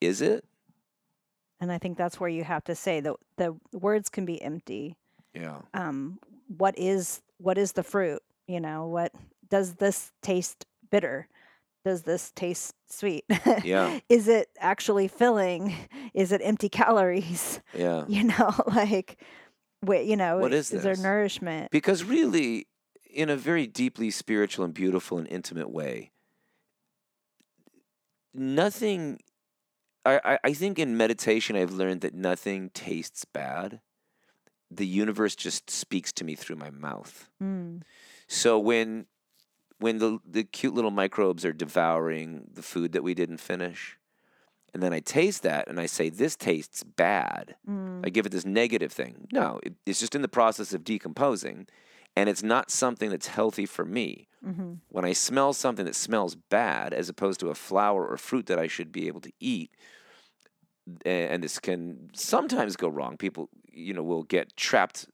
Is 0.00 0.20
it? 0.20 0.44
and 1.58 1.72
i 1.72 1.78
think 1.78 1.96
that's 1.96 2.20
where 2.20 2.28
you 2.28 2.44
have 2.44 2.62
to 2.64 2.74
say 2.74 3.00
that 3.00 3.14
the 3.38 3.56
words 3.72 4.10
can 4.10 4.26
be 4.26 4.40
empty 4.42 4.94
Yeah. 5.34 5.60
um 5.72 6.18
what 6.48 6.78
is 6.78 7.22
what 7.38 7.56
is 7.56 7.72
the 7.72 7.82
fruit 7.82 8.20
you 8.46 8.60
know 8.60 8.86
what 8.86 9.12
does 9.48 9.74
this 9.74 10.12
taste 10.22 10.64
bitter 10.90 11.28
does 11.84 12.02
this 12.02 12.32
taste 12.34 12.74
sweet 12.88 13.24
Yeah. 13.64 14.00
is 14.08 14.28
it 14.28 14.48
actually 14.58 15.08
filling 15.08 15.74
is 16.14 16.32
it 16.32 16.40
empty 16.44 16.68
calories 16.68 17.60
Yeah. 17.74 18.04
you 18.08 18.24
know 18.24 18.52
like 18.66 19.20
wait 19.84 20.06
you 20.06 20.16
know 20.16 20.38
What 20.38 20.52
is 20.52 20.70
there 20.70 20.80
this? 20.80 21.02
nourishment 21.02 21.70
Because 21.70 22.02
really, 22.04 22.66
in 23.10 23.30
a 23.30 23.36
very 23.36 23.66
deeply 23.66 24.10
spiritual 24.10 24.64
and 24.64 24.74
beautiful 24.74 25.16
and 25.18 25.26
intimate 25.28 25.70
way, 25.70 26.10
nothing. 28.34 29.18
I, 30.04 30.20
I, 30.24 30.38
I 30.44 30.52
think 30.52 30.78
in 30.78 30.96
meditation, 30.96 31.56
I've 31.56 31.72
learned 31.72 32.02
that 32.02 32.14
nothing 32.14 32.70
tastes 32.74 33.24
bad. 33.24 33.80
The 34.70 34.86
universe 34.86 35.34
just 35.34 35.70
speaks 35.70 36.12
to 36.14 36.24
me 36.24 36.34
through 36.34 36.56
my 36.56 36.70
mouth. 36.70 37.28
mm, 37.42 37.82
So 38.26 38.58
when 38.58 39.06
when 39.78 39.98
the 39.98 40.18
the 40.28 40.44
cute 40.44 40.74
little 40.74 40.90
microbes 40.90 41.44
are 41.44 41.52
devouring 41.52 42.48
the 42.52 42.62
food 42.62 42.92
that 42.92 43.02
we 43.02 43.14
didn't 43.14 43.38
finish, 43.38 43.98
and 44.74 44.82
then 44.82 44.92
I 44.92 45.00
taste 45.00 45.42
that 45.42 45.68
and 45.68 45.78
I 45.78 45.86
say 45.86 46.08
this 46.08 46.36
tastes 46.36 46.82
bad. 46.82 47.56
mm, 47.68 48.04
I 48.04 48.08
give 48.10 48.26
it 48.26 48.32
this 48.32 48.44
negative 48.46 48.92
thing. 48.92 49.28
No, 49.32 49.60
it, 49.62 49.74
it's 49.84 50.00
just 50.00 50.14
in 50.14 50.22
the 50.22 50.28
process 50.28 50.72
of 50.72 50.84
decomposing, 50.84 51.66
and 52.16 52.28
it's 52.28 52.42
not 52.42 52.70
something 52.70 53.10
that's 53.10 53.28
healthy 53.28 53.66
for 53.66 53.84
me. 53.84 54.28
mhm, 54.44 54.78
When 54.88 55.04
I 55.04 55.12
smell 55.12 55.52
something 55.52 55.84
that 55.86 55.94
smells 55.96 56.34
bad, 56.34 56.92
as 56.94 57.08
opposed 57.08 57.40
to 57.40 57.50
a 57.50 57.54
flower 57.54 58.06
or 58.06 58.16
fruit 58.16 58.46
that 58.46 58.58
I 58.58 58.66
should 58.68 58.92
be 58.92 59.06
able 59.08 59.20
to 59.22 59.32
eat, 59.40 59.70
and 61.04 61.42
this 61.42 61.58
can 61.58 62.10
sometimes 62.14 62.76
go 62.76 62.88
wrong. 62.88 63.16
People, 63.16 63.48
you 63.70 63.92
know, 63.92 64.02
will 64.02 64.22
get 64.22 64.56
trapped 64.56 65.06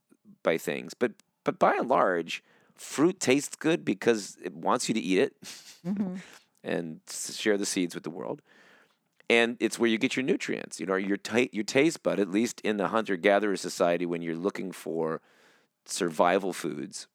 by 0.43 0.59
things, 0.59 0.95
but 0.95 1.13
but 1.45 1.59
by 1.59 1.75
and 1.77 1.89
large, 1.89 2.43
fruit 2.83 3.21
tastes 3.21 3.57
good 3.57 3.85
because 3.85 4.37
it 4.43 4.55
wants 4.55 4.89
you 4.89 4.95
to 4.95 5.01
eat 5.01 5.19
it 5.19 5.35
mhm. 5.87 6.21
and 6.65 7.01
share 7.09 7.57
the 7.57 7.67
seeds 7.67 7.95
with 7.95 8.05
the 8.05 8.11
world. 8.11 8.43
And 9.31 9.57
it's 9.61 9.79
where 9.79 9.89
you 9.89 9.99
get 9.99 10.17
your 10.17 10.25
nutrients. 10.25 10.79
You 10.79 10.87
know, 10.87 10.97
your 10.97 11.17
ta- 11.17 11.49
your 11.53 11.65
taste 11.65 12.03
bud, 12.03 12.19
at 12.19 12.31
least 12.31 12.61
in 12.63 12.77
the 12.77 12.89
hunter 12.89 13.17
gatherer 13.17 13.57
society, 13.57 14.05
when 14.05 14.21
you're 14.21 14.35
looking 14.35 14.73
for 14.73 15.23
survival 15.87 16.53
foods, 16.53 17.07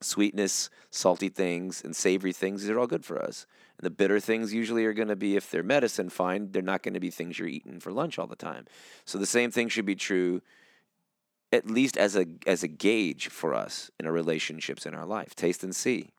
sweetness, 0.00 0.70
salty 0.90 1.28
things, 1.28 1.82
and 1.84 1.94
savory 1.94 2.32
things, 2.32 2.62
these 2.62 2.70
are 2.70 2.78
all 2.78 2.86
good 2.86 3.04
for 3.04 3.20
us. 3.20 3.46
And 3.78 3.84
the 3.84 3.90
bitter 3.90 4.20
things 4.20 4.54
usually 4.54 4.84
are 4.86 4.94
going 4.94 5.08
to 5.08 5.16
be, 5.16 5.36
if 5.36 5.50
they're 5.50 5.62
medicine, 5.62 6.08
fine. 6.08 6.52
They're 6.52 6.62
not 6.62 6.82
going 6.82 6.94
to 6.94 7.00
be 7.00 7.10
things 7.10 7.38
you're 7.38 7.48
eating 7.48 7.80
for 7.80 7.92
lunch 7.92 8.18
all 8.18 8.28
the 8.28 8.36
time. 8.36 8.66
So 9.04 9.18
the 9.18 9.26
same 9.26 9.50
thing 9.50 9.68
should 9.68 9.86
be 9.86 9.96
true, 9.96 10.40
at 11.54 11.70
least 11.70 11.96
as 11.96 12.16
a 12.16 12.26
as 12.46 12.62
a 12.62 12.68
gauge 12.68 13.28
for 13.28 13.54
us 13.54 13.90
in 13.98 14.06
our 14.06 14.12
relationships 14.12 14.84
in 14.84 14.94
our 14.94 15.06
life. 15.06 15.34
Taste 15.34 15.64
and 15.64 15.74
see. 15.74 16.10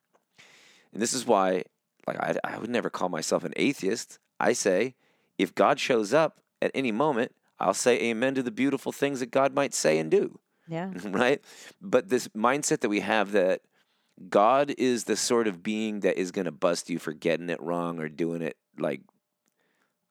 And 0.93 1.01
this 1.01 1.13
is 1.13 1.27
why, 1.27 1.63
like, 2.07 2.17
I, 2.17 2.37
I 2.43 2.57
would 2.57 2.69
never 2.69 2.89
call 2.89 3.09
myself 3.09 3.43
an 3.43 3.53
atheist. 3.57 4.17
I 4.39 4.53
say, 4.53 4.95
if 5.37 5.53
God 5.53 5.79
shows 5.79 6.13
up 6.13 6.39
at 6.61 6.71
any 6.73 6.91
moment, 6.91 7.33
I'll 7.59 7.73
say 7.73 8.01
amen 8.01 8.35
to 8.35 8.43
the 8.43 8.51
beautiful 8.51 8.91
things 8.91 9.19
that 9.19 9.31
God 9.31 9.53
might 9.53 9.73
say 9.73 9.99
and 9.99 10.09
do. 10.09 10.39
Yeah. 10.67 10.91
right? 11.05 11.43
But 11.81 12.09
this 12.09 12.29
mindset 12.29 12.79
that 12.79 12.89
we 12.89 13.01
have 13.01 13.33
that 13.33 13.61
God 14.29 14.73
is 14.77 15.03
the 15.03 15.17
sort 15.17 15.47
of 15.47 15.61
being 15.61 15.99
that 16.01 16.17
is 16.17 16.31
going 16.31 16.45
to 16.45 16.51
bust 16.51 16.89
you 16.89 16.99
for 16.99 17.11
getting 17.11 17.49
it 17.49 17.61
wrong 17.61 17.99
or 17.99 18.07
doing 18.07 18.41
it 18.41 18.55
like 18.79 19.01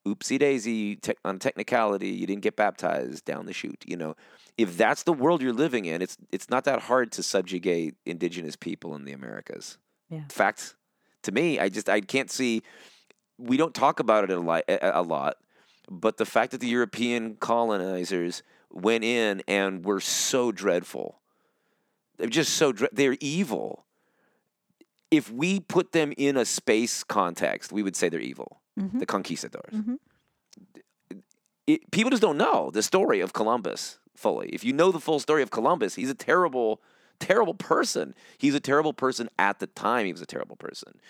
oopsie 0.06 0.38
daisy 0.38 0.96
te- 0.96 1.14
on 1.24 1.38
technicality, 1.38 2.08
you 2.08 2.26
didn't 2.26 2.42
get 2.42 2.56
baptized 2.56 3.24
down 3.24 3.46
the 3.46 3.52
chute, 3.52 3.84
you 3.86 3.96
know. 3.96 4.16
If 4.56 4.76
that's 4.76 5.02
the 5.02 5.12
world 5.12 5.42
you're 5.42 5.52
living 5.52 5.84
in, 5.84 6.02
it's 6.02 6.16
it's 6.30 6.48
not 6.48 6.64
that 6.64 6.82
hard 6.82 7.10
to 7.12 7.22
subjugate 7.22 7.94
indigenous 8.06 8.56
people 8.56 8.94
in 8.94 9.04
the 9.04 9.12
Americas. 9.12 9.78
Yeah. 10.08 10.22
Fact 10.28 10.76
to 11.22 11.32
me, 11.32 11.58
I 11.58 11.68
just 11.68 11.88
I 11.88 12.00
can't 12.00 12.30
see 12.30 12.62
we 13.38 13.56
don't 13.56 13.74
talk 13.74 14.00
about 14.00 14.24
it 14.24 14.30
a 14.30 14.38
lot, 14.38 14.62
a, 14.68 15.00
a 15.00 15.02
lot, 15.02 15.38
but 15.90 16.18
the 16.18 16.24
fact 16.26 16.52
that 16.52 16.60
the 16.60 16.68
European 16.68 17.36
colonizers 17.36 18.42
went 18.70 19.04
in 19.04 19.42
and 19.48 19.84
were 19.84 20.00
so 20.00 20.52
dreadful, 20.52 21.20
they're 22.16 22.28
just 22.28 22.54
so 22.54 22.72
dre- 22.72 22.88
they're 22.92 23.16
evil. 23.20 23.84
If 25.10 25.30
we 25.30 25.60
put 25.60 25.92
them 25.92 26.12
in 26.16 26.36
a 26.36 26.44
space 26.44 27.04
context, 27.04 27.72
we 27.72 27.82
would 27.82 27.96
say 27.96 28.08
they're 28.08 28.20
evil. 28.20 28.60
Mhm. 28.78 28.98
The 28.98 29.06
conquistadors. 29.06 29.72
Mhm. 29.72 29.98
It, 31.66 31.90
people 31.90 32.10
just 32.10 32.22
don't 32.22 32.36
know 32.36 32.70
the 32.70 32.82
story 32.82 33.20
of 33.20 33.32
Columbus 33.32 33.98
fully. 34.16 34.48
If 34.50 34.64
you 34.64 34.72
know 34.72 34.92
the 34.92 35.00
full 35.00 35.18
story 35.18 35.42
of 35.42 35.50
Columbus, 35.50 35.94
he's 35.94 36.10
a 36.10 36.14
terrible, 36.14 36.82
terrible 37.20 37.54
person. 37.54 38.14
He's 38.36 38.54
a 38.54 38.60
terrible 38.60 38.92
person 38.92 39.30
at 39.38 39.60
the 39.60 39.66
time. 39.66 40.06
He 40.06 40.12
was 40.12 40.20
a 40.20 40.26
terrible 40.26 40.56
person. 40.56 41.00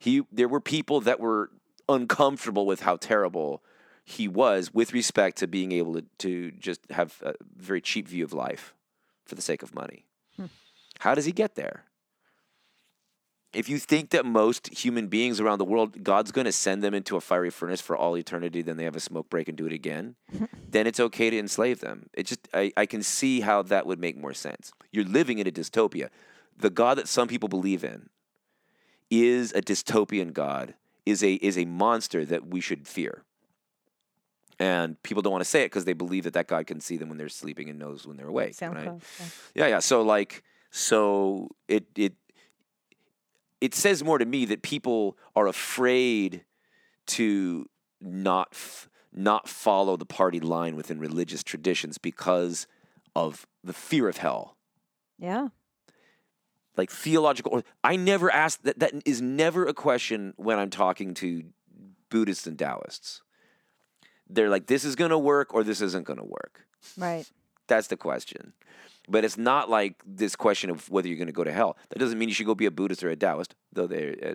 He 0.00 0.22
there 0.32 0.48
were 0.48 0.60
people 0.60 1.00
that 1.02 1.20
were 1.20 1.50
uncomfortable 1.88 2.66
with 2.66 2.80
how 2.80 2.96
terrible 2.96 3.62
he 4.04 4.26
was 4.26 4.74
with 4.74 4.92
respect 4.92 5.36
to 5.38 5.46
being 5.46 5.72
able 5.72 5.94
to, 5.94 6.02
to 6.18 6.50
just 6.52 6.80
have 6.90 7.20
a 7.24 7.34
very 7.56 7.80
cheap 7.80 8.08
view 8.08 8.24
of 8.24 8.32
life 8.32 8.74
for 9.24 9.34
the 9.36 9.42
sake 9.42 9.62
of 9.62 9.74
money. 9.74 10.04
Hmm. 10.36 10.46
How 10.98 11.14
does 11.14 11.24
he 11.26 11.32
get 11.32 11.54
there? 11.54 11.84
If 13.52 13.68
you 13.68 13.78
think 13.78 14.10
that 14.10 14.24
most 14.24 14.68
human 14.68 15.08
beings 15.08 15.40
around 15.40 15.58
the 15.58 15.64
world, 15.64 16.04
God's 16.04 16.30
going 16.30 16.44
to 16.44 16.52
send 16.52 16.84
them 16.84 16.94
into 16.94 17.16
a 17.16 17.20
fiery 17.20 17.50
furnace 17.50 17.80
for 17.80 17.96
all 17.96 18.16
eternity, 18.16 18.62
then 18.62 18.76
they 18.76 18.84
have 18.84 18.94
a 18.94 19.00
smoke 19.00 19.28
break 19.28 19.48
and 19.48 19.56
do 19.56 19.66
it 19.66 19.72
again, 19.72 20.14
then 20.68 20.86
it's 20.86 21.00
okay 21.00 21.30
to 21.30 21.38
enslave 21.38 21.80
them. 21.80 22.08
It 22.14 22.26
just, 22.26 22.46
I, 22.54 22.72
I 22.76 22.86
can 22.86 23.02
see 23.02 23.40
how 23.40 23.62
that 23.62 23.86
would 23.86 23.98
make 23.98 24.16
more 24.16 24.34
sense. 24.34 24.72
You're 24.92 25.04
living 25.04 25.38
in 25.38 25.46
a 25.46 25.50
dystopia. 25.50 26.10
The 26.56 26.70
God 26.70 26.98
that 26.98 27.08
some 27.08 27.26
people 27.26 27.48
believe 27.48 27.82
in 27.82 28.08
is 29.10 29.52
a 29.52 29.60
dystopian 29.62 30.32
God, 30.32 30.74
is 31.04 31.24
a, 31.24 31.34
is 31.34 31.58
a 31.58 31.64
monster 31.64 32.24
that 32.24 32.46
we 32.46 32.60
should 32.60 32.86
fear. 32.86 33.24
And 34.60 35.02
people 35.02 35.22
don't 35.22 35.32
want 35.32 35.42
to 35.42 35.48
say 35.48 35.62
it 35.62 35.66
because 35.66 35.86
they 35.86 35.94
believe 35.94 36.24
that 36.24 36.34
that 36.34 36.46
God 36.46 36.66
can 36.66 36.80
see 36.80 36.98
them 36.98 37.08
when 37.08 37.16
they're 37.16 37.30
sleeping 37.30 37.70
and 37.70 37.78
knows 37.78 38.06
when 38.06 38.18
they're 38.18 38.28
awake. 38.28 38.54
Sound 38.54 38.76
right? 38.76 38.84
close, 38.84 39.02
yeah. 39.54 39.64
Yeah, 39.64 39.70
yeah. 39.70 39.78
So 39.78 40.02
like, 40.02 40.44
so 40.70 41.48
it 41.66 41.86
it 41.96 42.12
it 43.60 43.74
says 43.74 44.02
more 44.02 44.18
to 44.18 44.24
me 44.24 44.44
that 44.46 44.62
people 44.62 45.16
are 45.36 45.46
afraid 45.46 46.44
to 47.06 47.66
not 48.00 48.48
f- 48.52 48.88
not 49.12 49.48
follow 49.48 49.96
the 49.96 50.06
party 50.06 50.40
line 50.40 50.76
within 50.76 50.98
religious 50.98 51.42
traditions 51.42 51.98
because 51.98 52.66
of 53.16 53.46
the 53.64 53.72
fear 53.72 54.08
of 54.08 54.18
hell. 54.18 54.56
Yeah. 55.18 55.48
Like 56.76 56.90
theological, 56.90 57.52
or 57.52 57.64
I 57.82 57.96
never 57.96 58.30
ask 58.32 58.62
that. 58.62 58.78
That 58.78 58.94
is 59.04 59.20
never 59.20 59.66
a 59.66 59.74
question 59.74 60.32
when 60.36 60.58
I'm 60.58 60.70
talking 60.70 61.14
to 61.14 61.44
Buddhists 62.08 62.46
and 62.46 62.58
Taoists. 62.58 63.22
They're 64.28 64.48
like, 64.48 64.66
this 64.66 64.84
is 64.84 64.94
going 64.94 65.10
to 65.10 65.18
work 65.18 65.52
or 65.52 65.64
this 65.64 65.80
isn't 65.80 66.06
going 66.06 66.20
to 66.20 66.24
work. 66.24 66.66
Right. 66.96 67.28
That's 67.66 67.88
the 67.88 67.96
question. 67.96 68.52
But 69.10 69.24
it's 69.24 69.36
not 69.36 69.68
like 69.68 70.00
this 70.06 70.36
question 70.36 70.70
of 70.70 70.88
whether 70.88 71.08
you're 71.08 71.16
going 71.16 71.26
to 71.26 71.32
go 71.32 71.42
to 71.42 71.52
hell. 71.52 71.76
That 71.88 71.98
doesn't 71.98 72.16
mean 72.16 72.28
you 72.28 72.34
should 72.34 72.46
go 72.46 72.54
be 72.54 72.66
a 72.66 72.70
Buddhist 72.70 73.02
or 73.02 73.10
a 73.10 73.16
Taoist, 73.16 73.56
though 73.72 73.88
they're 73.88 74.14
uh, 74.22 74.34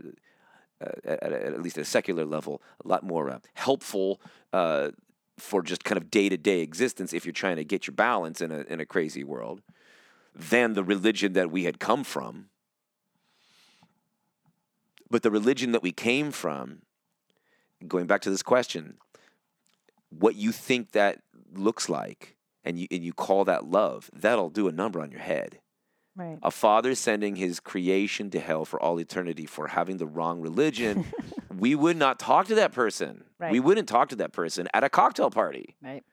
uh, 0.86 0.92
at, 1.06 1.24
at, 1.24 1.32
at 1.34 1.62
least 1.62 1.78
at 1.78 1.84
a 1.84 1.86
secular 1.86 2.26
level 2.26 2.62
a 2.84 2.88
lot 2.88 3.02
more 3.02 3.30
uh, 3.30 3.40
helpful 3.54 4.20
uh, 4.52 4.92
for 5.38 5.62
just 5.62 5.86
kind 5.86 5.98
of 5.98 6.12
day 6.12 6.28
to 6.28 6.36
day 6.36 6.60
existence 6.60 7.14
if 7.14 7.26
you're 7.26 7.32
trying 7.32 7.56
to 7.56 7.64
get 7.64 7.88
your 7.88 7.94
balance 7.94 8.42
in 8.42 8.52
a 8.52 8.62
in 8.64 8.82
a 8.82 8.86
crazy 8.86 9.24
world 9.24 9.62
than 10.36 10.74
the 10.74 10.84
religion 10.84 11.32
that 11.32 11.50
we 11.50 11.64
had 11.64 11.80
come 11.80 12.04
from. 12.04 12.50
But 15.10 15.24
the 15.24 15.32
religion 15.32 15.72
that 15.72 15.82
we 15.82 15.94
came 15.94 16.32
from, 16.32 16.82
going 17.88 18.08
back 18.08 18.20
to 18.24 18.30
this 18.30 18.44
question, 18.44 18.98
what 20.10 20.36
you 20.36 20.52
think 20.52 20.92
that 20.92 21.22
looks 21.54 21.88
like 21.88 22.35
and 22.66 22.78
you 22.80 22.88
and 22.92 23.04
you 23.04 23.14
call 23.14 23.46
that 23.46 23.66
love, 23.66 24.10
that'll 24.12 24.50
do 24.50 24.68
a 24.68 24.72
number 24.72 25.00
on 25.00 25.12
your 25.12 25.22
head. 25.22 25.60
Right. 26.16 26.40
A 26.42 26.52
father 26.52 26.96
sending 26.96 27.36
his 27.36 27.60
creation 27.60 28.30
to 28.32 28.40
hell 28.40 28.64
for 28.66 28.82
all 28.82 29.00
eternity 29.00 29.46
for 29.46 29.68
having 29.68 29.98
the 29.98 30.08
wrong 30.08 30.40
religion, 30.40 31.06
we 31.58 31.76
would 31.76 31.98
not 31.98 32.20
talk 32.20 32.48
to 32.48 32.56
that 32.56 32.72
person. 32.72 33.26
We 33.52 33.60
wouldn't 33.60 33.88
talk 33.88 34.10
to 34.10 34.16
that 34.18 34.32
person 34.32 34.68
at 34.74 34.84
a 34.84 34.90
cocktail 34.90 35.30
party. 35.30 35.76
Right. 35.84 36.04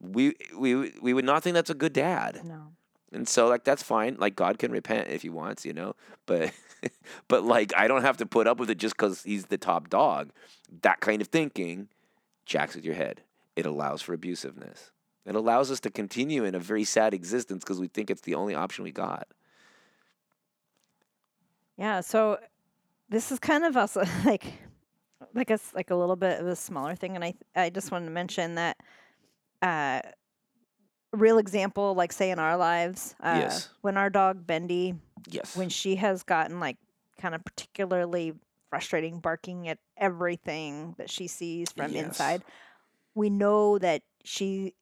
We 0.00 0.34
we 0.56 0.92
we 1.00 1.12
would 1.12 1.24
not 1.24 1.42
think 1.42 1.54
that's 1.54 1.70
a 1.70 1.74
good 1.74 1.92
dad. 1.92 2.40
No. 2.44 2.72
And 3.12 3.28
so 3.28 3.46
like 3.46 3.64
that's 3.64 3.82
fine. 3.82 4.16
Like 4.18 4.34
God 4.34 4.58
can 4.58 4.72
repent 4.72 5.08
if 5.08 5.22
he 5.22 5.28
wants, 5.28 5.64
you 5.64 5.72
know. 5.72 5.94
But 6.26 6.52
but 7.28 7.44
like 7.44 7.72
I 7.76 7.88
don't 7.88 8.02
have 8.02 8.16
to 8.18 8.26
put 8.26 8.46
up 8.46 8.58
with 8.58 8.70
it 8.70 8.78
just 8.78 8.96
cuz 8.96 9.22
he's 9.22 9.46
the 9.46 9.58
top 9.58 9.90
dog. 9.90 10.30
That 10.82 11.00
kind 11.00 11.20
of 11.20 11.28
thinking 11.28 11.88
jacks 12.46 12.74
with 12.74 12.84
your 12.84 12.94
head. 12.94 13.22
It 13.54 13.66
allows 13.66 14.02
for 14.02 14.16
abusiveness. 14.16 14.90
It 15.28 15.34
allows 15.34 15.70
us 15.70 15.78
to 15.80 15.90
continue 15.90 16.44
in 16.44 16.54
a 16.54 16.58
very 16.58 16.84
sad 16.84 17.12
existence 17.12 17.62
because 17.62 17.78
we 17.78 17.88
think 17.88 18.08
it's 18.08 18.22
the 18.22 18.34
only 18.34 18.54
option 18.54 18.82
we 18.82 18.92
got. 18.92 19.28
Yeah. 21.76 22.00
So 22.00 22.38
this 23.10 23.30
is 23.30 23.38
kind 23.38 23.64
of 23.64 23.76
also 23.76 24.04
like, 24.24 24.44
like 25.34 25.50
a 25.50 25.58
like 25.74 25.90
a 25.90 25.94
little 25.94 26.16
bit 26.16 26.40
of 26.40 26.46
a 26.46 26.56
smaller 26.56 26.94
thing, 26.94 27.14
and 27.14 27.22
I 27.22 27.34
I 27.54 27.68
just 27.68 27.92
wanted 27.92 28.06
to 28.06 28.10
mention 28.10 28.54
that, 28.54 28.78
uh, 29.60 30.00
real 31.12 31.36
example, 31.36 31.94
like 31.94 32.10
say 32.10 32.30
in 32.30 32.38
our 32.38 32.56
lives, 32.56 33.14
uh, 33.20 33.34
Yes. 33.36 33.68
when 33.82 33.98
our 33.98 34.08
dog 34.08 34.46
Bendy, 34.46 34.94
Yes. 35.28 35.54
when 35.56 35.68
she 35.68 35.96
has 35.96 36.22
gotten 36.22 36.58
like 36.58 36.78
kind 37.20 37.34
of 37.34 37.44
particularly 37.44 38.32
frustrating, 38.70 39.20
barking 39.20 39.68
at 39.68 39.78
everything 39.98 40.94
that 40.96 41.10
she 41.10 41.26
sees 41.26 41.70
from 41.70 41.92
Yes. 41.92 42.06
inside, 42.06 42.42
we 43.14 43.28
know 43.28 43.78
that 43.78 44.00
she 44.24 44.74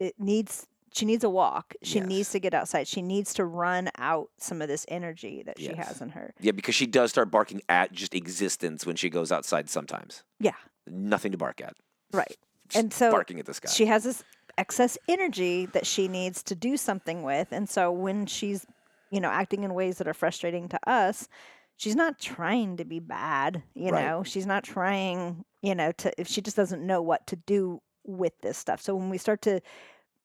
it 0.00 0.14
needs 0.18 0.66
she 0.92 1.06
needs 1.06 1.24
a 1.24 1.28
walk. 1.28 1.74
She 1.82 1.98
Yes. 1.98 2.06
needs 2.06 2.30
to 2.30 2.38
get 2.38 2.54
outside. 2.54 2.86
She 2.86 3.02
needs 3.02 3.34
to 3.34 3.44
run 3.44 3.90
out 3.98 4.30
some 4.38 4.62
of 4.62 4.68
this 4.68 4.86
energy 4.86 5.42
that 5.44 5.58
she 5.58 5.64
Yes. 5.74 5.88
has 5.88 6.00
in 6.00 6.10
her. 6.10 6.32
yeah, 6.38 6.52
because 6.52 6.76
she 6.76 6.86
does 6.86 7.10
start 7.10 7.32
barking 7.32 7.60
at 7.68 7.90
just 7.90 8.14
existence 8.14 8.86
when 8.86 8.94
she 8.94 9.10
goes 9.10 9.32
outside 9.32 9.68
sometimes. 9.68 10.22
Yeah. 10.38 10.52
Nothing 10.86 11.32
to 11.32 11.38
bark 11.38 11.60
at. 11.60 11.74
Right. 12.12 12.36
Just 12.68 12.80
And 12.80 12.92
so 12.94 13.10
barking 13.10 13.40
at 13.40 13.46
the 13.46 13.54
sky. 13.54 13.68
she 13.72 13.86
has 13.86 14.04
this 14.04 14.22
excess 14.56 14.96
energy 15.08 15.66
that 15.66 15.84
she 15.84 16.06
needs 16.06 16.44
to 16.44 16.54
do 16.54 16.76
something 16.76 17.24
with. 17.24 17.48
And 17.50 17.68
so 17.68 17.90
when 17.90 18.26
she's, 18.26 18.64
you 19.10 19.18
know, 19.20 19.30
acting 19.30 19.64
in 19.64 19.74
ways 19.74 19.98
that 19.98 20.06
are 20.06 20.14
frustrating 20.14 20.68
to 20.68 20.78
us, 20.88 21.28
she's 21.76 21.96
not 21.96 22.20
trying 22.20 22.76
to 22.76 22.84
be 22.84 23.00
bad, 23.00 23.64
you 23.74 23.90
Right. 23.90 24.04
know. 24.04 24.22
She's 24.22 24.46
not 24.46 24.62
trying, 24.62 25.44
you 25.60 25.74
know, 25.74 25.90
to 25.90 26.12
if 26.20 26.28
she 26.28 26.40
just 26.40 26.56
doesn't 26.56 26.86
know 26.86 27.02
what 27.02 27.26
to 27.26 27.34
do 27.36 27.82
with 28.04 28.32
this 28.42 28.58
stuff. 28.58 28.80
So 28.80 28.94
when 28.96 29.10
we 29.10 29.18
start 29.18 29.42
to 29.42 29.60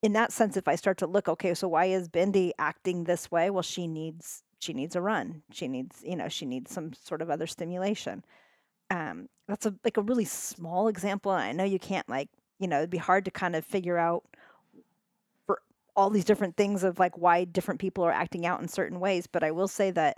in 0.04 0.14
that 0.14 0.32
sense 0.32 0.58
if 0.58 0.68
I 0.68 0.76
start 0.76 0.98
to 1.00 1.08
look, 1.08 1.28
okay, 1.30 1.54
so 1.54 1.68
why 1.68 1.86
is 1.86 2.08
Bendy 2.08 2.54
acting 2.60 3.04
this 3.04 3.32
way? 3.32 3.50
Well, 3.50 3.64
she 3.64 3.88
needs 3.88 4.44
she 4.60 4.74
needs 4.74 4.96
a 4.96 5.02
run. 5.02 5.44
She 5.52 5.68
needs, 5.68 6.02
you 6.06 6.16
know, 6.18 6.30
she 6.30 6.46
needs 6.46 6.72
some 6.72 6.94
sort 6.94 7.22
of 7.22 7.30
other 7.30 7.48
stimulation. 7.48 8.24
Um 8.92 9.30
that's 9.48 9.66
a 9.66 9.76
like 9.86 9.98
a 9.98 10.02
really 10.04 10.26
small 10.26 10.88
example 10.90 11.34
and 11.34 11.44
I 11.44 11.52
know 11.54 11.64
you 11.66 11.80
can't 11.80 12.10
like, 12.10 12.30
you 12.60 12.68
know, 12.68 12.78
it'd 12.80 12.90
be 12.92 12.98
hard 12.98 13.26
to 13.26 13.32
kind 13.32 13.56
of 13.56 13.66
figure 13.66 13.98
out 13.98 14.24
for 15.46 15.62
all 15.96 16.10
these 16.10 16.26
different 16.26 16.56
things 16.56 16.84
of 16.84 17.00
like 17.00 17.18
why 17.18 17.44
different 17.44 17.80
people 17.80 18.04
are 18.04 18.12
acting 18.12 18.46
out 18.46 18.62
in 18.62 18.68
certain 18.68 19.00
ways, 19.00 19.28
but 19.28 19.44
I 19.44 19.52
will 19.52 19.68
say 19.68 19.92
that 19.92 20.18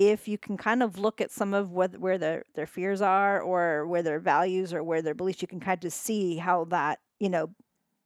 if 0.00 0.26
you 0.26 0.38
can 0.38 0.56
kind 0.56 0.82
of 0.82 0.98
look 0.98 1.20
at 1.20 1.30
some 1.30 1.52
of 1.52 1.72
what 1.72 1.98
where 1.98 2.16
their 2.16 2.44
their 2.54 2.66
fears 2.66 3.02
are 3.02 3.40
or 3.40 3.86
where 3.86 4.02
their 4.02 4.18
values 4.18 4.72
or 4.72 4.82
where 4.82 5.02
their 5.02 5.14
beliefs, 5.14 5.42
you 5.42 5.46
can 5.48 5.60
kind 5.60 5.84
of 5.84 5.92
see 5.92 6.38
how 6.38 6.64
that, 6.64 7.00
you 7.20 7.28
know, 7.28 7.50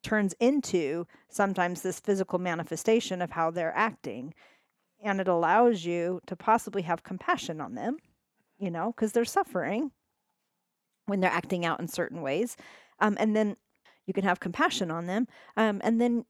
turns 0.02 0.34
into 0.40 1.06
sometimes 1.30 1.82
this 1.82 2.00
physical 2.00 2.40
manifestation 2.40 3.22
of 3.22 3.30
how 3.30 3.50
they're 3.50 3.74
acting. 3.76 4.34
And 5.04 5.20
it 5.20 5.28
allows 5.28 5.84
you 5.84 6.20
to 6.26 6.34
possibly 6.34 6.82
have 6.82 7.04
compassion 7.04 7.60
on 7.60 7.76
them, 7.76 7.98
you 8.58 8.72
know, 8.72 8.92
because 8.92 9.12
they're 9.12 9.24
suffering 9.24 9.92
when 11.06 11.20
they're 11.20 11.30
acting 11.30 11.64
out 11.64 11.78
in 11.78 11.86
certain 11.86 12.22
ways. 12.22 12.56
Um, 12.98 13.16
and 13.20 13.36
then 13.36 13.56
you 14.06 14.12
can 14.12 14.24
have 14.24 14.40
compassion 14.40 14.90
on 14.90 15.06
them. 15.06 15.28
Um, 15.56 15.80
and 15.84 16.00
then 16.00 16.24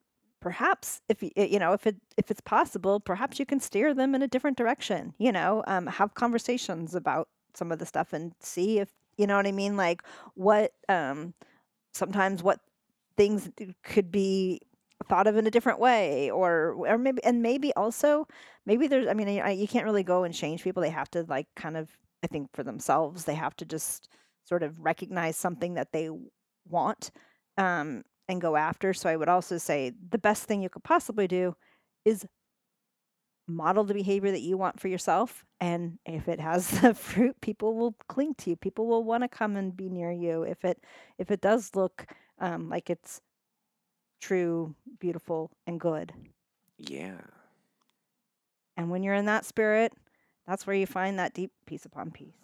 perhaps 0.44 1.00
if 1.08 1.22
you 1.22 1.58
know 1.58 1.72
if 1.72 1.86
it 1.86 1.96
if 2.18 2.30
it's 2.30 2.42
possible 2.42 3.00
perhaps 3.00 3.38
you 3.38 3.46
can 3.46 3.58
steer 3.58 3.94
them 3.94 4.14
in 4.14 4.20
a 4.20 4.28
different 4.28 4.58
direction 4.58 5.14
you 5.16 5.32
know 5.32 5.64
um, 5.66 5.86
have 5.86 6.12
conversations 6.12 6.94
about 6.94 7.28
some 7.54 7.72
of 7.72 7.78
the 7.78 7.86
stuff 7.86 8.12
and 8.12 8.34
see 8.40 8.78
if 8.78 8.90
you 9.16 9.26
know 9.26 9.36
what 9.36 9.46
i 9.46 9.52
mean? 9.52 9.76
Like 9.76 10.02
what 10.34 10.72
um 10.88 11.34
sometimes 11.92 12.42
what 12.42 12.60
things 13.16 13.50
could 13.82 14.10
be 14.10 14.60
thought 15.08 15.26
of 15.26 15.36
in 15.36 15.46
a 15.46 15.50
different 15.50 15.78
way 15.78 16.30
or 16.30 16.74
or 16.76 16.98
maybe 16.98 17.22
and 17.24 17.42
maybe 17.42 17.72
also 17.74 18.26
maybe 18.66 18.86
there's 18.88 19.06
i 19.06 19.14
mean 19.14 19.28
I, 19.40 19.50
you 19.50 19.68
can't 19.68 19.84
really 19.84 20.02
go 20.02 20.24
and 20.24 20.34
change 20.34 20.62
people. 20.62 20.82
They 20.82 20.90
have 20.90 21.10
to 21.12 21.24
like 21.28 21.46
kind 21.56 21.76
of 21.76 21.88
i 22.22 22.26
think 22.26 22.50
for 22.52 22.62
themselves 22.62 23.24
they 23.24 23.34
have 23.34 23.56
to 23.56 23.64
just 23.64 24.08
sort 24.44 24.62
of 24.62 24.78
recognize 24.80 25.36
something 25.36 25.74
that 25.74 25.92
they 25.92 26.10
want 26.68 27.10
um, 27.56 28.02
and 28.28 28.40
go 28.40 28.56
after 28.56 28.92
so 28.92 29.08
i 29.08 29.16
would 29.16 29.28
also 29.28 29.58
say 29.58 29.92
the 30.10 30.18
best 30.18 30.44
thing 30.44 30.62
you 30.62 30.68
could 30.68 30.84
possibly 30.84 31.28
do 31.28 31.54
is 32.04 32.26
model 33.46 33.84
the 33.84 33.92
behavior 33.92 34.30
that 34.30 34.40
you 34.40 34.56
want 34.56 34.80
for 34.80 34.88
yourself 34.88 35.44
and 35.60 35.98
if 36.06 36.28
it 36.28 36.40
has 36.40 36.68
the 36.80 36.94
fruit 36.94 37.38
people 37.40 37.74
will 37.74 37.94
cling 38.08 38.34
to 38.34 38.50
you 38.50 38.56
people 38.56 38.86
will 38.86 39.04
want 39.04 39.22
to 39.22 39.28
come 39.28 39.56
and 39.56 39.76
be 39.76 39.88
near 39.88 40.10
you 40.10 40.42
if 40.42 40.64
it 40.64 40.82
if 41.18 41.30
it 41.30 41.40
does 41.40 41.70
look 41.74 42.06
um, 42.40 42.68
like 42.68 42.90
it's 42.90 43.20
true, 44.24 44.74
beautiful, 45.00 45.50
and 45.66 45.78
good. 45.78 46.12
Yeah. 46.78 47.20
And 48.76 48.90
when 48.90 49.02
you're 49.02 49.14
in 49.14 49.26
that 49.26 49.44
spirit, 49.44 49.92
that's 50.46 50.66
where 50.66 50.74
you 50.74 50.86
find 50.86 51.18
that 51.18 51.34
deep 51.34 51.52
peace 51.66 51.84
upon 51.84 52.10
peace. 52.10 52.43